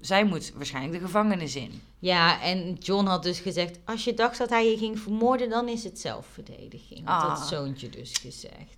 zij 0.00 0.24
moet 0.24 0.52
waarschijnlijk 0.56 0.94
de 0.98 1.04
gevangenis 1.06 1.56
in. 1.56 1.82
Ja, 1.98 2.42
en 2.42 2.74
John 2.74 3.06
had 3.06 3.22
dus 3.22 3.40
gezegd: 3.40 3.78
Als 3.84 4.04
je 4.04 4.14
dacht 4.14 4.38
dat 4.38 4.48
hij 4.48 4.70
je 4.70 4.76
ging 4.78 4.98
vermoorden, 5.00 5.48
dan 5.50 5.68
is 5.68 5.84
het 5.84 6.00
zelfverdediging. 6.00 7.00
Had 7.06 7.22
Ah. 7.22 7.28
dat 7.38 7.48
zoontje 7.48 7.88
dus 7.88 8.12
gezegd. 8.20 8.76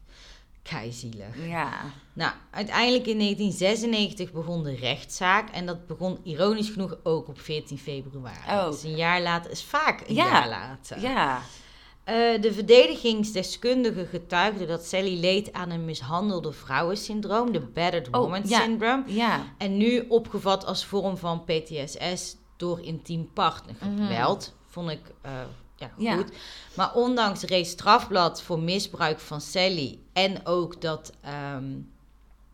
Keizielig. 0.63 1.47
Ja. 1.47 1.71
Nou, 2.13 2.33
uiteindelijk 2.51 3.07
in 3.07 3.19
1996 3.19 4.33
begon 4.33 4.63
de 4.63 4.75
rechtszaak. 4.75 5.51
En 5.51 5.67
dat 5.67 5.87
begon 5.87 6.19
ironisch 6.25 6.69
genoeg 6.69 6.97
ook 7.03 7.29
op 7.29 7.41
14 7.41 7.79
februari. 7.79 8.39
Oh. 8.49 8.71
Dus 8.71 8.83
een 8.83 8.97
jaar 8.97 9.21
later 9.23 9.51
is 9.51 9.63
vaak 9.65 10.01
een 10.09 10.15
Ja. 10.15 10.25
jaar 10.25 10.49
later. 10.49 11.01
Ja. 11.01 11.41
Eh, 12.05 12.41
de 12.41 12.53
verdedigingsdeskundige 12.53 14.07
getuigde 14.07 14.67
dat 14.67 14.85
Sally 14.85 15.19
leed 15.21 15.53
aan 15.53 15.71
een 15.71 15.85
mishandelde 15.85 16.53
vrouwensyndroom, 16.53 17.53
de 17.53 17.61
Battered 17.61 18.07
Oh, 18.11 18.21
Woman 18.21 18.43
ja. 18.45 18.61
Syndrome. 18.61 19.03
Ja. 19.07 19.45
En 19.59 19.77
nu 19.77 20.05
opgevat 20.09 20.67
als 20.67 20.85
vorm 20.85 21.17
van 21.17 21.45
PTSS 21.45 22.37
door 22.57 22.81
intiem 22.81 23.31
partnergeweld. 23.33 24.55
Vond 24.67 24.91
ik 24.91 25.01
eh, 25.23 25.33
ja, 25.81 25.91
Ja. 25.97 26.17
goed. 26.17 26.31
Maar 26.75 26.95
ondanks 26.95 27.43
Ray's 27.43 27.71
strafblad 27.71 28.43
voor 28.43 28.59
misbruik 28.61 29.21
van 29.21 29.41
Sally 29.41 29.99
en 30.13 30.47
ook 30.47 30.81
dat, 30.81 31.13
ehm, 31.21 31.65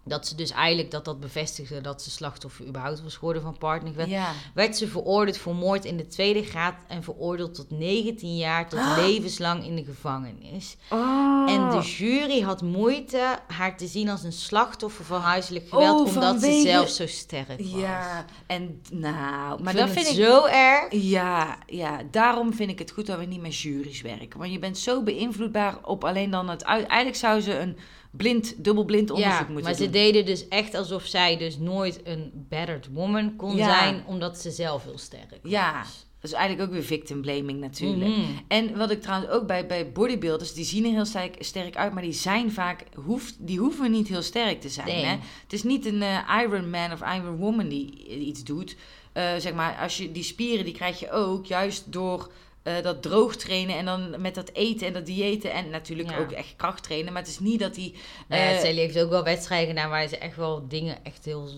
dat 0.09 0.27
ze 0.27 0.35
dus 0.35 0.51
eigenlijk 0.51 0.90
dat 0.90 1.05
dat 1.05 1.21
bevestigde 1.21 1.81
dat 1.81 2.03
ze 2.03 2.11
slachtoffer 2.11 2.66
überhaupt 2.66 3.03
was 3.03 3.16
geworden 3.16 3.42
van 3.42 3.59
partnergeweld, 3.59 4.09
Ja. 4.09 4.33
werd 4.55 4.77
ze 4.77 4.88
veroordeeld 4.88 5.37
voor 5.38 5.55
moord 5.55 5.85
in 5.85 5.97
de 5.97 6.07
tweede 6.07 6.42
graad 6.42 6.75
en 6.88 7.03
veroordeeld 7.03 7.55
tot 7.55 7.71
19 7.71 8.37
jaar 8.37 8.69
tot 8.69 8.81
levenslang 8.97 9.64
in 9.64 9.77
de 9.77 9.85
gevangenis. 9.85 10.77
Oh. 10.90 11.51
En 11.51 11.71
de 11.71 11.81
jury 11.87 12.40
had 12.40 12.62
moeite 12.62 13.38
haar 13.47 13.77
te 13.77 13.87
zien 13.87 14.09
als 14.09 14.23
een 14.23 14.33
slachtoffer 14.33 15.05
van 15.05 15.21
huiselijk 15.21 15.69
geweld, 15.69 16.09
Oh, 16.09 16.14
omdat 16.14 16.40
ze 16.40 16.61
zelf 16.64 16.88
zo 16.88 17.07
sterk 17.07 17.49
was. 17.49 17.71
Ja, 17.71 18.25
en 18.47 18.83
nou, 18.92 19.62
maar 19.62 19.75
dat 19.75 19.90
vind 19.90 20.07
ik... 20.07 20.14
zo 20.14 20.45
erg. 20.45 20.87
Ja, 20.90 21.59
ja, 21.66 22.01
daarom 22.11 22.55
vind 22.55 22.71
ik 22.71 22.79
het 22.79 22.90
goed 22.90 23.07
dat 23.07 23.19
we 23.19 23.25
niet 23.25 23.40
met 23.40 23.59
juries 23.59 24.01
werken. 24.01 24.38
Want 24.38 24.53
je 24.53 24.59
bent 24.59 24.79
zo 24.79 25.03
beïnvloedbaar 25.03 25.79
op 25.83 26.05
alleen 26.05 26.31
dan 26.31 26.49
het 26.49 26.64
uit. 26.64 26.87
Eigenlijk 26.87 27.19
zou 27.19 27.40
ze 27.40 27.59
een 27.59 27.77
blind, 28.16 28.64
dubbelblind 28.64 29.11
onderzoek 29.11 29.38
Ja, 29.38 29.46
moeten 29.46 29.62
maar 29.64 29.74
ze 29.74 29.83
doen. 29.83 29.92
deden 29.92 30.24
dus 30.24 30.48
echt 30.48 30.74
alsof 30.74 31.05
zij 31.07 31.37
dus 31.37 31.59
nooit 31.59 32.00
een 32.05 32.31
battered 32.48 32.88
woman 32.92 33.37
kon 33.37 33.57
Ja. 33.57 33.79
zijn, 33.79 34.02
omdat 34.07 34.38
ze 34.38 34.50
zelf 34.50 34.85
heel 34.85 34.98
sterk 34.98 35.31
was. 35.42 35.50
Ja, 35.52 35.72
dat 36.20 36.31
is 36.31 36.33
eigenlijk 36.33 36.68
ook 36.68 36.74
weer 36.74 36.85
victim 36.85 37.20
blaming 37.20 37.61
natuurlijk. 37.61 38.11
Mhm. 38.16 38.20
En 38.48 38.76
wat 38.76 38.90
ik 38.90 39.02
trouwens 39.02 39.31
ook 39.33 39.46
bij, 39.46 39.66
bij 39.66 39.92
bodybuilders, 39.92 40.52
die 40.55 40.64
zien 40.64 40.85
er 40.85 40.90
heel 40.90 41.05
sterk, 41.05 41.37
sterk 41.38 41.76
uit, 41.76 41.92
maar 41.92 42.02
die 42.02 42.12
zijn 42.12 42.52
vaak, 42.52 42.85
hoeft, 42.94 43.35
die 43.38 43.59
hoeven 43.59 43.90
niet 43.90 44.09
heel 44.09 44.22
sterk 44.22 44.61
te 44.61 44.68
zijn. 44.68 44.87
Nee. 44.87 45.05
Hè? 45.05 45.16
Het 45.42 45.52
is 45.52 45.62
niet 45.62 45.87
een 45.87 46.02
eh, 46.02 46.40
Iron 46.42 46.70
Man 46.70 46.92
of 46.92 47.00
Iron 47.00 47.37
Woman 47.37 47.68
die 47.68 48.07
iets 48.18 48.44
doet. 48.44 48.76
Eh, 49.12 49.37
zeg 49.38 49.55
maar, 49.55 49.76
als 49.81 49.96
je 49.96 50.12
die 50.12 50.22
spieren, 50.22 50.64
die 50.64 50.74
krijg 50.74 51.00
je 51.00 51.11
ook 51.11 51.46
juist 51.46 51.92
door 51.92 52.31
eh, 52.66 52.83
dat 52.83 53.02
droog 53.02 53.37
trainen 53.37 53.76
en 53.76 53.85
dan 53.85 54.20
met 54.20 54.35
dat 54.35 54.50
eten 54.52 54.87
en 54.87 54.92
dat 54.92 55.07
diëten 55.07 55.52
en 55.52 55.70
natuurlijk 55.70 56.11
Ja. 56.11 56.18
ook 56.18 56.31
echt 56.31 56.55
kracht 56.57 56.83
trainen. 56.83 57.12
Maar 57.12 57.22
het 57.22 57.31
is 57.31 57.38
niet 57.38 57.61
dat 57.61 57.74
die... 57.74 57.94
Nou 58.29 58.42
ja, 58.42 58.50
eh, 58.50 58.59
Sally 58.59 58.74
heeft 58.79 58.98
ook 58.98 59.11
wel 59.11 59.24
wedstrijden 59.24 59.68
gedaan 59.68 59.90
waar 59.90 60.09
ze 60.09 60.18
echt 60.18 60.37
wel 60.37 60.68
dingen 60.68 60.98
echt 61.05 61.24
heel 61.24 61.48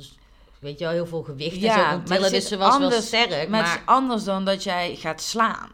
weet 0.60 0.78
je 0.78 0.84
wel, 0.84 0.92
heel 0.94 1.06
veel 1.06 1.22
gewicht 1.22 1.54
en 1.54 1.60
Ja, 1.60 1.74
zo 1.74 1.80
maar 1.80 1.90
kon 1.90 1.98
het 1.98 2.06
tillen. 2.08 2.24
is 2.26 2.30
Dus 2.30 2.48
ze 2.48 2.56
was 2.56 2.76
wel 2.76 2.82
anders- 2.86 3.06
sterk. 3.06 3.30
Maar 3.30 3.48
Maar, 3.48 3.70
het 3.70 3.80
is 3.80 3.86
anders 3.86 4.24
dan 4.24 4.44
dat 4.44 4.62
jij 4.64 4.94
gaat 4.96 5.22
slaan. 5.22 5.70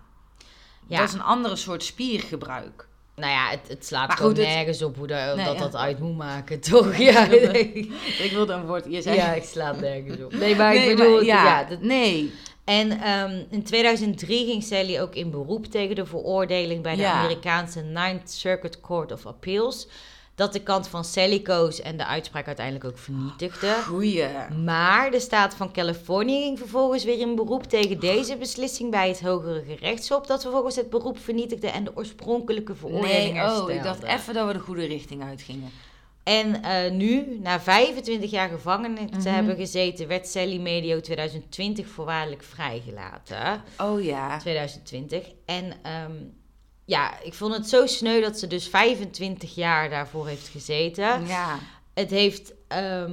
ja, 0.88 0.98
Dat 0.98 1.08
is 1.08 1.14
een 1.14 1.22
andere 1.22 1.56
soort 1.56 1.82
spiergebruik. 1.84 2.88
nou 3.16 3.32
ja, 3.32 3.48
het, 3.50 3.68
het 3.68 3.86
slaat 3.86 4.08
Maar 4.08 4.16
gewoon 4.16 4.34
goed, 4.36 4.44
het- 4.44 4.54
nergens 4.54 4.82
op 4.82 4.96
hoe 4.96 5.06
dat, 5.06 5.36
Nee, 5.36 5.44
dat, 5.44 5.54
ja. 5.54 5.60
dat 5.60 5.76
uit 5.76 5.98
moet 5.98 6.16
maken, 6.16 6.60
toch? 6.70 6.96
Ja. 6.96 7.26
Ik 8.24 8.30
wilde 8.32 8.52
een 8.52 8.66
woord. 8.66 8.84
Je 8.88 9.02
zei. 9.02 9.16
ja 9.16 9.32
ik 9.32 9.44
slaat 9.44 9.80
nergens 9.80 10.22
op. 10.22 10.32
Nee, 10.32 10.56
maar 10.56 10.74
Nee, 10.74 10.90
ik 10.90 10.96
bedoel, 10.96 11.14
maar 11.14 11.24
ja, 11.24 11.64
dat- 11.64 11.80
nee. 11.80 12.32
En 12.64 13.00
ehm, 13.00 13.42
in 13.50 13.62
2003 13.62 14.46
ging 14.46 14.62
Sally 14.62 15.00
ook 15.00 15.14
in 15.14 15.30
beroep 15.30 15.66
tegen 15.66 15.94
de 15.94 16.06
veroordeling 16.06 16.82
bij 16.82 16.94
de 16.94 17.00
Ja. 17.00 17.12
Amerikaanse 17.12 17.80
Ninth 17.80 18.30
Circuit 18.30 18.80
Court 18.80 19.12
of 19.12 19.26
Appeals. 19.26 19.88
Dat 20.34 20.52
de 20.52 20.62
kant 20.62 20.88
van 20.88 21.04
Sally 21.04 21.40
koos 21.40 21.80
en 21.80 21.96
de 21.96 22.06
uitspraak 22.06 22.46
uiteindelijk 22.46 22.84
ook 22.84 22.98
vernietigde. 22.98 23.74
Goeie. 23.86 24.28
Maar 24.64 25.10
de 25.10 25.20
staat 25.20 25.54
van 25.54 25.72
Californië 25.72 26.42
ging 26.42 26.58
vervolgens 26.58 27.04
weer 27.04 27.18
in 27.18 27.34
beroep 27.34 27.62
tegen 27.64 28.00
deze 28.00 28.36
beslissing 28.36 28.90
bij 28.90 29.08
het 29.08 29.20
Hogere 29.20 29.62
Gerechtshof. 29.66 30.26
Dat 30.26 30.42
vervolgens 30.42 30.76
het 30.76 30.90
beroep 30.90 31.18
vernietigde 31.18 31.68
en 31.68 31.84
de 31.84 31.96
oorspronkelijke 31.96 32.74
veroordeling 32.74 33.32
Nee, 33.34 33.42
oh, 33.44 33.70
ik 33.70 33.82
dacht 33.82 34.02
even 34.02 34.34
dat 34.34 34.46
we 34.46 34.52
de 34.52 34.58
goede 34.58 34.84
richting 34.84 35.22
uitgingen. 35.22 35.70
En 36.24 36.62
eh, 36.62 36.90
nu, 36.90 37.38
na 37.42 37.60
25 37.60 38.30
jaar 38.30 38.48
gevangenis 38.48 39.10
te 39.10 39.16
Mhm. 39.18 39.28
hebben 39.28 39.56
gezeten, 39.56 40.08
werd 40.08 40.28
Sally 40.28 40.58
medio 40.58 41.00
2020 41.00 41.86
voorwaardelijk 41.88 42.42
vrijgelaten. 42.42 43.62
Oh 43.78 44.02
ja. 44.02 44.38
2020. 44.38 45.26
En 45.46 45.72
ehm, 45.82 46.12
ja, 46.84 47.20
ik 47.22 47.34
vond 47.34 47.54
het 47.56 47.68
zo 47.68 47.86
sneu 47.86 48.20
dat 48.20 48.38
ze 48.38 48.46
dus 48.46 48.68
25 48.68 49.54
jaar 49.54 49.90
daarvoor 49.90 50.26
heeft 50.28 50.48
gezeten. 50.48 51.26
Ja. 51.26 51.58
Het 51.94 52.10
heeft, 52.10 52.52
ehm, 52.68 53.12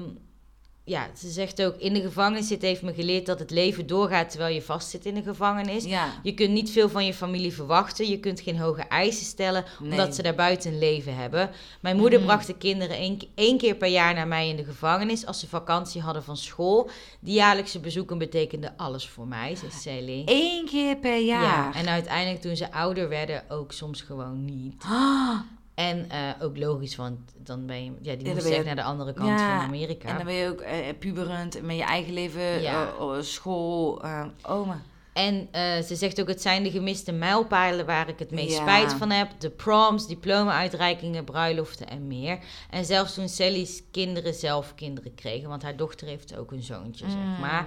ja, 0.84 1.08
ze 1.18 1.30
zegt 1.30 1.64
ook, 1.64 1.76
in 1.78 1.94
de 1.94 2.02
gevangenis 2.02 2.48
zitten 2.48 2.68
heeft 2.68 2.82
me 2.82 2.94
geleerd 2.94 3.26
dat 3.26 3.40
het 3.40 3.52
leven 3.52 3.88
doorgaat 3.88 4.30
terwijl 4.30 4.54
je 4.54 4.62
vastzit 4.62 5.06
in 5.06 5.14
de 5.16 5.22
gevangenis. 5.24 5.84
Ja. 5.84 6.08
Je 6.24 6.34
kunt 6.34 6.52
niet 6.52 6.72
veel 6.72 6.90
van 6.90 7.06
je 7.06 7.14
familie 7.14 7.54
verwachten. 7.54 8.10
Je 8.10 8.20
kunt 8.20 8.40
geen 8.40 8.58
hoge 8.58 8.82
eisen 8.82 9.26
stellen, 9.26 9.66
Nee. 9.80 9.92
omdat 9.92 10.16
ze 10.16 10.22
daar 10.22 10.36
buiten 10.36 10.72
een 10.72 10.80
leven 10.80 11.16
hebben. 11.16 11.50
Mijn 11.82 11.98
moeder 11.98 12.20
Mhm. 12.20 12.28
bracht 12.28 12.48
de 12.48 12.58
kinderen 12.58 12.96
één, 12.96 13.20
één 13.36 13.58
keer 13.58 13.76
per 13.76 13.88
jaar 13.90 14.14
naar 14.14 14.28
mij 14.28 14.50
in 14.50 14.56
de 14.56 14.64
gevangenis 14.64 15.26
als 15.26 15.40
ze 15.40 15.48
vakantie 15.48 16.02
hadden 16.02 16.24
van 16.24 16.38
school. 16.38 16.90
Die 17.20 17.34
jaarlijkse 17.34 17.80
bezoeken 17.80 18.18
betekenden 18.18 18.74
alles 18.78 19.08
voor 19.08 19.28
mij, 19.28 19.56
zei 19.56 19.72
Sally. 19.72 20.22
Eén 20.26 20.66
keer 20.66 20.96
per 20.98 21.18
jaar. 21.20 21.42
Ja, 21.42 21.74
en 21.76 21.88
uiteindelijk 21.88 22.42
toen 22.42 22.56
ze 22.56 22.72
ouder 22.72 23.10
werden, 23.10 23.44
ook 23.50 23.72
soms 23.72 24.02
gewoon 24.02 24.46
niet. 24.46 24.84
Ah, 24.92 25.40
En 25.76 26.10
eh, 26.10 26.20
ook 26.42 26.58
logisch, 26.58 26.96
want 26.96 27.20
dan 27.38 27.66
ben 27.66 27.84
je, 27.84 27.92
ja, 28.02 28.16
die 28.16 28.24
dan 28.24 28.34
moest 28.34 28.48
je 28.48 28.56
echt 28.56 28.66
naar 28.66 28.76
de 28.76 28.84
andere 28.84 29.14
kant 29.14 29.30
Ja, 29.40 29.58
van 29.58 29.66
Amerika. 29.68 30.08
en 30.10 30.16
dan 30.16 30.26
ben 30.26 30.34
je 30.34 30.50
ook 30.50 30.60
eh, 30.62 30.76
puberend 31.00 31.62
met 31.62 31.76
je 31.76 31.84
eigen 31.84 32.14
leven, 32.14 32.62
Ja. 32.62 32.94
oh, 33.00 33.22
school, 33.22 34.02
oma. 34.42 34.82
En 35.14 35.48
ze 35.86 35.96
zegt 35.96 36.22
ook, 36.22 36.28
het 36.28 36.42
zijn 36.42 36.64
de 36.64 36.72
gemiste 36.72 37.12
mijlpalen 37.12 37.86
waar 37.86 38.10
ik 38.10 38.20
het 38.20 38.32
meest 38.32 38.56
spijt 38.56 38.94
van 38.94 39.10
heb. 39.10 39.30
De 39.40 39.50
proms, 39.50 40.08
diploma-uitreikingen, 40.08 41.24
bruiloften 41.24 41.88
en 41.90 42.08
meer. 42.08 42.38
En 42.70 42.86
zelfs 42.86 43.14
toen 43.14 43.30
Sally's 43.30 43.82
kinderen 43.92 44.34
zelf 44.34 44.76
kinderen 44.76 45.16
kregen, 45.16 45.50
want 45.50 45.64
haar 45.64 45.76
dochter 45.76 46.08
heeft 46.08 46.38
ook 46.38 46.52
een 46.52 46.64
zoontje, 46.64 47.06
zeg 47.10 47.20
Mm. 47.20 47.40
maar. 47.40 47.66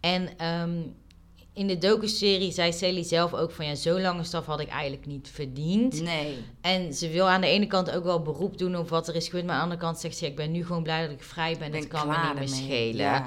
En 0.00 0.38
ehm, 0.38 0.72
in 1.54 1.66
de 1.66 1.78
docuserie 1.78 2.52
zei 2.52 2.72
Sally 2.72 3.02
zelf 3.02 3.34
ook 3.34 3.50
van, 3.50 3.66
ja, 3.66 3.74
zo'n 3.74 4.00
lange 4.00 4.24
straf 4.24 4.46
had 4.46 4.60
ik 4.60 4.68
eigenlijk 4.68 5.06
niet 5.06 5.28
verdiend. 5.32 6.02
Nee. 6.02 6.36
En 6.60 6.94
ze 6.94 7.08
wil 7.08 7.28
aan 7.28 7.40
de 7.40 7.46
ene 7.46 7.66
kant 7.66 7.90
ook 7.90 8.04
wel 8.04 8.22
beroep 8.22 8.58
doen 8.58 8.76
op 8.76 8.88
wat 8.88 9.08
er 9.08 9.14
is 9.14 9.24
gebeurd, 9.24 9.44
maar 9.44 9.54
aan 9.54 9.58
de 9.60 9.64
andere 9.74 9.80
kant 9.86 9.98
zegt 10.00 10.16
ze, 10.16 10.24
ja, 10.24 10.30
ik 10.30 10.36
ben 10.36 10.50
nu 10.50 10.66
gewoon 10.66 10.82
blij 10.82 11.02
dat 11.02 11.10
ik 11.10 11.22
vrij 11.22 11.56
ben, 11.58 11.70
Ben 11.70 11.80
het 11.80 11.88
kan 11.88 12.08
me 12.08 12.16
niet 12.26 12.34
meer 12.38 12.48
schelen. 12.48 12.96
Ja. 13.04 13.26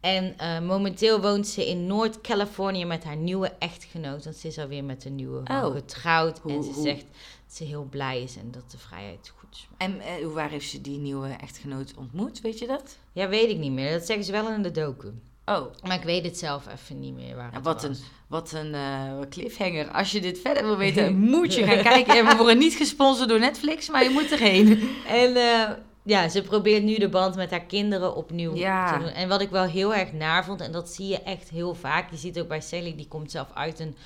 En 0.00 0.38
eh, 0.38 0.60
momenteel 0.60 1.20
woont 1.20 1.46
ze 1.46 1.68
in 1.68 1.86
Noord-Californië 1.86 2.84
met 2.84 3.04
haar 3.04 3.16
nieuwe 3.16 3.52
echtgenoot. 3.58 4.24
Want 4.24 4.36
ze 4.36 4.48
is 4.48 4.58
alweer 4.58 4.84
met 4.84 5.04
een 5.04 5.14
nieuwe 5.14 5.42
Oh. 5.50 5.72
getrouwd. 5.72 6.38
Hoe- 6.38 6.52
en 6.52 6.62
ze 6.62 6.70
hoe- 6.70 6.82
zegt 6.84 7.04
dat 7.46 7.56
ze 7.56 7.64
heel 7.64 7.86
blij 7.90 8.22
is 8.22 8.36
en 8.36 8.50
dat 8.50 8.70
de 8.70 8.78
vrijheid 8.78 9.32
goed 9.38 9.48
is. 9.52 9.66
En 9.76 10.00
eh, 10.00 10.26
waar 10.32 10.50
heeft 10.50 10.70
ze 10.70 10.80
die 10.80 10.98
nieuwe 10.98 11.28
echtgenoot 11.28 11.92
ontmoet, 11.96 12.40
weet 12.40 12.58
je 12.58 12.66
dat? 12.66 12.96
Ja, 13.12 13.28
weet 13.28 13.50
ik 13.50 13.58
niet 13.58 13.72
meer. 13.72 13.92
Dat 13.92 14.06
zeggen 14.06 14.24
ze 14.24 14.32
wel 14.32 14.50
in 14.52 14.62
de 14.62 14.70
docu. 14.70 15.12
Oh, 15.46 15.66
Maar 15.82 15.96
ik 15.96 16.02
weet 16.02 16.24
het 16.24 16.38
zelf 16.38 16.66
even 16.72 17.00
niet 17.00 17.14
meer 17.14 17.36
waar 17.36 17.50
Ja, 17.52 17.60
wat 17.60 17.82
was. 17.82 17.98
een, 17.98 18.04
wat 18.26 18.52
een 18.52 18.74
eh, 18.74 19.12
cliffhanger. 19.30 19.88
Als 19.90 20.10
je 20.12 20.20
dit 20.20 20.38
verder 20.38 20.62
wil 20.64 20.76
weten, 20.76 21.18
moet 21.30 21.54
je 21.54 21.64
gaan 21.64 21.82
kijken. 21.82 22.16
En 22.18 22.26
we 22.26 22.36
worden 22.36 22.58
niet 22.58 22.74
gesponsord 22.74 23.28
door 23.28 23.38
Netflix, 23.38 23.90
maar 23.90 24.02
je 24.02 24.10
moet 24.10 24.32
erheen. 24.32 24.66
En 25.08 25.36
eh, 25.36 25.70
ja, 26.02 26.28
ze 26.28 26.42
probeert 26.42 26.82
nu 26.82 26.96
de 26.98 27.08
band 27.08 27.36
met 27.36 27.50
haar 27.50 27.64
kinderen 27.64 28.16
opnieuw 28.16 28.54
Ja. 28.56 28.92
te 28.92 28.98
doen. 28.98 29.08
En 29.12 29.28
wat 29.28 29.40
ik 29.40 29.50
wel 29.50 29.64
heel 29.64 29.94
erg 29.94 30.12
naar 30.12 30.44
vond, 30.44 30.60
en 30.60 30.72
dat 30.72 30.88
zie 30.90 31.06
je 31.08 31.22
echt 31.22 31.48
heel 31.50 31.74
vaak. 31.74 32.10
Je 32.10 32.16
ziet 32.16 32.38
ook 32.40 32.48
bij 32.48 32.60
Sally, 32.60 32.94
die 32.96 33.08
komt 33.08 33.30
zelf 33.30 33.48
uit 33.54 33.80
een, 33.80 33.96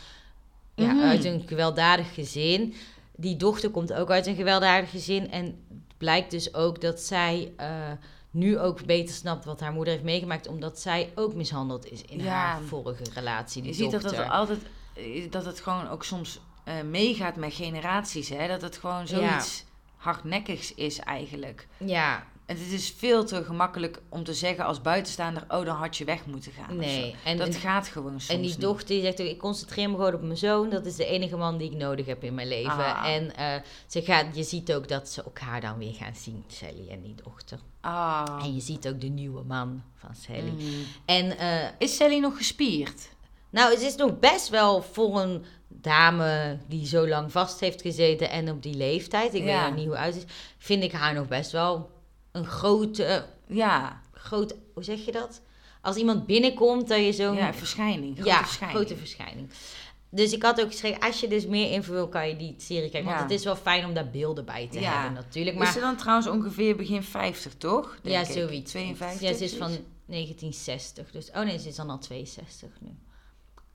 ja, 0.74 0.92
Mhm. 0.92 1.04
uit 1.04 1.24
een 1.24 1.42
gewelddadig 1.46 2.14
gezin. 2.14 2.74
Die 3.16 3.36
dochter 3.36 3.70
komt 3.70 3.92
ook 3.92 4.10
uit 4.10 4.26
een 4.26 4.34
gewelddadig 4.36 4.90
gezin. 4.90 5.30
En 5.30 5.44
het 5.44 5.96
blijkt 5.98 6.30
dus 6.30 6.54
ook 6.54 6.80
dat 6.80 7.00
zij 7.00 7.52
eh, 7.56 7.66
nu 8.30 8.58
ook 8.58 8.84
beter 8.86 9.14
snapt 9.14 9.44
wat 9.44 9.60
haar 9.60 9.72
moeder 9.72 9.92
heeft 9.92 10.04
meegemaakt. 10.04 10.46
Omdat 10.48 10.80
zij 10.80 11.12
ook 11.14 11.34
mishandeld 11.34 11.90
is 11.90 12.02
in 12.02 12.18
Ja. 12.22 12.30
haar 12.32 12.60
vorige 12.62 13.02
relatie. 13.14 13.62
Die 13.62 13.70
Je 13.70 13.76
ziet 13.76 13.90
dat 13.90 14.02
dochter. 14.02 14.22
het 14.22 14.30
altijd, 14.32 14.60
dat 15.30 15.44
het 15.44 15.60
gewoon 15.60 15.88
ook 15.88 16.04
soms 16.04 16.40
eh, 16.64 16.74
meegaat 16.82 17.36
met 17.36 17.54
generaties. 17.54 18.28
Hè? 18.28 18.48
Dat 18.48 18.62
het 18.62 18.76
gewoon 18.76 19.06
zoiets 19.06 19.64
hardnekkigs 19.96 20.74
is 20.74 20.98
eigenlijk. 20.98 21.66
Ja, 21.76 22.26
En 22.48 22.56
het 22.56 22.72
is 22.72 22.94
veel 22.96 23.24
te 23.24 23.44
gemakkelijk 23.44 24.00
om 24.08 24.24
te 24.24 24.34
zeggen 24.34 24.64
als 24.64 24.80
buitenstaander, 24.82 25.44
oh 25.48 25.64
dan 25.64 25.76
had 25.76 25.96
je 25.96 26.04
weg 26.04 26.26
moeten 26.26 26.52
gaan. 26.52 26.76
nee. 26.76 27.14
En, 27.24 27.36
dat 27.36 27.46
en- 27.48 27.52
gaat 27.54 27.88
gewoon 27.88 28.10
soms 28.10 28.28
En 28.28 28.40
die 28.40 28.56
dochter 28.58 28.86
die 28.88 29.00
zegt 29.02 29.20
ook, 29.20 29.26
ik 29.26 29.38
concentreer 29.38 29.90
me 29.90 29.96
gewoon 29.96 30.14
op 30.14 30.22
mijn 30.22 30.36
zoon. 30.36 30.70
Dat 30.70 30.86
is 30.86 30.96
de 30.96 31.04
enige 31.06 31.36
man 31.36 31.56
die 31.58 31.70
ik 31.70 31.76
nodig 31.76 32.06
heb 32.06 32.24
in 32.24 32.34
mijn 32.34 32.48
leven. 32.48 32.96
Ah. 32.96 33.06
En 33.06 33.36
eh, 33.36 33.54
ze 33.86 34.02
gaat, 34.02 34.36
je 34.36 34.42
ziet 34.42 34.72
ook 34.74 34.88
dat 34.88 35.08
ze 35.08 35.22
elkaar 35.22 35.60
dan 35.60 35.78
weer 35.78 35.92
gaan 35.94 36.14
zien, 36.16 36.44
Sally 36.46 36.86
en 36.90 37.02
die 37.02 37.14
dochter. 37.24 37.58
Ah. 37.80 38.40
En 38.42 38.54
je 38.54 38.60
ziet 38.60 38.88
ook 38.88 39.00
de 39.00 39.06
nieuwe 39.08 39.42
man 39.44 39.82
van 39.94 40.14
Sally. 40.14 40.50
Mm. 40.58 40.84
En 41.04 41.38
eh, 41.38 41.68
Is 41.78 41.96
Sally 41.96 42.18
nog 42.18 42.36
gespierd? 42.36 43.08
nou, 43.50 43.70
het 43.72 43.80
is 43.82 43.96
nog 43.96 44.18
best 44.18 44.48
wel 44.48 44.82
voor 44.82 45.20
een 45.20 45.44
dame 45.68 46.58
die 46.68 46.86
zo 46.86 47.08
lang 47.08 47.32
vast 47.32 47.60
heeft 47.60 47.82
gezeten 47.82 48.30
en 48.30 48.50
op 48.50 48.62
die 48.62 48.74
leeftijd. 48.74 49.34
Ik 49.34 49.44
Ja. 49.44 49.64
weet 49.64 49.74
niet 49.76 49.86
hoe 49.86 49.98
oud 49.98 50.14
ze 50.14 50.18
is. 50.20 50.26
Vind 50.58 50.82
ik 50.82 50.92
haar 50.92 51.14
nog 51.14 51.28
best 51.28 51.50
wel 51.52 51.90
een 52.38 52.46
grote, 52.46 53.24
Ja, 53.46 54.00
grote, 54.12 54.56
hoe 54.74 54.82
zeg 54.84 55.04
je 55.04 55.12
dat? 55.12 55.40
Als 55.82 55.96
iemand 55.96 56.26
binnenkomt, 56.26 56.88
dat 56.88 56.98
je 56.98 57.12
zo'n 57.12 57.36
ja 57.36 57.54
verschijning. 57.54 58.14
Grote 58.14 58.28
ja, 58.30 58.38
verschijning. 58.44 58.78
grote 58.78 58.96
verschijning. 58.96 59.50
Dus 60.10 60.32
ik 60.32 60.42
had 60.42 60.60
ook 60.60 60.70
geschreven, 60.70 61.00
als 61.00 61.20
je 61.20 61.28
dus 61.28 61.46
meer 61.46 61.70
info 61.72 61.92
wil, 61.92 62.08
kan 62.08 62.28
je 62.28 62.36
die 62.36 62.54
serie 62.58 62.90
kijken. 62.90 63.04
Want 63.04 63.16
Ja. 63.16 63.22
het 63.22 63.32
is 63.32 63.44
wel 63.44 63.56
fijn 63.56 63.84
om 63.84 63.94
daar 63.94 64.10
beelden 64.10 64.44
bij 64.44 64.68
te 64.70 64.80
Ja. 64.80 64.92
hebben 64.92 65.12
natuurlijk. 65.12 65.56
Is 65.56 65.62
Maar 65.62 65.72
ze 65.72 65.80
dan 65.80 65.96
trouwens 65.96 66.26
ongeveer 66.28 66.76
begin 66.76 67.02
50, 67.02 67.54
toch? 67.54 67.98
ja, 68.02 68.10
Denk 68.10 68.26
ik. 68.26 68.32
zoiets. 68.32 68.70
52? 68.70 69.20
Ja, 69.28 69.36
ze 69.36 69.44
is 69.44 69.54
van 69.56 69.68
zoiets? 69.68 69.86
1960. 70.06 71.10
Dus, 71.10 71.30
oh 71.30 71.42
nee, 71.42 71.58
ze 71.58 71.68
is 71.68 71.76
dan 71.76 71.90
al 71.90 71.98
62 71.98 72.68
nu. 72.80 72.90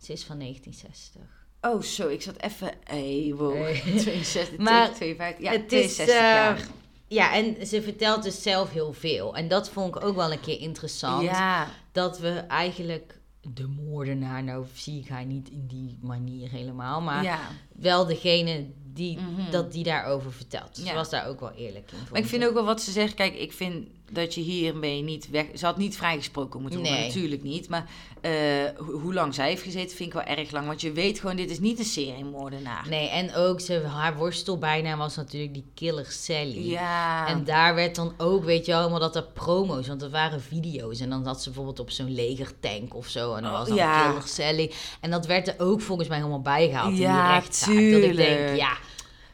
Ze 0.01 0.11
is 0.13 0.23
van 0.23 0.39
1960. 0.39 1.21
Oh, 1.61 1.81
zo, 1.81 2.07
ik 2.07 2.21
zat 2.21 2.41
even... 2.41 2.71
Hey, 2.83 3.33
wow. 3.35 3.53
Hey. 3.53 3.81
62, 3.99 4.57
Maar 4.57 4.93
52, 4.93 5.45
ja, 5.45 5.51
het 5.51 5.71
is, 5.71 5.95
62 5.95 6.15
jaar. 6.15 6.67
Ja, 7.13 7.33
en 7.35 7.67
ze 7.67 7.81
vertelt 7.81 8.23
dus 8.23 8.41
zelf 8.41 8.71
heel 8.71 8.93
veel. 8.93 9.35
En 9.35 9.47
dat 9.47 9.69
vond 9.69 9.95
ik 9.95 10.03
ook 10.05 10.15
wel 10.15 10.31
een 10.31 10.39
keer 10.39 10.59
interessant. 10.59 11.23
Ja, 11.23 11.67
Dat 11.91 12.19
we 12.19 12.29
eigenlijk 12.29 13.19
de 13.41 13.67
moordenaar, 13.67 14.43
nou 14.43 14.65
zie 14.73 14.99
ik 14.99 15.07
haar 15.07 15.25
niet 15.25 15.49
in 15.49 15.67
die 15.67 15.97
manier 16.01 16.49
helemaal. 16.49 17.01
Maar 17.01 17.23
ja. 17.23 17.39
wel 17.75 18.05
degene 18.05 18.65
die, 18.93 19.17
Mhm. 19.19 19.51
dat 19.51 19.71
die 19.71 19.83
daarover 19.83 20.33
vertelt. 20.33 20.75
Dus 20.75 20.83
Ja. 20.83 20.89
Ze 20.89 20.95
was 20.95 21.09
daar 21.09 21.27
ook 21.27 21.39
wel 21.39 21.51
eerlijk 21.51 21.91
in. 21.91 21.97
Maar 22.11 22.19
ik 22.19 22.27
vind 22.27 22.45
ook 22.45 22.53
wel 22.53 22.65
wat 22.65 22.81
ze 22.81 22.91
zegt. 22.91 23.13
Kijk, 23.13 23.35
ik 23.35 23.53
vind 23.53 23.87
dat 24.13 24.33
je 24.35 24.41
hiermee 24.41 25.01
niet 25.01 25.29
weg... 25.29 25.45
Ze 25.53 25.65
had 25.65 25.77
niet 25.77 25.95
vrijgesproken 25.97 26.61
moeten 26.61 26.79
worden, 26.79 26.97
Nee. 26.97 27.07
natuurlijk 27.07 27.43
niet. 27.43 27.69
Maar 27.69 27.89
eh, 28.21 28.31
ho- 28.77 28.99
hoe 28.99 29.13
lang 29.13 29.33
zij 29.35 29.49
heeft 29.49 29.61
gezeten, 29.63 29.95
vind 29.97 30.09
ik 30.13 30.25
wel 30.25 30.37
erg 30.37 30.51
lang. 30.51 30.67
Want 30.67 30.81
je 30.81 30.91
weet 30.91 31.19
gewoon, 31.19 31.35
dit 31.35 31.49
is 31.51 31.59
niet 31.59 31.79
een 31.79 31.85
seriemoordenaar. 31.85 32.85
Nee, 32.89 33.09
en 33.09 33.35
ook 33.35 33.59
ze, 33.61 33.81
haar 33.87 34.15
worstelbijnaam 34.15 34.97
was 34.97 35.15
natuurlijk 35.15 35.53
die 35.53 35.65
killer 35.75 36.05
Sally. 36.09 36.69
Ja. 36.69 37.27
En 37.27 37.43
daar 37.43 37.75
werd 37.75 37.95
dan 37.95 38.13
ook, 38.17 38.43
weet 38.43 38.65
je 38.65 38.71
wel, 38.71 38.81
allemaal 38.81 38.99
dat 38.99 39.15
er 39.15 39.23
promo's, 39.33 39.87
want 39.87 39.99
dat 39.99 40.11
waren 40.11 40.41
video's. 40.41 40.99
En 40.99 41.09
dan 41.09 41.23
zat 41.23 41.37
ze 41.41 41.43
bijvoorbeeld 41.49 41.79
op 41.79 41.91
zo'n 41.91 42.13
legertank 42.15 42.95
of 42.95 43.07
zo. 43.07 43.33
En 43.33 43.43
dan 43.43 43.51
Oh, 43.51 43.57
was 43.57 43.67
dan 43.67 43.77
ja. 43.77 44.05
killer 44.07 44.27
Sally. 44.27 44.71
En 45.01 45.11
dat 45.11 45.25
werd 45.25 45.47
er 45.47 45.55
ook 45.57 45.81
volgens 45.81 46.07
mij 46.07 46.17
helemaal 46.17 46.41
bijgehaald 46.41 46.93
in 46.93 46.99
Ja, 46.99 47.23
die 47.31 47.39
rechtszaak. 47.39 47.67
Dat 47.67 47.77
ik 47.77 47.91
denk, 47.91 48.03
tuurlijk. 48.03 48.55
ja, 48.57 48.77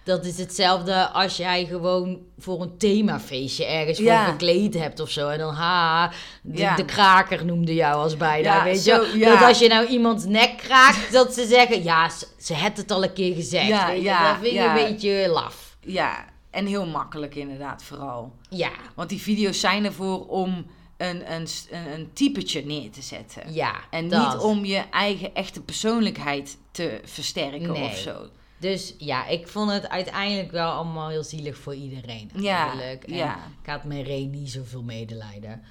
dat 0.03 0.25
is 0.25 0.37
hetzelfde 0.37 1.09
als 1.09 1.37
jij 1.37 1.65
gewoon 1.65 2.19
voor 2.37 2.61
een 2.61 2.77
themafeestje 2.77 3.65
ergens 3.65 3.97
voor 3.97 4.07
Ja. 4.07 4.25
verkleed 4.25 4.73
hebt 4.73 4.99
of 4.99 5.09
zo. 5.09 5.27
En 5.27 5.37
dan, 5.39 5.53
ha, 5.53 6.11
de, 6.41 6.57
Ja. 6.57 6.75
de 6.75 6.85
kraker 6.85 7.45
noemde 7.45 7.73
jou 7.73 7.95
als 8.03 8.17
bijna, 8.17 8.55
Ja, 8.55 8.63
weet 8.63 8.79
zo, 8.79 9.05
je. 9.17 9.25
Dat 9.25 9.41
als 9.41 9.59
je 9.59 9.67
nou 9.67 9.85
iemands 9.87 10.25
nek 10.25 10.57
kraakt, 10.57 11.11
dat 11.17 11.33
ze 11.33 11.45
zeggen, 11.47 11.83
ja, 11.83 12.09
ze, 12.09 12.27
ze 12.39 12.53
had 12.53 12.77
het 12.77 12.91
al 12.91 13.03
een 13.03 13.13
keer 13.13 13.35
gezegd. 13.35 13.67
Ja, 13.67 13.87
weet 13.87 13.97
je. 13.97 14.03
ja, 14.03 14.31
dat 14.31 14.41
vind 14.41 14.53
je 14.53 14.59
een 14.63 14.73
beetje 14.73 15.27
laf. 15.29 15.77
Ja, 15.81 16.25
en 16.51 16.65
heel 16.65 16.85
makkelijk 16.85 17.35
inderdaad 17.35 17.83
vooral. 17.83 18.33
Ja, 18.49 18.71
Want 18.95 19.09
die 19.09 19.21
video's 19.21 19.59
zijn 19.59 19.85
ervoor 19.85 20.27
om 20.27 20.65
een, 20.97 21.33
een, 21.33 21.47
een, 21.71 21.93
een 21.93 22.09
typetje 22.13 22.65
neer 22.65 22.91
te 22.91 23.01
zetten. 23.01 23.53
Ja, 23.53 23.73
En 23.89 24.09
dat. 24.09 24.33
niet 24.33 24.41
om 24.41 24.65
je 24.65 24.83
eigen 24.91 25.33
echte 25.35 25.61
persoonlijkheid 25.61 26.57
te 26.71 27.01
versterken 27.03 27.71
Nee. 27.71 27.83
of 27.83 27.95
zo. 27.97 28.15
Dus 28.59 28.95
ja, 28.97 29.27
ik 29.27 29.47
vond 29.47 29.71
het 29.71 29.89
uiteindelijk 29.89 30.51
wel 30.51 30.71
allemaal 30.71 31.09
heel 31.09 31.23
zielig 31.23 31.57
voor 31.57 31.75
iedereen. 31.75 32.31
Ja, 32.35 32.63
eigenlijk. 32.63 33.03
En 33.03 33.15
ja. 33.15 33.35
Ik 33.61 33.69
had 33.69 33.83
met 33.83 34.07
Ray 34.07 34.23
niet 34.23 34.49
zoveel 34.51 34.83
medelijden. 34.83 35.63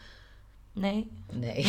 Nee. 0.78 1.11
Nee. 1.32 1.64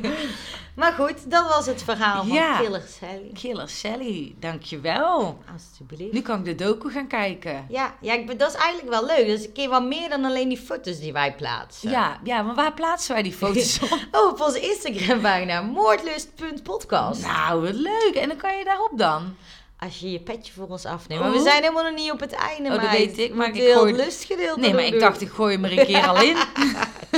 maar 0.80 0.92
goed, 0.92 1.30
dat 1.30 1.48
was 1.48 1.66
het 1.66 1.82
verhaal 1.82 2.24
van 2.24 2.34
Ja. 2.36 2.58
Killer 2.58 2.82
Sally. 3.00 3.30
Killer 3.32 3.68
Sally, 3.68 4.34
dankjewel. 4.40 5.38
Alsjeblieft. 5.52 6.12
Nu 6.12 6.20
kan 6.20 6.38
ik 6.38 6.44
de 6.44 6.54
docu 6.64 6.90
gaan 6.90 7.06
kijken. 7.06 7.66
Ja, 7.68 7.94
ja 8.00 8.12
ik, 8.12 8.38
dat 8.38 8.54
is 8.54 8.60
eigenlijk 8.60 8.90
wel 8.90 9.06
leuk. 9.06 9.26
Dat 9.26 9.38
is 9.38 9.46
een 9.46 9.52
keer 9.52 9.68
wat 9.68 9.84
meer 9.84 10.08
dan 10.08 10.24
alleen 10.24 10.48
die 10.48 10.58
foto's 10.58 10.98
die 11.00 11.12
wij 11.12 11.34
plaatsen. 11.34 11.90
Ja, 11.90 12.20
ja, 12.24 12.42
maar 12.42 12.54
waar 12.54 12.74
plaatsen 12.74 13.14
wij 13.14 13.22
die 13.22 13.32
foto's 13.32 13.78
op? 13.82 13.90
Oh, 14.12 14.32
op 14.32 14.40
onze 14.40 14.60
Instagram 14.60 15.20
bijna. 15.22 15.60
Moordlust.podcast. 15.62 17.22
nou, 17.22 17.62
wat 17.62 17.74
leuk. 17.74 18.14
En 18.14 18.28
dan 18.28 18.36
kan 18.36 18.58
je 18.58 18.64
daarop 18.64 18.92
dan. 18.94 19.36
Als 19.82 19.98
je 19.98 20.10
je 20.10 20.20
petje 20.20 20.52
voor 20.52 20.68
ons 20.68 20.84
afneemt. 20.84 21.20
Oh. 21.20 21.26
Maar 21.26 21.36
we 21.36 21.42
zijn 21.42 21.62
helemaal 21.62 21.82
nog 21.82 21.94
niet 21.94 22.10
op 22.10 22.20
het 22.20 22.32
einde. 22.32 22.68
Oh, 22.68 22.74
dat 22.74 22.90
meid. 22.90 22.98
weet 22.98 23.18
ik, 23.18 23.34
maar 23.34 23.46
moeten 23.46 23.62
ik 23.62 23.68
heel 23.68 23.78
gooi- 23.78 23.92
het 23.92 24.04
lustgedeelte 24.04 24.60
Nee, 24.60 24.74
maar 24.74 24.84
ik 24.84 25.00
dacht, 25.00 25.20
ik 25.20 25.28
gooi 25.28 25.54
hem 25.54 25.64
er 25.64 25.78
een 25.78 25.86
keer 25.86 26.06
al 26.06 26.22
in. 26.22 26.36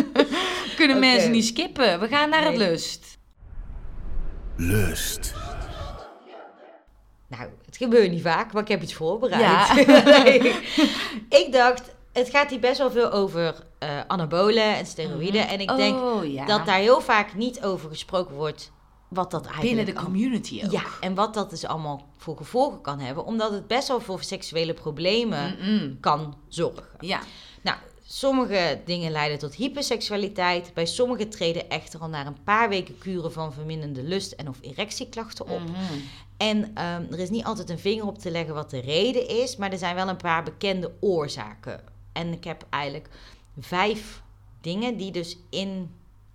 Kunnen 0.77 0.99
mensen 0.99 1.31
niet 1.31 1.45
skippen. 1.45 2.01
We 2.01 2.09
gaan 2.09 2.29
naar 2.29 2.45
het 2.45 2.57
lust. 2.57 3.19
Lust. 4.57 5.35
Nou, 7.29 7.49
het 7.67 7.77
gebeurt 7.77 8.11
niet 8.11 8.23
vaak, 8.23 8.53
maar 8.53 8.63
ik 8.63 8.69
heb 8.69 8.83
iets 8.83 8.95
voorbereid. 8.95 9.41
Ja. 9.41 9.75
Nee. 10.23 10.39
ik 11.29 11.49
dacht, 11.53 11.95
het 12.13 12.31
gaat 12.31 12.51
hier 12.51 12.61
best 12.61 12.79
wel 12.79 12.91
veel 12.91 13.11
over 13.11 13.55
eh, 13.79 13.89
anabolen 14.07 14.77
en 14.77 14.87
steroïden. 14.87 15.49
En 15.49 15.61
ik 15.61 15.77
denk 15.77 15.99
oh, 15.99 16.33
ja. 16.33 16.45
dat 16.45 16.67
daar 16.67 16.79
heel 16.79 17.01
vaak 17.01 17.35
niet 17.35 17.65
over 17.65 17.89
gesproken 17.89 18.35
wordt 18.35 18.73
wat 19.15 19.31
dat 19.31 19.47
eigenlijk 19.47 19.75
Binnen 19.77 19.95
de 19.95 20.01
al- 20.01 20.05
community 20.07 20.61
ook. 20.65 20.71
Ja, 20.73 20.83
en 21.01 21.15
wat 21.15 21.35
dat 21.35 21.51
dus 21.51 21.65
allemaal 21.65 22.07
voor 22.17 22.37
gevolgen 22.37 22.81
kan 22.81 23.01
hebben. 23.01 23.25
Omdat 23.25 23.51
het 23.53 23.67
best 23.67 23.89
wel 23.89 24.01
voor 24.01 24.23
seksuele 24.23 24.75
problemen 24.75 25.57
Mm-mm. 25.61 26.01
kan 26.01 26.37
zorgen. 26.49 26.85
Ja. 27.01 27.21
Nou, 27.63 27.79
sommige 28.07 28.81
dingen 28.85 29.11
leiden 29.11 29.39
tot 29.39 29.55
hyperseksualiteit. 29.55 30.71
Bij 30.75 30.87
sommigen 30.87 31.31
treden 31.31 31.69
echter 31.69 32.01
al 32.01 32.09
na 32.09 32.27
een 32.27 32.43
paar 32.45 32.69
weken 32.69 32.99
kuren 32.99 33.33
van 33.33 33.53
verminderde 33.53 34.03
lust 34.03 34.33
en 34.33 34.49
of 34.49 34.59
erectieklachten 34.61 35.49
op. 35.49 35.61
Mhm. 35.61 35.75
En 36.37 36.71
ehm, 36.75 37.03
er 37.13 37.19
is 37.19 37.31
niet 37.31 37.45
altijd 37.45 37.71
een 37.71 37.79
vinger 37.79 38.07
op 38.07 38.19
te 38.19 38.31
leggen 38.31 38.55
wat 38.55 38.71
de 38.71 38.81
reden 38.81 39.29
is, 39.29 39.57
maar 39.57 39.73
er 39.73 39.79
zijn 39.79 39.95
wel 39.95 40.09
een 40.09 40.17
paar 40.17 40.43
bekende 40.43 40.93
oorzaken. 41.01 41.81
En 42.13 42.33
ik 42.33 42.45
heb 42.45 42.67
eigenlijk 42.71 43.09
vijf 43.61 44.23
dingen 44.61 44.97
die 44.97 45.11
dus 45.11 45.37
in, 45.51 45.91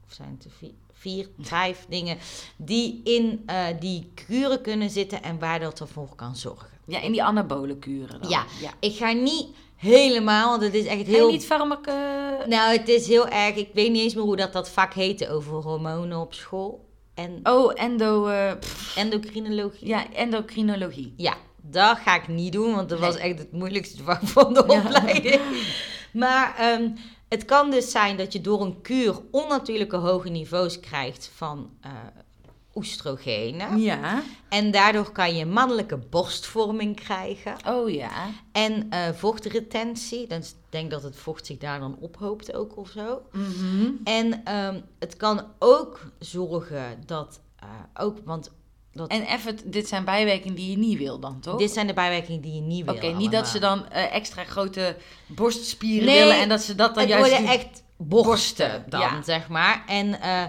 of 0.08 0.14
zijn 0.14 0.36
het 0.38 0.46
er 0.46 0.52
vier, 0.58 0.72
vier 1.00 1.28
vijf 1.40 1.86
dingen, 1.90 2.18
die 2.58 3.02
in 3.04 3.44
eh, 3.46 3.66
die 3.80 4.12
kuren 4.28 4.62
kunnen 4.62 4.90
zitten 4.90 5.24
en 5.24 5.40
waar 5.40 5.60
dat 5.60 5.80
ervoor 5.80 6.16
kan 6.16 6.36
zorgen. 6.36 6.68
Ja, 6.88 7.02
in 7.02 7.12
die 7.12 7.24
anabole 7.24 7.78
kuren 7.78 8.22
dan. 8.22 8.30
Ja. 8.30 8.46
ja. 8.62 8.72
Ik 8.80 8.96
ga 8.96 9.12
niet 9.12 9.48
helemaal, 9.76 10.50
want 10.50 10.62
het 10.62 10.74
is 10.74 10.86
echt 10.86 11.06
Heel... 11.06 11.16
heel... 11.16 11.32
niet 11.32 11.46
farmaca... 11.46 12.38
Nou, 12.48 12.78
het 12.78 12.88
is 12.88 13.08
heel 13.08 13.28
erg, 13.28 13.56
ik 13.56 13.70
weet 13.74 13.92
niet 13.92 14.02
eens 14.02 14.14
meer 14.14 14.24
hoe 14.24 14.36
dat, 14.36 14.54
dat 14.54 14.70
vak 14.70 14.94
heette 14.94 15.30
over 15.30 15.54
hormonen 15.54 16.18
op 16.20 16.34
school. 16.34 16.88
En 17.14 17.40
Oh, 17.44 17.72
endo... 17.76 18.28
eh, 18.28 18.52
pff, 18.60 18.96
endocrinologie. 18.98 19.88
ja, 19.88 20.14
endocrinologie. 20.14 21.14
Ja, 21.18 21.34
dat 21.62 21.98
ga 21.98 22.16
ik 22.16 22.28
niet 22.28 22.52
doen, 22.54 22.76
want 22.76 22.90
dat 22.90 23.00
Nee. 23.00 23.08
was 23.10 23.18
echt 23.18 23.38
het 23.40 23.52
moeilijkste 23.52 24.04
vak 24.04 24.20
van 24.24 24.54
de 24.54 24.64
Ja. 24.68 24.80
opleiding. 24.80 25.42
Maar 26.14 26.56
ehm, 26.58 26.90
het 27.30 27.46
kan 27.46 27.72
dus 27.72 27.92
zijn 27.92 28.18
dat 28.18 28.34
je 28.34 28.42
door 28.42 28.62
een 28.62 28.82
kuur 28.82 29.20
onnatuurlijke 29.32 29.96
hoge 29.96 30.30
niveaus 30.30 30.80
krijgt 30.80 31.32
van 31.36 31.70
eh 31.82 31.92
oestrogenen. 32.76 33.80
Ja. 33.80 34.24
En 34.50 34.72
daardoor 34.72 35.12
kan 35.12 35.36
je 35.36 35.46
mannelijke 35.46 35.98
borstvorming 35.98 36.96
krijgen. 36.96 37.56
Oh 37.68 37.90
ja. 37.90 38.30
En 38.52 38.90
eh, 38.90 39.10
vochtretentie. 39.14 40.28
Dus 40.28 40.50
ik 40.50 40.56
denk 40.70 40.92
dat 40.92 41.04
het 41.04 41.16
vocht 41.16 41.46
zich 41.46 41.58
daar 41.58 41.80
dan 41.80 41.98
ophoopt 42.00 42.54
ook 42.54 42.78
of 42.78 42.90
zo. 42.90 43.22
Mhm. 43.32 43.92
En 44.04 44.44
ehm, 44.44 44.82
het 45.00 45.18
kan 45.18 45.46
ook 45.60 46.00
zorgen 46.20 47.04
dat 47.06 47.40
eh, 47.56 47.70
ook, 48.06 48.18
want 48.26 48.52
dat, 49.08 49.18
En 49.18 49.22
even, 49.22 49.58
dit 49.66 49.88
zijn 49.88 50.06
bijwerkingen 50.06 50.56
die 50.56 50.72
je 50.72 50.78
niet 50.78 50.98
wil 50.98 51.20
dan, 51.20 51.40
toch? 51.40 51.58
dit 51.58 51.72
zijn 51.72 51.88
de 51.88 51.94
bijwerkingen 51.94 52.42
die 52.42 52.54
je 52.54 52.62
niet 52.62 52.86
wil. 52.86 52.94
Oké, 52.94 53.08
niet 53.08 53.32
dat 53.32 53.48
ze 53.48 53.60
dan 53.60 53.90
eh, 53.90 54.16
extra 54.16 54.44
grote 54.44 54.96
borstspieren 55.28 56.06
Nee, 56.06 56.18
willen 56.20 56.40
en 56.40 56.50
dat 56.50 56.62
ze 56.62 56.76
dat 56.76 56.94
dan 56.96 57.04
het 57.04 57.12
juist 57.12 57.30
worden 57.32 57.50
echt 57.50 57.84
borsten 57.98 58.68
Borsten, 58.68 58.84
dan, 58.90 59.00
ja. 59.00 59.22
zeg 59.24 59.48
maar. 59.48 59.84
En 59.88 60.22
eh, 60.22 60.44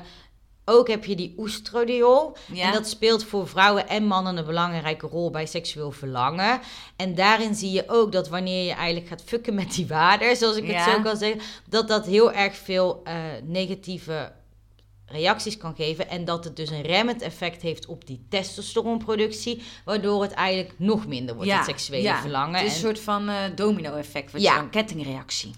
ook 0.64 0.88
heb 0.88 1.04
je 1.04 1.14
die 1.16 1.34
oestrodiol. 1.38 2.36
Ja. 2.52 2.66
En 2.66 2.72
dat 2.72 2.88
speelt 2.88 3.24
voor 3.24 3.48
vrouwen 3.48 3.88
en 3.88 4.04
mannen 4.04 4.36
een 4.36 4.44
belangrijke 4.44 5.06
rol 5.06 5.30
bij 5.30 5.46
seksueel 5.46 5.90
verlangen. 5.92 6.60
En 6.96 7.14
daarin 7.14 7.54
zie 7.54 7.70
je 7.72 7.84
ook 7.88 8.12
dat 8.12 8.28
wanneer 8.28 8.64
je 8.64 8.72
eigenlijk 8.72 9.08
gaat 9.08 9.22
fucken 9.26 9.54
met 9.54 9.74
die 9.74 9.86
waarden, 9.86 10.36
zoals 10.36 10.56
ik 10.56 10.66
Ja. 10.66 10.72
het 10.72 10.94
zo 10.94 11.02
kan 11.02 11.16
zeggen, 11.16 11.40
dat 11.68 11.88
dat 11.88 12.06
heel 12.06 12.32
erg 12.32 12.56
veel 12.56 13.00
eh, 13.04 13.14
negatieve 13.44 14.32
reacties 15.10 15.56
kan 15.56 15.74
geven. 15.74 16.08
En 16.08 16.24
dat 16.24 16.44
het 16.44 16.56
dus 16.56 16.70
een 16.70 16.82
remmend 16.82 17.22
effect 17.22 17.62
heeft 17.62 17.86
op 17.86 18.06
die 18.06 18.20
testosteronproductie, 18.28 19.62
waardoor 19.84 20.22
het 20.22 20.32
eigenlijk 20.32 20.72
nog 20.78 21.06
minder 21.06 21.34
wordt, 21.34 21.52
het 21.52 21.64
seksuele 21.64 22.02
ja. 22.02 22.20
verlangen. 22.20 22.54
Het 22.60 22.66
is 22.66 22.68
En- 22.68 22.74
een 22.74 22.80
soort 22.84 23.00
van 23.00 23.28
eh, 23.28 23.36
domino-effect, 23.54 24.32
wat 24.32 24.42
Ja. 24.42 24.54
je 24.54 24.60
dan 24.60 24.70
kettingreactie. 24.70 25.50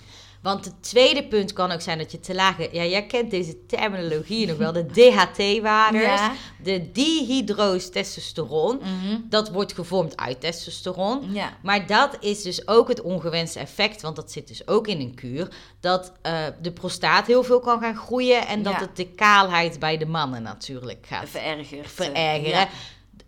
Want 0.42 0.64
het 0.64 0.74
tweede 0.82 1.24
punt 1.24 1.52
kan 1.52 1.70
ook 1.70 1.80
zijn 1.80 1.98
dat 1.98 2.12
je 2.12 2.20
te 2.20 2.34
lage... 2.34 2.68
Ja, 2.72 2.84
jij 2.84 3.06
kent 3.06 3.30
deze 3.30 3.66
terminologie 3.66 4.46
nog 4.46 4.56
wel. 4.56 4.72
De 4.72 4.86
DHT-waardes. 4.96 6.02
Ja. 6.02 6.32
De 6.62 6.92
dihydrotestosteron. 6.92 8.80
Dat 9.28 9.50
wordt 9.50 9.72
gevormd 9.74 10.16
uit 10.16 10.40
testosteron. 10.40 11.32
Ja. 11.32 11.56
Maar 11.62 11.86
dat 11.86 12.16
is 12.20 12.42
dus 12.42 12.68
ook 12.68 12.88
het 12.88 13.00
ongewenste 13.00 13.58
effect, 13.58 14.02
want 14.02 14.16
dat 14.16 14.32
zit 14.32 14.48
dus 14.48 14.68
ook 14.68 14.86
in 14.86 15.00
een 15.00 15.14
kuur, 15.14 15.48
dat 15.80 16.12
eh, 16.22 16.32
de 16.62 16.72
prostaat 16.72 17.26
heel 17.26 17.42
veel 17.42 17.60
kan 17.60 17.80
gaan 17.80 17.96
groeien 17.96 18.46
en 18.46 18.62
dat 18.62 18.72
Ja. 18.72 18.78
het 18.80 18.96
de 18.96 19.08
kaalheid 19.08 19.78
bij 19.78 19.96
de 19.98 20.06
mannen 20.06 20.42
natuurlijk 20.42 21.06
gaat 21.08 21.28
Verergerd. 21.28 21.90
verergeren. 21.90 22.68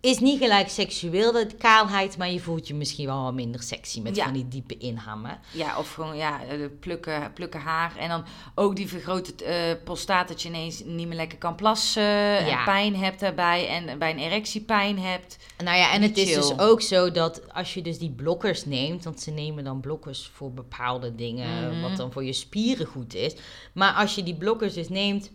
Is 0.05 0.19
niet 0.19 0.39
gelijk 0.41 0.69
seksueel, 0.69 1.31
de 1.31 1.47
kaalheid, 1.57 2.17
maar 2.17 2.31
je 2.31 2.39
voelt 2.39 2.67
je 2.67 2.73
misschien 2.73 3.05
wel 3.05 3.23
wat 3.23 3.33
minder 3.33 3.63
sexy 3.63 4.01
met 4.01 4.15
Ja. 4.15 4.23
van 4.23 4.33
die 4.33 4.47
diepe 4.47 4.77
inhammen. 4.77 5.39
Ja, 5.51 5.77
of 5.77 5.93
gewoon 5.93 6.17
ja, 6.17 6.43
eh, 6.45 6.57
plukken, 6.79 7.33
plukken 7.33 7.59
haar. 7.59 7.95
En 7.97 8.09
dan 8.09 8.23
ook 8.55 8.75
die 8.75 8.87
vergrote 8.87 9.45
eh 9.45 9.83
prostaat 9.83 10.27
dat 10.27 10.41
je 10.41 10.49
ineens 10.49 10.83
niet 10.85 11.07
meer 11.07 11.15
lekker 11.17 11.37
kan 11.37 11.55
plassen. 11.55 12.37
En 12.37 12.45
Ja. 12.45 12.63
pijn 12.63 12.95
hebt 12.95 13.19
daarbij. 13.19 13.67
En 13.67 13.99
bij 13.99 14.11
een 14.11 14.19
erectie 14.19 14.61
pijn 14.61 14.99
hebt. 14.99 15.37
Nou 15.63 15.77
ja, 15.77 15.91
en 15.93 15.99
Niet 16.01 16.09
het 16.09 16.17
is 16.27 16.33
dus 16.35 16.59
ook 16.59 16.81
zo 16.81 17.11
dat 17.11 17.53
als 17.53 17.73
je 17.73 17.81
dus 17.81 17.97
die 17.99 18.11
blokkers 18.11 18.65
neemt, 18.65 19.03
want 19.03 19.21
ze 19.21 19.31
nemen 19.31 19.63
dan 19.63 19.79
blokkers 19.79 20.29
voor 20.33 20.51
bepaalde 20.53 21.15
dingen, 21.15 21.71
Mhm. 21.71 21.81
wat 21.81 21.97
dan 21.97 22.11
voor 22.11 22.23
je 22.23 22.33
spieren 22.33 22.85
goed 22.85 23.13
is. 23.15 23.35
Maar 23.73 23.93
als 23.93 24.15
je 24.15 24.23
die 24.23 24.35
blokkers 24.35 24.73
dus 24.73 24.89
neemt, 24.89 25.31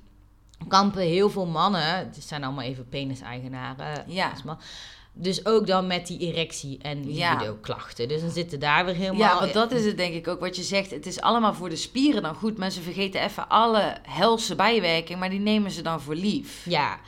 kampen 0.69 1.03
heel 1.03 1.31
veel 1.31 1.47
mannen, 1.47 1.97
het 1.97 2.17
zijn 2.27 2.45
allemaal 2.45 2.65
even 2.65 2.89
penis-eigenaren, 2.89 4.05
Ja. 4.07 4.31
dus, 4.33 4.43
dus 5.13 5.47
ook 5.47 5.67
dan 5.67 5.87
met 5.87 6.07
die 6.07 6.19
erectie 6.19 6.79
en 6.83 7.13
Ja. 7.15 7.33
libido-klachten. 7.33 8.09
Dus 8.09 8.21
dan 8.21 8.31
zitten 8.31 8.61
daar 8.61 8.85
weer 8.85 8.95
helemaal... 8.95 9.21
Ja, 9.21 9.39
want 9.41 9.53
dat 9.53 9.73
is 9.73 9.85
het 9.85 9.97
denk 9.97 10.15
ik 10.15 10.29
ook 10.29 10.41
wat 10.41 10.57
je 10.57 10.63
zegt. 10.63 10.91
Het 10.91 11.07
is 11.07 11.21
allemaal 11.21 11.55
voor 11.55 11.69
de 11.69 11.77
spieren 11.77 12.23
dan 12.23 12.35
goed. 12.35 12.73
Ze 12.73 12.83
vergeten 12.83 13.23
even 13.23 13.49
alle 13.49 13.97
helse 14.03 14.55
bijwerkingen. 14.55 15.19
Maar 15.19 15.31
die 15.31 15.41
nemen 15.41 15.71
ze 15.71 15.83
dan 15.83 16.01
voor 16.01 16.15
lief. 16.15 16.65
Ja, 16.65 16.99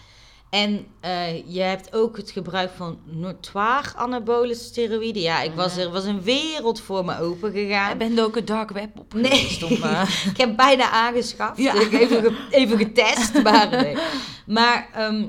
en 0.52 0.86
eh, 1.00 1.46
je 1.54 1.60
hebt 1.60 1.94
ook 1.94 2.16
het 2.16 2.30
gebruik 2.30 2.70
van 2.76 2.98
notoire 3.04 3.96
anabole 3.96 4.54
steroïden. 4.54 5.22
Ja, 5.22 5.42
ik 5.42 5.52
was, 5.54 5.76
er 5.76 5.90
was 5.90 6.04
een 6.04 6.22
wereld 6.22 6.80
voor 6.80 7.04
me 7.04 7.20
open 7.20 7.52
gegaan. 7.52 7.88
Je 7.88 7.96
bent 7.96 8.20
ook 8.20 8.36
een 8.36 8.44
dark 8.44 8.70
web 8.70 8.98
op 8.98 9.14
Nee. 9.14 9.58
om, 9.64 9.82
eh, 9.82 10.08
ik 10.30 10.36
heb 10.36 10.56
bijna 10.56 10.90
aangeschaft. 10.90 11.58
Ja. 11.58 11.74
Ik 11.74 11.90
heb 11.90 12.00
even, 12.00 12.36
even 12.50 12.78
getest. 12.78 13.42
Maar, 13.42 13.68
nee. 13.70 13.96
maar 14.58 14.88
ehm, 14.94 15.24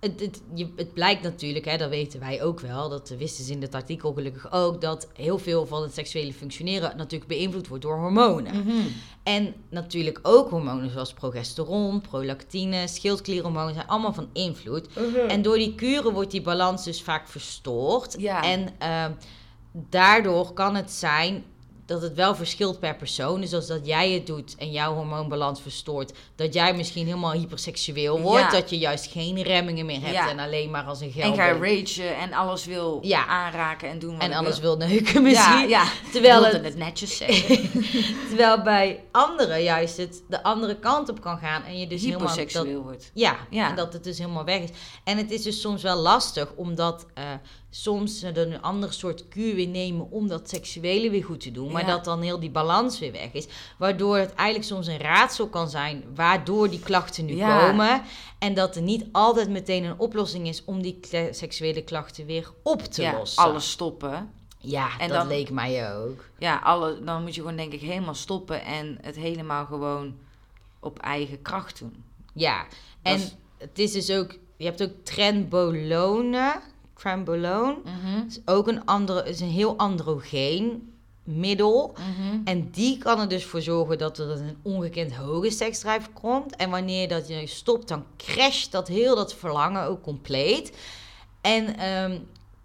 het, 0.00 0.20
het, 0.20 0.42
je, 0.54 0.68
het 0.76 0.92
blijkt 0.92 1.22
natuurlijk, 1.22 1.64
hè, 1.64 1.76
dat 1.76 1.88
weten 1.88 2.20
wij 2.20 2.42
ook 2.42 2.60
wel, 2.60 2.88
dat 2.88 3.14
wisten 3.18 3.44
ze 3.44 3.52
in 3.52 3.62
het 3.62 3.74
artikel 3.74 4.12
gelukkig 4.12 4.52
ook, 4.52 4.80
dat 4.80 5.08
heel 5.14 5.38
veel 5.38 5.66
van 5.66 5.82
het 5.82 5.94
seksuele 5.94 6.32
functioneren 6.32 6.96
natuurlijk 6.96 7.30
beïnvloed 7.30 7.68
wordt 7.68 7.82
door 7.82 7.98
hormonen. 7.98 8.56
mhm. 8.56 8.76
En 9.22 9.54
natuurlijk 9.70 10.18
ook 10.22 10.50
hormonen 10.50 10.90
zoals 10.90 11.12
progesteron, 11.12 12.00
prolactine, 12.00 12.88
schildklierhormonen 12.88 13.74
zijn 13.74 13.86
allemaal 13.86 14.12
van 14.12 14.28
invloed. 14.32 14.88
En 15.28 15.42
door 15.42 15.56
die 15.56 15.74
kuren 15.74 16.12
wordt 16.12 16.30
die 16.30 16.42
balans 16.42 16.84
dus 16.84 17.02
vaak 17.02 17.28
verstoord. 17.28 18.16
Ja. 18.18 18.42
En 18.42 18.68
ehm, 18.78 19.12
daardoor 19.72 20.52
kan 20.52 20.74
het 20.74 20.90
zijn 20.92 21.44
dat 21.86 22.02
het 22.02 22.14
wel 22.14 22.34
verschilt 22.34 22.78
per 22.80 22.96
persoon. 22.96 23.40
Dus 23.40 23.52
als 23.52 23.66
dat 23.66 23.86
jij 23.86 24.10
het 24.10 24.26
doet 24.26 24.54
en 24.58 24.70
jouw 24.70 24.94
hormoonbalans 24.94 25.60
verstoort, 25.60 26.12
dat 26.36 26.54
jij 26.54 26.74
misschien 26.74 27.06
helemaal 27.06 27.32
hyperseksueel 27.32 28.20
wordt. 28.20 28.40
Ja. 28.44 28.50
Dat 28.50 28.70
je 28.70 28.78
juist 28.78 29.10
geen 29.12 29.42
remmingen 29.42 29.86
meer 29.86 30.00
hebt 30.00 30.12
Ja. 30.12 30.30
en 30.30 30.38
alleen 30.38 30.70
maar 30.70 30.84
als 30.84 31.00
een 31.00 31.06
En 31.06 31.12
ga 31.12 31.20
geld. 31.22 31.36
ragen 31.62 32.16
en 32.16 32.32
alles 32.32 32.64
wil 32.64 32.98
Ja. 33.02 33.26
aanraken 33.26 33.88
en 33.88 33.98
doen 33.98 34.12
wat 34.12 34.22
En 34.22 34.32
alles 34.32 34.58
wil. 34.58 34.78
wil 34.78 34.88
neuken 34.88 35.22
misschien. 35.22 35.68
Ja, 35.68 35.82
ja. 35.84 35.84
Terwijl 36.12 36.44
het- 36.44 36.64
het 36.64 36.76
netjes 36.76 37.16
zeggen. 37.26 37.70
Terwijl 38.28 38.62
bij 38.62 39.02
anderen 39.12 39.62
juist 39.62 39.96
het 39.96 40.22
de 40.28 40.42
andere 40.42 40.76
kant 40.78 41.08
op 41.08 41.20
kan 41.20 41.38
gaan. 41.38 41.62
En 41.64 41.78
je 41.78 41.86
dus 41.86 42.00
helemaal... 42.02 42.26
Dat, 42.26 42.36
Hyperseksueel 42.36 42.82
wordt. 42.82 43.10
ja, 43.14 43.36
Ja. 43.50 43.68
en 43.68 43.76
dat 43.76 43.92
het 43.92 44.04
dus 44.04 44.18
helemaal 44.18 44.44
weg 44.44 44.60
is. 44.60 44.70
En 45.04 45.16
het 45.16 45.30
is 45.30 45.42
dus 45.42 45.60
soms 45.60 45.82
wel 45.82 45.96
lastig, 45.96 46.52
omdat 46.56 47.06
eh, 47.14 47.24
soms 47.82 48.22
er 48.22 48.38
een 48.38 48.62
ander 48.62 48.92
soort 48.92 49.28
kuur 49.28 49.54
weer 49.54 49.66
nemen 49.68 50.10
om 50.10 50.28
dat 50.28 50.48
seksuele 50.48 51.10
weer 51.10 51.24
goed 51.24 51.40
te 51.40 51.50
doen. 51.52 51.72
Maar 51.72 51.86
Ja. 51.86 51.88
dat 51.94 52.04
dan 52.04 52.20
heel 52.22 52.40
die 52.40 52.50
balans 52.50 52.98
weer 52.98 53.12
weg 53.12 53.32
is. 53.32 53.46
Waardoor 53.78 54.16
het 54.16 54.34
eigenlijk 54.34 54.68
soms 54.68 54.86
een 54.86 54.98
raadsel 54.98 55.48
kan 55.48 55.68
zijn 55.70 56.04
waardoor 56.14 56.70
die 56.70 56.80
klachten 56.80 57.24
nu 57.24 57.36
Ja. 57.36 57.66
komen. 57.66 58.02
En 58.38 58.54
dat 58.54 58.76
er 58.76 58.82
niet 58.82 59.04
altijd 59.12 59.48
meteen 59.50 59.84
een 59.84 59.98
oplossing 59.98 60.48
is 60.48 60.64
om 60.64 60.82
die 60.82 60.98
seksuele 61.30 61.82
klachten 61.82 62.26
weer 62.26 62.50
op 62.62 62.82
te 62.82 63.02
Ja, 63.02 63.12
lossen. 63.16 63.42
alles 63.42 63.70
stoppen. 63.70 64.30
Ja, 64.58 64.98
En 64.98 65.08
dat 65.08 65.16
dan- 65.18 65.26
leek 65.28 65.50
mij 65.50 65.94
ook. 65.96 66.24
Ja, 66.38 66.60
alle, 66.62 67.04
dan 67.04 67.22
moet 67.22 67.34
je 67.34 67.40
gewoon 67.40 67.56
denk 67.56 67.72
ik 67.72 67.80
helemaal 67.80 68.14
stoppen 68.14 68.64
en 68.64 68.98
het 69.00 69.16
helemaal 69.16 69.66
gewoon 69.66 70.14
op 70.80 70.98
eigen 70.98 71.42
kracht 71.42 71.78
doen. 71.78 72.04
Ja, 72.34 72.66
en 73.02 73.14
is- 73.16 73.34
het 73.58 73.78
is 73.78 73.92
dus 73.92 74.10
ook... 74.10 74.36
Je 74.58 74.64
hebt 74.64 74.82
ook 74.82 74.92
trenbolone. 76.98 77.76
Trenbolone. 77.82 78.26
is 78.28 78.40
ook 78.44 78.68
een, 78.68 78.84
andere, 78.84 79.28
is 79.28 79.40
een 79.40 79.48
heel 79.48 79.76
androgeen 79.76 80.92
middel. 81.26 81.94
Mhm. 81.94 82.40
En 82.44 82.70
die 82.70 82.98
kan 82.98 83.20
er 83.20 83.28
dus 83.28 83.44
voor 83.44 83.62
zorgen 83.62 83.98
dat 83.98 84.18
er 84.18 84.30
een 84.30 84.56
ongekend 84.62 85.14
hoge 85.14 85.50
seksdrive 85.50 86.10
komt. 86.12 86.56
En 86.56 86.70
wanneer 86.70 87.08
dat 87.08 87.28
je 87.28 87.46
stopt, 87.46 87.88
dan 87.88 88.04
crasht 88.16 88.72
dat 88.72 88.88
heel 88.88 89.16
dat 89.16 89.34
verlangen 89.34 89.82
ook 89.82 90.02
compleet. 90.02 90.76
En 91.40 91.76
ehm, 91.78 92.18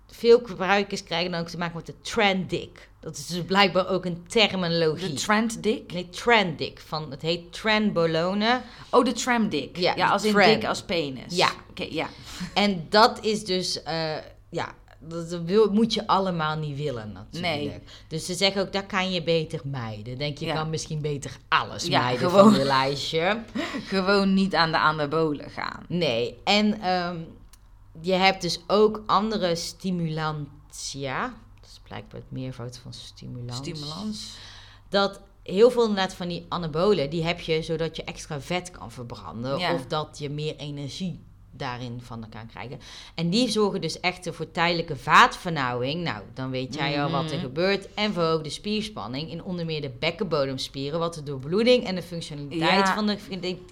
veel 0.07 0.41
gebruikers 0.43 1.03
krijgen 1.03 1.32
dan 1.32 1.39
ook 1.39 1.47
te 1.47 1.57
maken 1.57 1.75
met 1.75 1.86
de 1.86 2.01
trendic. 2.01 2.89
Dat 3.02 3.18
is 3.18 3.28
dus 3.28 3.43
blijkbaar 3.45 3.88
ook 3.89 4.06
een 4.06 4.24
terminologie. 4.28 5.08
De 5.08 5.14
trend 5.14 5.64
dick? 5.64 5.93
nee, 5.93 6.10
trendic. 6.10 6.80
Van, 6.80 7.12
het 7.12 7.22
heet 7.22 7.54
trenbolone. 7.54 8.62
Oh, 8.89 9.06
de 9.06 9.47
dick. 9.49 9.78
Ja, 9.78 9.93
Ja, 9.95 10.10
als 10.10 10.24
in 10.24 10.36
dik 10.36 10.66
als 10.66 10.82
penis. 10.82 11.36
Ja. 11.36 11.49
Oké, 11.70 11.86
ja. 11.89 12.08
En 12.54 12.86
dat 12.89 13.24
is 13.26 13.45
dus, 13.45 13.84
eh, 13.84 14.16
ja, 14.49 14.74
dat 14.99 15.39
wil, 15.45 15.72
moet 15.72 15.93
je 15.93 16.08
allemaal 16.08 16.58
niet 16.58 16.78
willen 16.78 17.12
natuurlijk. 17.12 17.54
Nee. 17.56 17.80
Dus 18.08 18.26
ze 18.26 18.34
zeggen 18.34 18.62
ook, 18.62 18.74
dat 18.74 18.86
kan 18.86 19.12
je 19.12 19.24
beter 19.24 19.60
mijden. 19.64 20.18
Denk 20.18 20.38
je 20.38 20.45
Ja. 20.45 20.54
kan 20.54 20.70
misschien 20.70 21.02
beter 21.02 21.38
alles 21.47 21.86
Ja, 21.86 22.02
mijden 22.02 22.30
gewoon. 22.30 22.49
van 22.52 22.60
je 22.60 22.66
lijstje. 22.66 23.41
Gewoon 23.88 24.34
niet 24.34 24.56
aan 24.56 24.72
de 24.72 24.78
anabolen 24.78 25.49
gaan. 25.49 25.84
Nee, 25.88 26.38
en 26.43 26.82
ehm, 26.82 27.18
je 28.02 28.14
hebt 28.14 28.41
dus 28.41 28.60
ook 28.68 29.04
andere 29.06 29.56
stimulantia. 29.56 31.34
Blijkbaar 31.91 32.19
het 32.21 32.31
meervoud 32.31 32.77
van 32.77 32.93
stimulans. 32.93 33.57
Stimulans. 33.57 34.37
Dat 34.89 35.21
heel 35.43 35.71
veel 35.71 35.81
inderdaad 35.81 36.13
van 36.13 36.27
die 36.27 36.45
anabolen, 36.49 37.09
die 37.09 37.23
heb 37.23 37.39
je 37.39 37.61
zodat 37.61 37.95
je 37.95 38.03
extra 38.03 38.41
vet 38.41 38.71
kan 38.71 38.91
verbranden. 38.91 39.57
Ja. 39.59 39.73
Of 39.73 39.85
dat 39.85 40.17
je 40.19 40.29
meer 40.29 40.55
energie 40.55 41.19
daarin 41.51 41.99
van 42.03 42.25
kan 42.29 42.47
krijgen. 42.47 42.79
En 43.15 43.29
die 43.29 43.49
zorgen 43.49 43.81
dus 43.81 43.99
echt 43.99 44.27
voor 44.31 44.51
tijdelijke 44.51 44.95
vaatvernauwing. 44.95 46.03
Nou, 46.03 46.23
dan 46.33 46.49
weet 46.49 46.73
jij 46.73 47.03
al 47.03 47.09
wat 47.11 47.29
er 47.29 47.35
Mhm. 47.37 47.45
gebeurt. 47.45 47.93
En 47.93 48.13
verhoogde 48.13 48.49
spierspanning 48.49 49.29
in 49.31 49.43
onder 49.43 49.65
meer 49.65 49.81
de 49.81 49.89
bekkenbodemspieren. 49.89 50.99
Wat 50.99 51.13
de 51.13 51.23
doorbloeding 51.23 51.83
en 51.85 51.95
de 51.95 52.01
functionaliteit 52.01 52.87
Ja. 52.87 52.95
van 52.95 53.07
de 53.07 53.17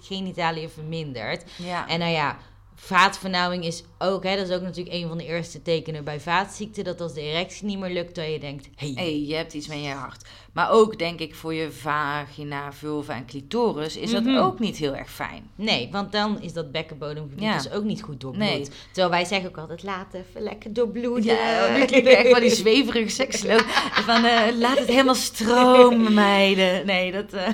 genitaliën 0.02 0.70
vermindert. 0.70 1.44
Ja. 1.56 1.88
En 1.88 1.98
nou 1.98 2.10
ja, 2.12 2.38
vaatvernauwing 2.82 3.64
is 3.64 3.82
ook, 3.98 4.24
hè, 4.24 4.36
dat 4.36 4.48
is 4.48 4.54
ook 4.54 4.62
natuurlijk 4.62 4.96
een 4.96 5.08
van 5.08 5.18
de 5.18 5.26
eerste 5.26 5.62
tekenen 5.62 6.04
bij 6.04 6.20
vaatziekten. 6.20 6.84
Dat 6.84 7.00
als 7.00 7.14
de 7.14 7.20
erectie 7.20 7.66
niet 7.66 7.78
meer 7.78 7.90
lukt, 7.92 8.14
dat 8.14 8.26
je 8.32 8.38
denkt, 8.38 8.68
hey, 8.76 8.92
hey, 8.94 9.20
je 9.20 9.34
hebt 9.34 9.52
iets 9.54 9.66
met 9.66 9.82
je 9.82 9.88
hart. 9.90 10.24
Maar 10.52 10.70
ook 10.70 10.98
denk 10.98 11.20
ik 11.20 11.34
voor 11.34 11.54
je 11.54 11.70
vagina, 11.72 12.72
vulva 12.72 13.14
en 13.14 13.26
clitoris 13.26 13.96
is 13.96 14.12
Mhm. 14.12 14.24
dat 14.24 14.42
ook 14.42 14.58
niet 14.58 14.76
heel 14.76 14.94
erg 14.94 15.10
fijn. 15.10 15.42
Nee, 15.54 15.88
want 15.92 16.12
dan 16.12 16.42
is 16.42 16.52
dat 16.52 16.72
bekkenbodemgebied 16.72 17.44
Ja. 17.44 17.56
dus 17.56 17.70
ook 17.70 17.84
niet 17.84 18.02
goed 18.02 18.20
doorbloed. 18.20 18.44
Nee. 18.48 18.66
Terwijl 18.86 19.10
wij 19.10 19.24
zeggen 19.24 19.48
ook 19.48 19.58
altijd, 19.58 19.82
laat 19.82 20.14
even 20.14 20.42
lekker 20.42 20.72
doorbloeden. 20.72 21.24
Ja, 21.34 21.84
klinkt 21.86 22.08
echt 22.08 22.30
van 22.30 22.40
die 22.40 22.50
zweverige 22.50 23.08
seksloop. 23.08 23.64
Van 24.06 24.24
eh, 24.24 24.56
laat 24.58 24.78
het 24.78 24.88
helemaal 24.88 25.14
stromen, 25.14 26.14
meiden. 26.14 26.86
Nee, 26.86 27.12
dat... 27.12 27.32
eh, 27.32 27.48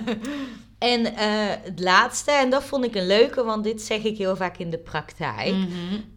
En 0.78 1.14
eh, 1.16 1.26
het 1.62 1.80
laatste, 1.80 2.30
en 2.30 2.50
dat 2.50 2.64
vond 2.64 2.84
ik 2.84 2.94
een 2.94 3.06
leuke, 3.06 3.44
want 3.44 3.64
dit 3.64 3.82
zeg 3.82 4.02
ik 4.02 4.18
heel 4.18 4.36
vaak 4.36 4.56
in 4.58 4.70
de 4.70 4.78
praktijk. 4.78 5.52
mhm. 5.54 5.68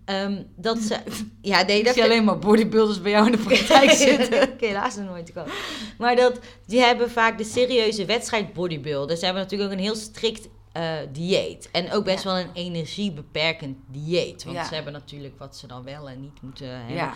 ehm, 0.05 0.43
dat 0.55 0.77
ze... 0.79 0.97
Ja, 1.41 1.61
nee, 1.61 1.79
Ik 1.79 1.85
dat 1.85 1.93
zie 1.93 2.03
alleen 2.03 2.23
maar 2.23 2.39
bodybuilders 2.39 3.01
bij 3.01 3.11
jou 3.11 3.25
in 3.25 3.31
de 3.31 3.37
praktijk 3.37 3.91
zitten. 4.07 4.41
Ik 4.53 4.59
helaas 4.59 4.95
nog 4.95 5.05
nooit 5.05 5.33
komen. 5.33 5.51
Maar 5.97 6.15
dat, 6.15 6.39
die 6.65 6.79
hebben 6.79 7.11
vaak 7.11 7.37
de 7.37 7.43
serieuze 7.43 8.05
wedstrijd 8.05 8.53
bodybuilders. 8.53 9.19
Ze 9.19 9.25
hebben 9.25 9.43
natuurlijk 9.43 9.71
ook 9.71 9.77
een 9.77 9.83
heel 9.83 9.95
strikt 9.95 10.47
eh, 10.71 10.83
dieet. 11.11 11.69
En 11.71 11.91
ook 11.91 12.03
best 12.03 12.23
Ja. 12.23 12.29
wel 12.33 12.39
een 12.39 12.53
energiebeperkend 12.53 13.77
dieet. 13.87 14.43
Want 14.43 14.55
Ja. 14.55 14.67
ze 14.67 14.73
hebben 14.75 14.93
natuurlijk 14.93 15.33
wat 15.37 15.57
ze 15.57 15.67
dan 15.67 15.83
wel 15.83 16.09
en 16.09 16.21
niet 16.21 16.41
moeten 16.41 16.67
hebben. 16.77 16.95
Ja. 16.95 17.13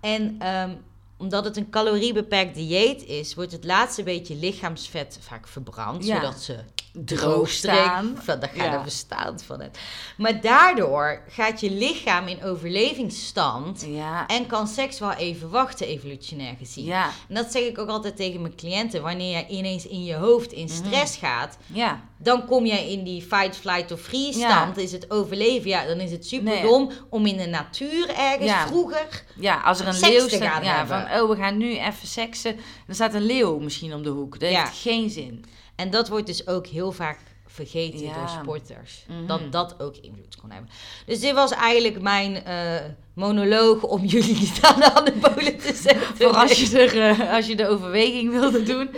En 0.00 0.36
ehm, 0.38 0.70
omdat 1.16 1.44
het 1.44 1.56
een 1.56 1.70
caloriebeperkt 1.70 2.54
dieet 2.54 3.04
is, 3.06 3.34
wordt 3.34 3.52
het 3.52 3.64
laatste 3.64 4.02
beetje 4.02 4.34
lichaamsvet 4.36 5.18
vaak 5.20 5.48
verbrand. 5.48 6.04
Zodat 6.04 6.40
ze 6.42 6.58
Droog 6.96 7.48
staan. 7.50 8.18
Van, 8.22 8.40
gaat 8.40 8.54
Ja. 8.54 8.72
er 8.72 8.82
bestaand 8.82 9.42
van 9.42 9.60
het. 9.60 9.78
Maar 10.16 10.40
daardoor 10.40 11.22
gaat 11.28 11.60
je 11.60 11.70
lichaam 11.70 12.26
in 12.28 12.42
overlevingsstand. 12.44 13.84
Ja. 13.88 14.26
En 14.26 14.46
kan 14.46 14.66
seks 14.66 14.98
wel 14.98 15.12
even 15.12 15.50
wachten, 15.50 15.86
evolutionair 15.86 16.54
gezien. 16.58 16.84
Ja. 16.84 17.10
En 17.28 17.34
dat 17.34 17.52
zeg 17.52 17.62
ik 17.62 17.78
ook 17.78 17.88
altijd 17.88 18.16
tegen 18.16 18.40
mijn 18.40 18.56
cliënten. 18.56 19.02
Wanneer 19.02 19.38
je 19.38 19.46
ineens 19.46 19.86
in 19.86 20.04
je 20.04 20.14
hoofd 20.14 20.52
in 20.52 20.64
Mhm. 20.64 20.74
stress 20.74 21.16
gaat, 21.16 21.56
Ja. 21.66 22.00
dan 22.18 22.46
kom 22.46 22.66
jij 22.66 22.90
in 22.90 23.04
die 23.04 23.22
fight, 23.22 23.56
flight 23.56 23.92
of 23.92 24.00
freeze 24.00 24.38
Ja. 24.38 24.50
stand. 24.50 24.76
Is 24.76 24.92
het 24.92 25.10
overleven? 25.10 25.68
Ja, 25.68 25.86
dan 25.86 25.98
is 26.00 26.10
het 26.10 26.26
super 26.26 26.52
Nee. 26.52 26.62
dom 26.62 26.90
om 27.10 27.26
in 27.26 27.36
de 27.36 27.46
natuur 27.46 28.08
ergens 28.08 28.50
Ja. 28.50 28.66
vroeger. 28.66 29.24
Ja, 29.40 29.60
als 29.60 29.80
er 29.80 29.86
een 29.88 30.00
leeuw 30.00 30.28
staat, 30.28 30.64
ja, 30.64 30.76
hebben. 30.76 31.08
van 31.08 31.20
oh, 31.22 31.28
we 31.30 31.36
gaan 31.36 31.56
nu 31.56 31.78
even 31.78 32.08
seksen. 32.08 32.56
Dan 32.86 32.94
staat 32.94 33.14
een 33.14 33.26
leeuw 33.26 33.58
misschien 33.58 33.94
om 33.94 34.02
de 34.02 34.08
hoek. 34.10 34.38
Dat 34.40 34.48
heeft 34.50 34.78
geen 34.80 35.10
zin. 35.10 35.44
En 35.76 35.90
dat 35.90 36.08
wordt 36.08 36.26
dus 36.26 36.46
ook 36.46 36.66
heel 36.66 36.92
vaak 36.92 37.18
vergeten 37.46 38.00
Ja. 38.00 38.14
door 38.14 38.28
sporters. 38.28 39.04
Mhm. 39.08 39.26
Dat 39.26 39.52
dat 39.52 39.80
ook 39.80 39.96
invloed 39.96 40.36
kon 40.36 40.50
hebben. 40.50 40.70
Dus 41.06 41.20
dit 41.20 41.32
was 41.32 41.50
eigenlijk 41.50 42.00
mijn 42.00 42.44
eh, 42.44 42.80
monoloog 43.14 43.82
om 43.82 44.04
jullie 44.14 44.34
niet 44.34 44.58
aan 44.62 44.80
de 44.80 44.94
anabolen 44.94 45.58
te 45.58 45.74
zetten. 45.74 46.16
Voor 46.16 46.36
als 46.36 46.60
je, 46.60 46.78
er, 46.78 47.20
eh, 47.20 47.32
als 47.34 47.46
je 47.46 47.56
de 47.56 47.68
overweging 47.68 48.30
wilde 48.30 48.62
doen. 48.62 48.90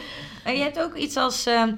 En 0.44 0.56
je 0.56 0.62
hebt 0.62 0.80
ook 0.82 0.94
iets 0.94 1.16
als 1.16 1.46
ehm, 1.46 1.74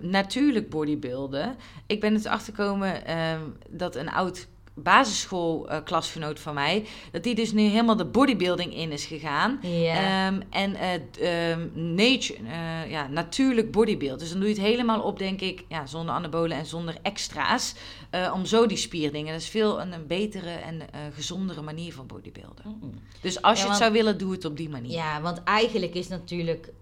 natuurlijk 0.00 0.70
bodybuilden. 0.70 1.56
Ik 1.86 2.00
ben 2.00 2.14
het 2.14 2.26
achtergekomen 2.26 3.06
ehm, 3.06 3.40
dat 3.68 3.96
een 3.96 4.10
oud 4.10 4.46
basisschoolklasgenoot 4.82 6.40
van 6.40 6.54
mij... 6.54 6.86
dat 7.12 7.22
die 7.22 7.34
dus 7.34 7.52
nu 7.52 7.62
helemaal 7.62 7.96
de 7.96 8.04
bodybuilding 8.06 8.74
in 8.74 8.92
is 8.92 9.04
gegaan. 9.04 9.58
Ehm, 9.62 10.40
en 10.50 10.74
eh, 10.74 11.50
ehm, 11.50 11.68
nature, 11.94 12.38
eh, 12.48 12.90
ja, 12.90 13.06
natuurlijk 13.06 13.70
bodybuild. 13.72 14.18
Dus 14.18 14.30
dan 14.30 14.38
doe 14.40 14.48
je 14.48 14.54
het 14.54 14.64
helemaal 14.64 15.00
op, 15.00 15.18
denk 15.18 15.40
ik, 15.40 15.64
ja, 15.68 15.86
zonder 15.86 16.14
anabolen 16.14 16.56
en 16.56 16.66
zonder 16.66 16.96
extra's. 17.02 17.74
eh, 18.10 18.32
om 18.34 18.44
zo 18.46 18.66
die 18.66 18.76
spierdingen. 18.76 19.32
Dat 19.32 19.42
is 19.42 19.48
veel 19.48 19.80
een, 19.80 19.92
een 19.92 20.06
betere 20.06 20.50
en 20.50 20.80
eh, 20.80 21.00
gezondere 21.14 21.62
manier 21.62 21.92
van 21.92 22.06
bodybuilden. 22.06 22.64
Dus 23.20 23.42
als 23.42 23.58
Ja, 23.58 23.64
je 23.64 23.68
want- 23.68 23.68
het 23.68 23.76
zou 23.78 23.92
willen, 23.92 24.18
doe 24.18 24.32
het 24.32 24.44
op 24.44 24.56
die 24.56 24.68
manier. 24.68 24.90
Ja, 24.90 25.20
want 25.20 25.42
eigenlijk 25.44 25.94
is 25.94 26.08
natuurlijk. 26.08 26.72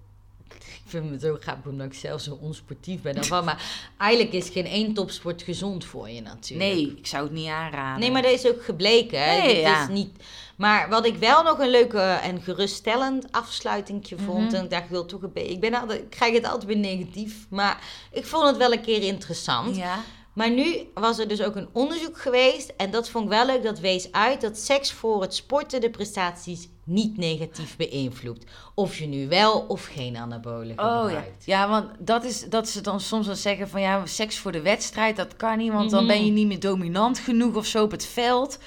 Ik 0.54 0.92
vind 0.92 1.10
het 1.10 1.20
zo 1.20 1.36
grappig 1.40 1.70
omdat 1.70 1.86
ik 1.86 1.94
zelf 1.94 2.20
zo 2.20 2.38
onsportief 2.40 3.02
ben 3.02 3.14
daarvan. 3.14 3.44
Maar 3.44 3.62
eigenlijk 3.98 4.32
is 4.32 4.48
geen 4.48 4.66
één 4.66 4.94
topsport 4.94 5.42
gezond 5.42 5.84
voor 5.84 6.10
je 6.10 6.20
natuurlijk. 6.20 6.72
Nee, 6.72 6.96
ik 6.96 7.06
zou 7.06 7.24
het 7.24 7.32
niet 7.32 7.48
aanraden. 7.48 8.00
Nee, 8.00 8.10
maar 8.10 8.22
dat 8.22 8.32
is 8.32 8.46
ook 8.46 8.64
gebleken. 8.64 9.22
Hè? 9.22 9.40
Nee, 9.40 9.60
ja. 9.60 9.82
is 9.82 9.88
niet... 9.88 10.10
Maar 10.56 10.88
wat 10.88 11.06
ik 11.06 11.16
wel 11.16 11.42
nog 11.42 11.58
een 11.58 11.70
leuke 11.70 12.00
en 12.00 12.42
geruststellend 12.42 13.32
afsluitingje 13.32 14.18
vond. 14.18 14.46
Mhm. 14.46 14.54
En 14.54 14.64
ik 14.64 14.70
dacht, 14.70 14.82
ik 14.82 14.90
wil 14.90 15.06
toch 15.06 15.22
een 15.22 15.32
beetje... 15.32 15.52
Ik, 15.52 15.60
ben 15.60 15.74
altijd, 15.74 16.00
ik 16.00 16.10
krijg 16.10 16.34
het 16.34 16.44
altijd 16.44 16.64
weer 16.64 16.76
negatief. 16.76 17.46
Maar 17.50 17.80
ik 18.10 18.26
vond 18.26 18.46
het 18.46 18.56
wel 18.56 18.72
een 18.72 18.80
keer 18.80 19.02
interessant. 19.02 19.76
Ja. 19.76 19.98
Maar 20.32 20.50
nu 20.50 20.88
was 20.94 21.18
er 21.18 21.28
dus 21.28 21.42
ook 21.42 21.56
een 21.56 21.68
onderzoek 21.72 22.20
geweest. 22.20 22.72
En 22.76 22.90
dat 22.90 23.08
vond 23.08 23.24
ik 23.24 23.30
wel 23.30 23.46
leuk. 23.46 23.62
Dat 23.62 23.78
wees 23.78 24.12
uit 24.12 24.40
dat 24.40 24.58
seks 24.58 24.92
voor 24.92 25.22
het 25.22 25.34
sporten 25.34 25.80
de 25.80 25.90
prestaties 25.90 26.68
niet 26.86 27.16
negatief 27.16 27.76
beïnvloedt. 27.76 28.44
Of 28.74 28.98
je 28.98 29.06
nu 29.06 29.28
wel 29.28 29.60
of 29.68 29.84
geen 29.86 30.16
anabolen 30.16 30.70
Oh 30.70 30.76
ja. 30.86 31.02
gebruikt. 31.02 31.44
ja, 31.44 31.68
want 31.68 31.86
dat 31.98 32.24
is 32.24 32.44
dat 32.48 32.68
ze 32.68 32.80
dan 32.80 33.00
soms 33.00 33.26
wel 33.26 33.34
zeggen 33.34 33.68
van 33.68 33.80
ja, 33.80 34.06
seks 34.06 34.38
voor 34.38 34.52
de 34.52 34.60
wedstrijd, 34.60 35.16
dat 35.16 35.36
kan 35.36 35.58
niet, 35.58 35.72
want 35.72 35.90
dan 35.90 36.04
Mhm. 36.04 36.12
ben 36.12 36.24
je 36.26 36.30
niet 36.32 36.46
meer 36.46 36.60
dominant 36.60 37.18
genoeg 37.18 37.54
of 37.54 37.66
zo 37.66 37.82
op 37.82 37.90
het 37.90 38.06
veld. 38.06 38.58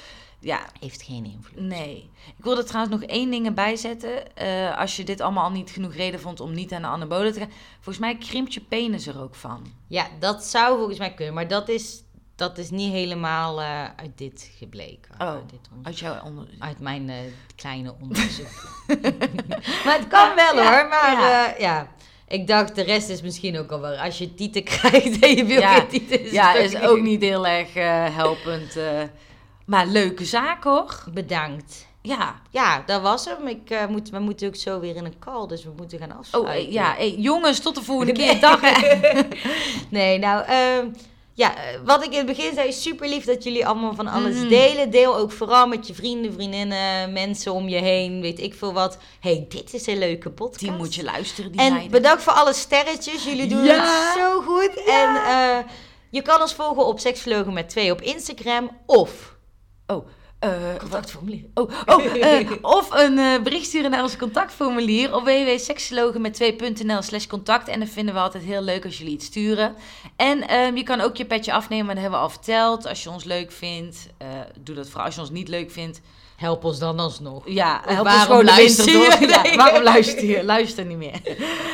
Ja, 0.41 0.59
Heeft 0.80 1.01
geen 1.01 1.26
invloed. 1.26 1.59
nee. 1.61 2.09
Ik 2.38 2.43
wilde 2.43 2.63
trouwens 2.63 2.95
nog 2.95 3.09
één 3.09 3.30
ding 3.32 3.45
erbij 3.45 3.76
zetten. 3.76 4.36
Eh, 4.36 4.78
als 4.78 4.95
je 4.95 5.03
dit 5.03 5.22
allemaal 5.22 5.43
al 5.43 5.51
niet 5.51 5.70
genoeg 5.70 5.93
reden 5.95 6.20
vond 6.20 6.39
om 6.39 6.53
niet 6.53 6.72
aan 6.74 6.82
de 6.82 6.88
anabolen 6.88 7.34
te 7.34 7.39
gaan. 7.39 7.51
Volgens 7.76 7.97
mij 7.97 8.17
krimpt 8.17 8.53
je 8.53 8.59
penis 8.61 9.07
er 9.07 9.22
ook 9.22 9.36
van. 9.36 9.65
Ja, 9.88 10.07
dat 10.20 10.43
zou 10.43 10.78
volgens 10.78 10.99
mij 10.99 11.13
kunnen. 11.13 11.34
Maar 11.34 11.47
dat 11.47 11.70
is, 11.70 12.03
dat 12.39 12.57
is 12.57 12.69
niet 12.69 12.91
helemaal 12.91 13.61
eh, 13.61 13.83
uit 13.95 14.11
dit 14.17 14.51
gebleken. 14.57 15.11
Oh, 15.21 15.27
uit, 15.27 15.49
dit 15.49 15.59
onderzoek. 15.71 15.85
Uit 15.85 15.99
jouw 15.99 16.23
onder... 16.29 16.47
uit 16.59 16.79
mijn 16.79 17.09
eh, 17.09 17.15
kleine 17.55 17.93
onderzoek. 18.01 18.47
maar 19.85 19.97
het 19.97 20.07
kan 20.07 20.35
wel 20.35 20.55
Ja, 20.55 20.71
hoor. 20.79 20.87
Maar 20.89 21.11
ja. 21.11 21.45
ja. 21.45 21.53
ja, 21.57 21.87
ik 22.27 22.47
dacht 22.47 22.75
de 22.75 22.81
rest 22.83 23.09
is 23.09 23.21
misschien 23.21 23.57
ook 23.59 23.71
al 23.71 23.79
wel. 23.79 23.95
Als 23.97 24.17
je 24.17 24.33
tieten 24.33 24.63
krijgt 24.77 25.19
en 25.19 25.35
je 25.35 25.45
wil 25.45 25.59
Ja, 25.59 25.73
geen 25.73 25.87
tieten. 25.87 26.31
Ja, 26.31 26.53
is 26.55 26.75
ook 26.81 27.01
niet 27.01 27.21
heel 27.21 27.47
erg 27.47 27.75
eh, 27.75 28.15
helpend. 28.15 28.75
eh. 28.77 29.01
maar 29.65 29.85
leuke 29.87 30.25
zaak 30.25 30.63
hoor. 30.63 31.03
Bedankt. 31.13 31.87
Ja. 32.01 32.41
Ja, 32.49 32.83
dat 32.85 33.01
was 33.01 33.25
hem. 33.25 33.47
Ik, 33.47 33.69
eh, 33.69 33.85
moet, 33.87 34.09
we 34.09 34.19
moeten 34.19 34.47
ook 34.47 34.55
zo 34.55 34.79
weer 34.79 34.95
in 34.95 35.05
een 35.05 35.19
call, 35.19 35.47
dus 35.47 35.63
we 35.63 35.71
moeten 35.77 35.99
gaan 35.99 36.11
Oh, 36.11 36.17
afsluiten. 36.17 36.53
eh, 36.67 36.71
ja. 36.71 36.93
Hey, 36.97 37.15
jongens, 37.15 37.59
tot 37.59 37.75
de 37.75 37.81
volgende 37.83 38.11
keer. 38.13 38.39
Dag. 38.39 38.61
nee, 39.89 40.17
nou, 40.19 40.43
ehm, 40.45 40.87
ja, 41.39 41.55
eh, 41.55 41.79
wat 41.85 42.03
ik 42.03 42.11
in 42.11 42.17
het 42.17 42.25
begin 42.25 42.53
zei, 42.53 42.71
super 42.73 43.07
lief 43.09 43.25
dat 43.25 43.43
jullie 43.43 43.67
allemaal 43.67 43.93
van 43.93 44.07
alles 44.07 44.35
Mhm. 44.35 44.47
delen. 44.47 44.89
Deel 44.89 45.15
ook 45.17 45.31
vooral 45.31 45.67
met 45.67 45.87
je 45.87 45.93
vrienden, 45.93 46.33
vriendinnen, 46.33 47.13
mensen 47.13 47.51
om 47.53 47.67
je 47.69 47.77
heen, 47.77 48.21
weet 48.21 48.39
ik 48.39 48.53
veel 48.53 48.73
wat. 48.73 48.97
hey, 49.19 49.45
dit 49.49 49.73
is 49.73 49.87
een 49.87 49.97
leuke 49.97 50.29
podcast. 50.29 50.59
Die 50.59 50.71
moet 50.71 50.95
je 50.95 51.03
luisteren, 51.03 51.51
die 51.51 51.61
En 51.61 51.89
bedankt 51.91 52.23
voor 52.23 52.33
alle 52.33 52.53
sterretjes. 52.53 53.23
Jullie 53.23 53.47
doen 53.47 53.63
Ja. 53.63 53.83
het 53.83 54.17
zo 54.21 54.41
goed. 54.41 54.83
En 54.87 55.15
eh, 55.15 55.57
je 56.09 56.21
kan 56.21 56.41
ons 56.41 56.53
volgen 56.53 56.85
op 56.85 56.99
Seksvlogen 56.99 57.53
met 57.53 57.69
twee 57.69 57.91
op 57.91 58.01
Instagram 58.01 58.69
of 58.85 59.37
Oh, 59.87 60.07
eh, 60.39 60.75
contactformulier. 60.77 61.43
Oh, 61.53 61.71
oh 61.85 62.15
eh, 62.15 62.49
of 62.79 62.91
een 62.91 63.17
eh, 63.17 63.41
bericht 63.41 63.65
sturen 63.65 63.91
naar 63.91 64.03
ons 64.03 64.17
contactformulier 64.17 65.15
op 65.15 65.23
www.seksologen 65.23 66.21
met 66.21 66.41
2.nl 66.43 67.01
slash 67.01 67.27
contact. 67.27 67.67
En 67.67 67.79
dat 67.79 67.89
vinden 67.89 68.13
we 68.13 68.19
altijd 68.19 68.43
heel 68.43 68.61
leuk 68.61 68.85
als 68.85 68.97
jullie 68.97 69.13
het 69.13 69.23
sturen. 69.23 69.75
En 70.15 70.47
ehm, 70.47 70.75
je 70.75 70.83
kan 70.83 71.01
ook 71.01 71.15
je 71.15 71.25
petje 71.25 71.53
afnemen, 71.53 71.85
maar 71.85 71.95
dat 71.95 72.03
hebben 72.03 72.19
we 72.21 72.25
al 72.25 72.31
verteld. 72.31 72.87
Als 72.87 73.03
je 73.03 73.09
ons 73.09 73.23
leuk 73.23 73.51
vindt, 73.51 74.07
eh, 74.17 74.27
doe 74.59 74.75
dat 74.75 74.87
vooral. 74.87 75.05
Als 75.05 75.15
je 75.15 75.21
ons 75.21 75.29
niet 75.29 75.47
leuk 75.47 75.71
vindt, 75.71 76.01
Help 76.35 76.63
ons 76.63 76.79
dan 76.79 76.99
alsnog. 76.99 77.43
ja, 77.45 77.81
Of 77.85 77.93
help 77.93 78.05
waarom 78.05 78.21
ons 78.21 78.23
gewoon 78.23 78.45
luister 78.45 78.93
door. 78.93 79.29
Ja, 79.29 79.55
waarom 79.55 79.83
luister 79.83 80.25
je? 80.25 80.43
Luister 80.43 80.85
niet 80.85 80.97
meer. 80.97 81.21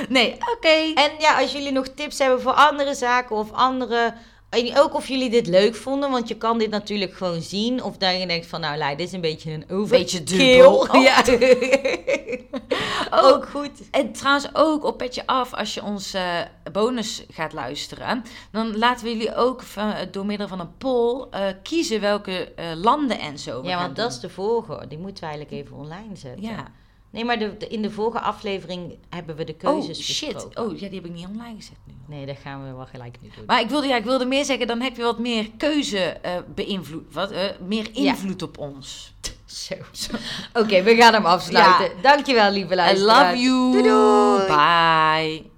Nee, 0.10 0.34
oké. 0.56 1.02
En 1.02 1.12
ja, 1.20 1.42
als 1.42 1.52
jullie 1.52 1.72
nog 1.72 1.88
tips 1.88 2.20
hebben 2.20 2.42
voor 2.42 2.52
andere 2.52 2.94
zaken 2.94 3.36
of 3.36 3.52
andere... 3.52 4.14
en 4.56 4.78
Ook 4.78 4.94
of 4.94 5.08
jullie 5.08 5.30
dit 5.30 5.48
leuk 5.48 5.76
vonden, 5.76 6.12
want 6.12 6.28
je 6.28 6.36
kan 6.36 6.58
dit 6.58 6.70
natuurlijk 6.70 7.14
gewoon 7.14 7.42
zien. 7.42 7.84
Of 7.84 7.98
dat 7.98 8.20
je 8.20 8.28
denkt 8.28 8.48
van, 8.48 8.62
nou 8.62 8.78
Lai, 8.78 8.96
dit 8.96 9.08
is 9.08 9.14
een 9.14 9.22
beetje 9.22 9.64
een. 9.68 9.88
Beetje 9.88 10.24
dubbel. 10.24 10.76
Oh. 10.76 10.94
Ja. 11.06 11.24
ook 13.34 13.50
goed. 13.50 13.90
En 13.92 14.12
trouwens 14.12 14.50
ook 14.54 14.84
op 14.84 14.98
Petje 14.98 15.28
Af, 15.28 15.54
als 15.54 15.74
je 15.74 15.84
ons 15.84 16.14
eh, 16.14 16.40
bonus 16.72 17.26
gaat 17.32 17.54
luisteren, 17.54 18.24
dan 18.52 18.78
laten 18.78 19.06
we 19.06 19.12
jullie 19.12 19.36
ook 19.36 19.62
van, 19.62 19.94
door 20.12 20.26
middel 20.26 20.48
van 20.48 20.60
een 20.60 20.78
poll 20.78 21.28
eh, 21.32 21.42
kiezen 21.64 22.02
welke 22.02 22.54
eh, 22.54 22.66
landen 22.76 23.20
en 23.20 23.40
zo 23.40 23.64
Ja, 23.64 23.82
want 23.82 23.96
dat 23.96 24.12
is 24.12 24.20
de 24.20 24.30
volgende. 24.30 24.88
Die 24.88 24.98
moeten 24.98 25.24
we 25.24 25.30
eigenlijk 25.30 25.64
even 25.64 25.78
online 25.78 26.16
zetten. 26.16 26.44
Ja. 26.44 26.72
Nee, 27.16 27.26
maar 27.26 27.40
de, 27.40 27.58
de- 27.58 27.68
in 27.68 27.82
de 27.82 27.92
vorige 27.92 28.20
aflevering 28.20 28.98
hebben 29.10 29.36
we 29.36 29.44
de 29.44 29.52
Oh 29.54 29.60
keuzes 29.60 30.02
shit. 30.16 30.34
besproken. 30.34 30.64
Oh 30.64 30.80
ja, 30.80 30.88
die 30.90 30.96
heb 31.00 31.06
ik 31.10 31.14
niet 31.14 31.28
online 31.28 31.56
gezet 31.56 31.78
nu. 31.86 31.94
Nee, 32.16 32.26
dat 32.26 32.38
gaan 32.44 32.64
we 32.68 32.76
wel 32.76 32.86
gelijk 32.86 33.18
nu 33.22 33.30
doen. 33.36 33.46
Maar 33.46 33.62
ik 33.62 33.70
wilde, 33.70 33.88
ja, 33.88 33.96
ik 33.96 34.04
wilde 34.04 34.26
meer 34.26 34.46
zeggen, 34.46 34.68
dan 34.68 34.82
heb 34.82 34.96
je 34.96 35.02
wat 35.04 35.20
meer 35.20 35.50
keuze 35.58 36.00
eh 36.00 36.32
beïnvloed, 36.56 37.14
wat, 37.14 37.32
eh, 37.32 37.44
meer 37.68 37.88
Ja. 37.92 38.12
invloed 38.12 38.42
op 38.42 38.58
ons. 38.58 39.14
Zo. 39.46 39.74
Oké, 40.54 40.84
we 40.84 40.96
gaan 40.96 41.14
hem 41.14 41.26
afsluiten. 41.26 41.96
Ja. 41.96 42.02
Dankjewel, 42.02 42.52
lieve 42.52 42.74
I 42.74 42.76
luisteraars. 42.76 43.32
love 43.32 43.44
you. 43.44 43.72
Doei 43.72 43.84
doei. 43.84 44.48
Bye. 44.48 45.54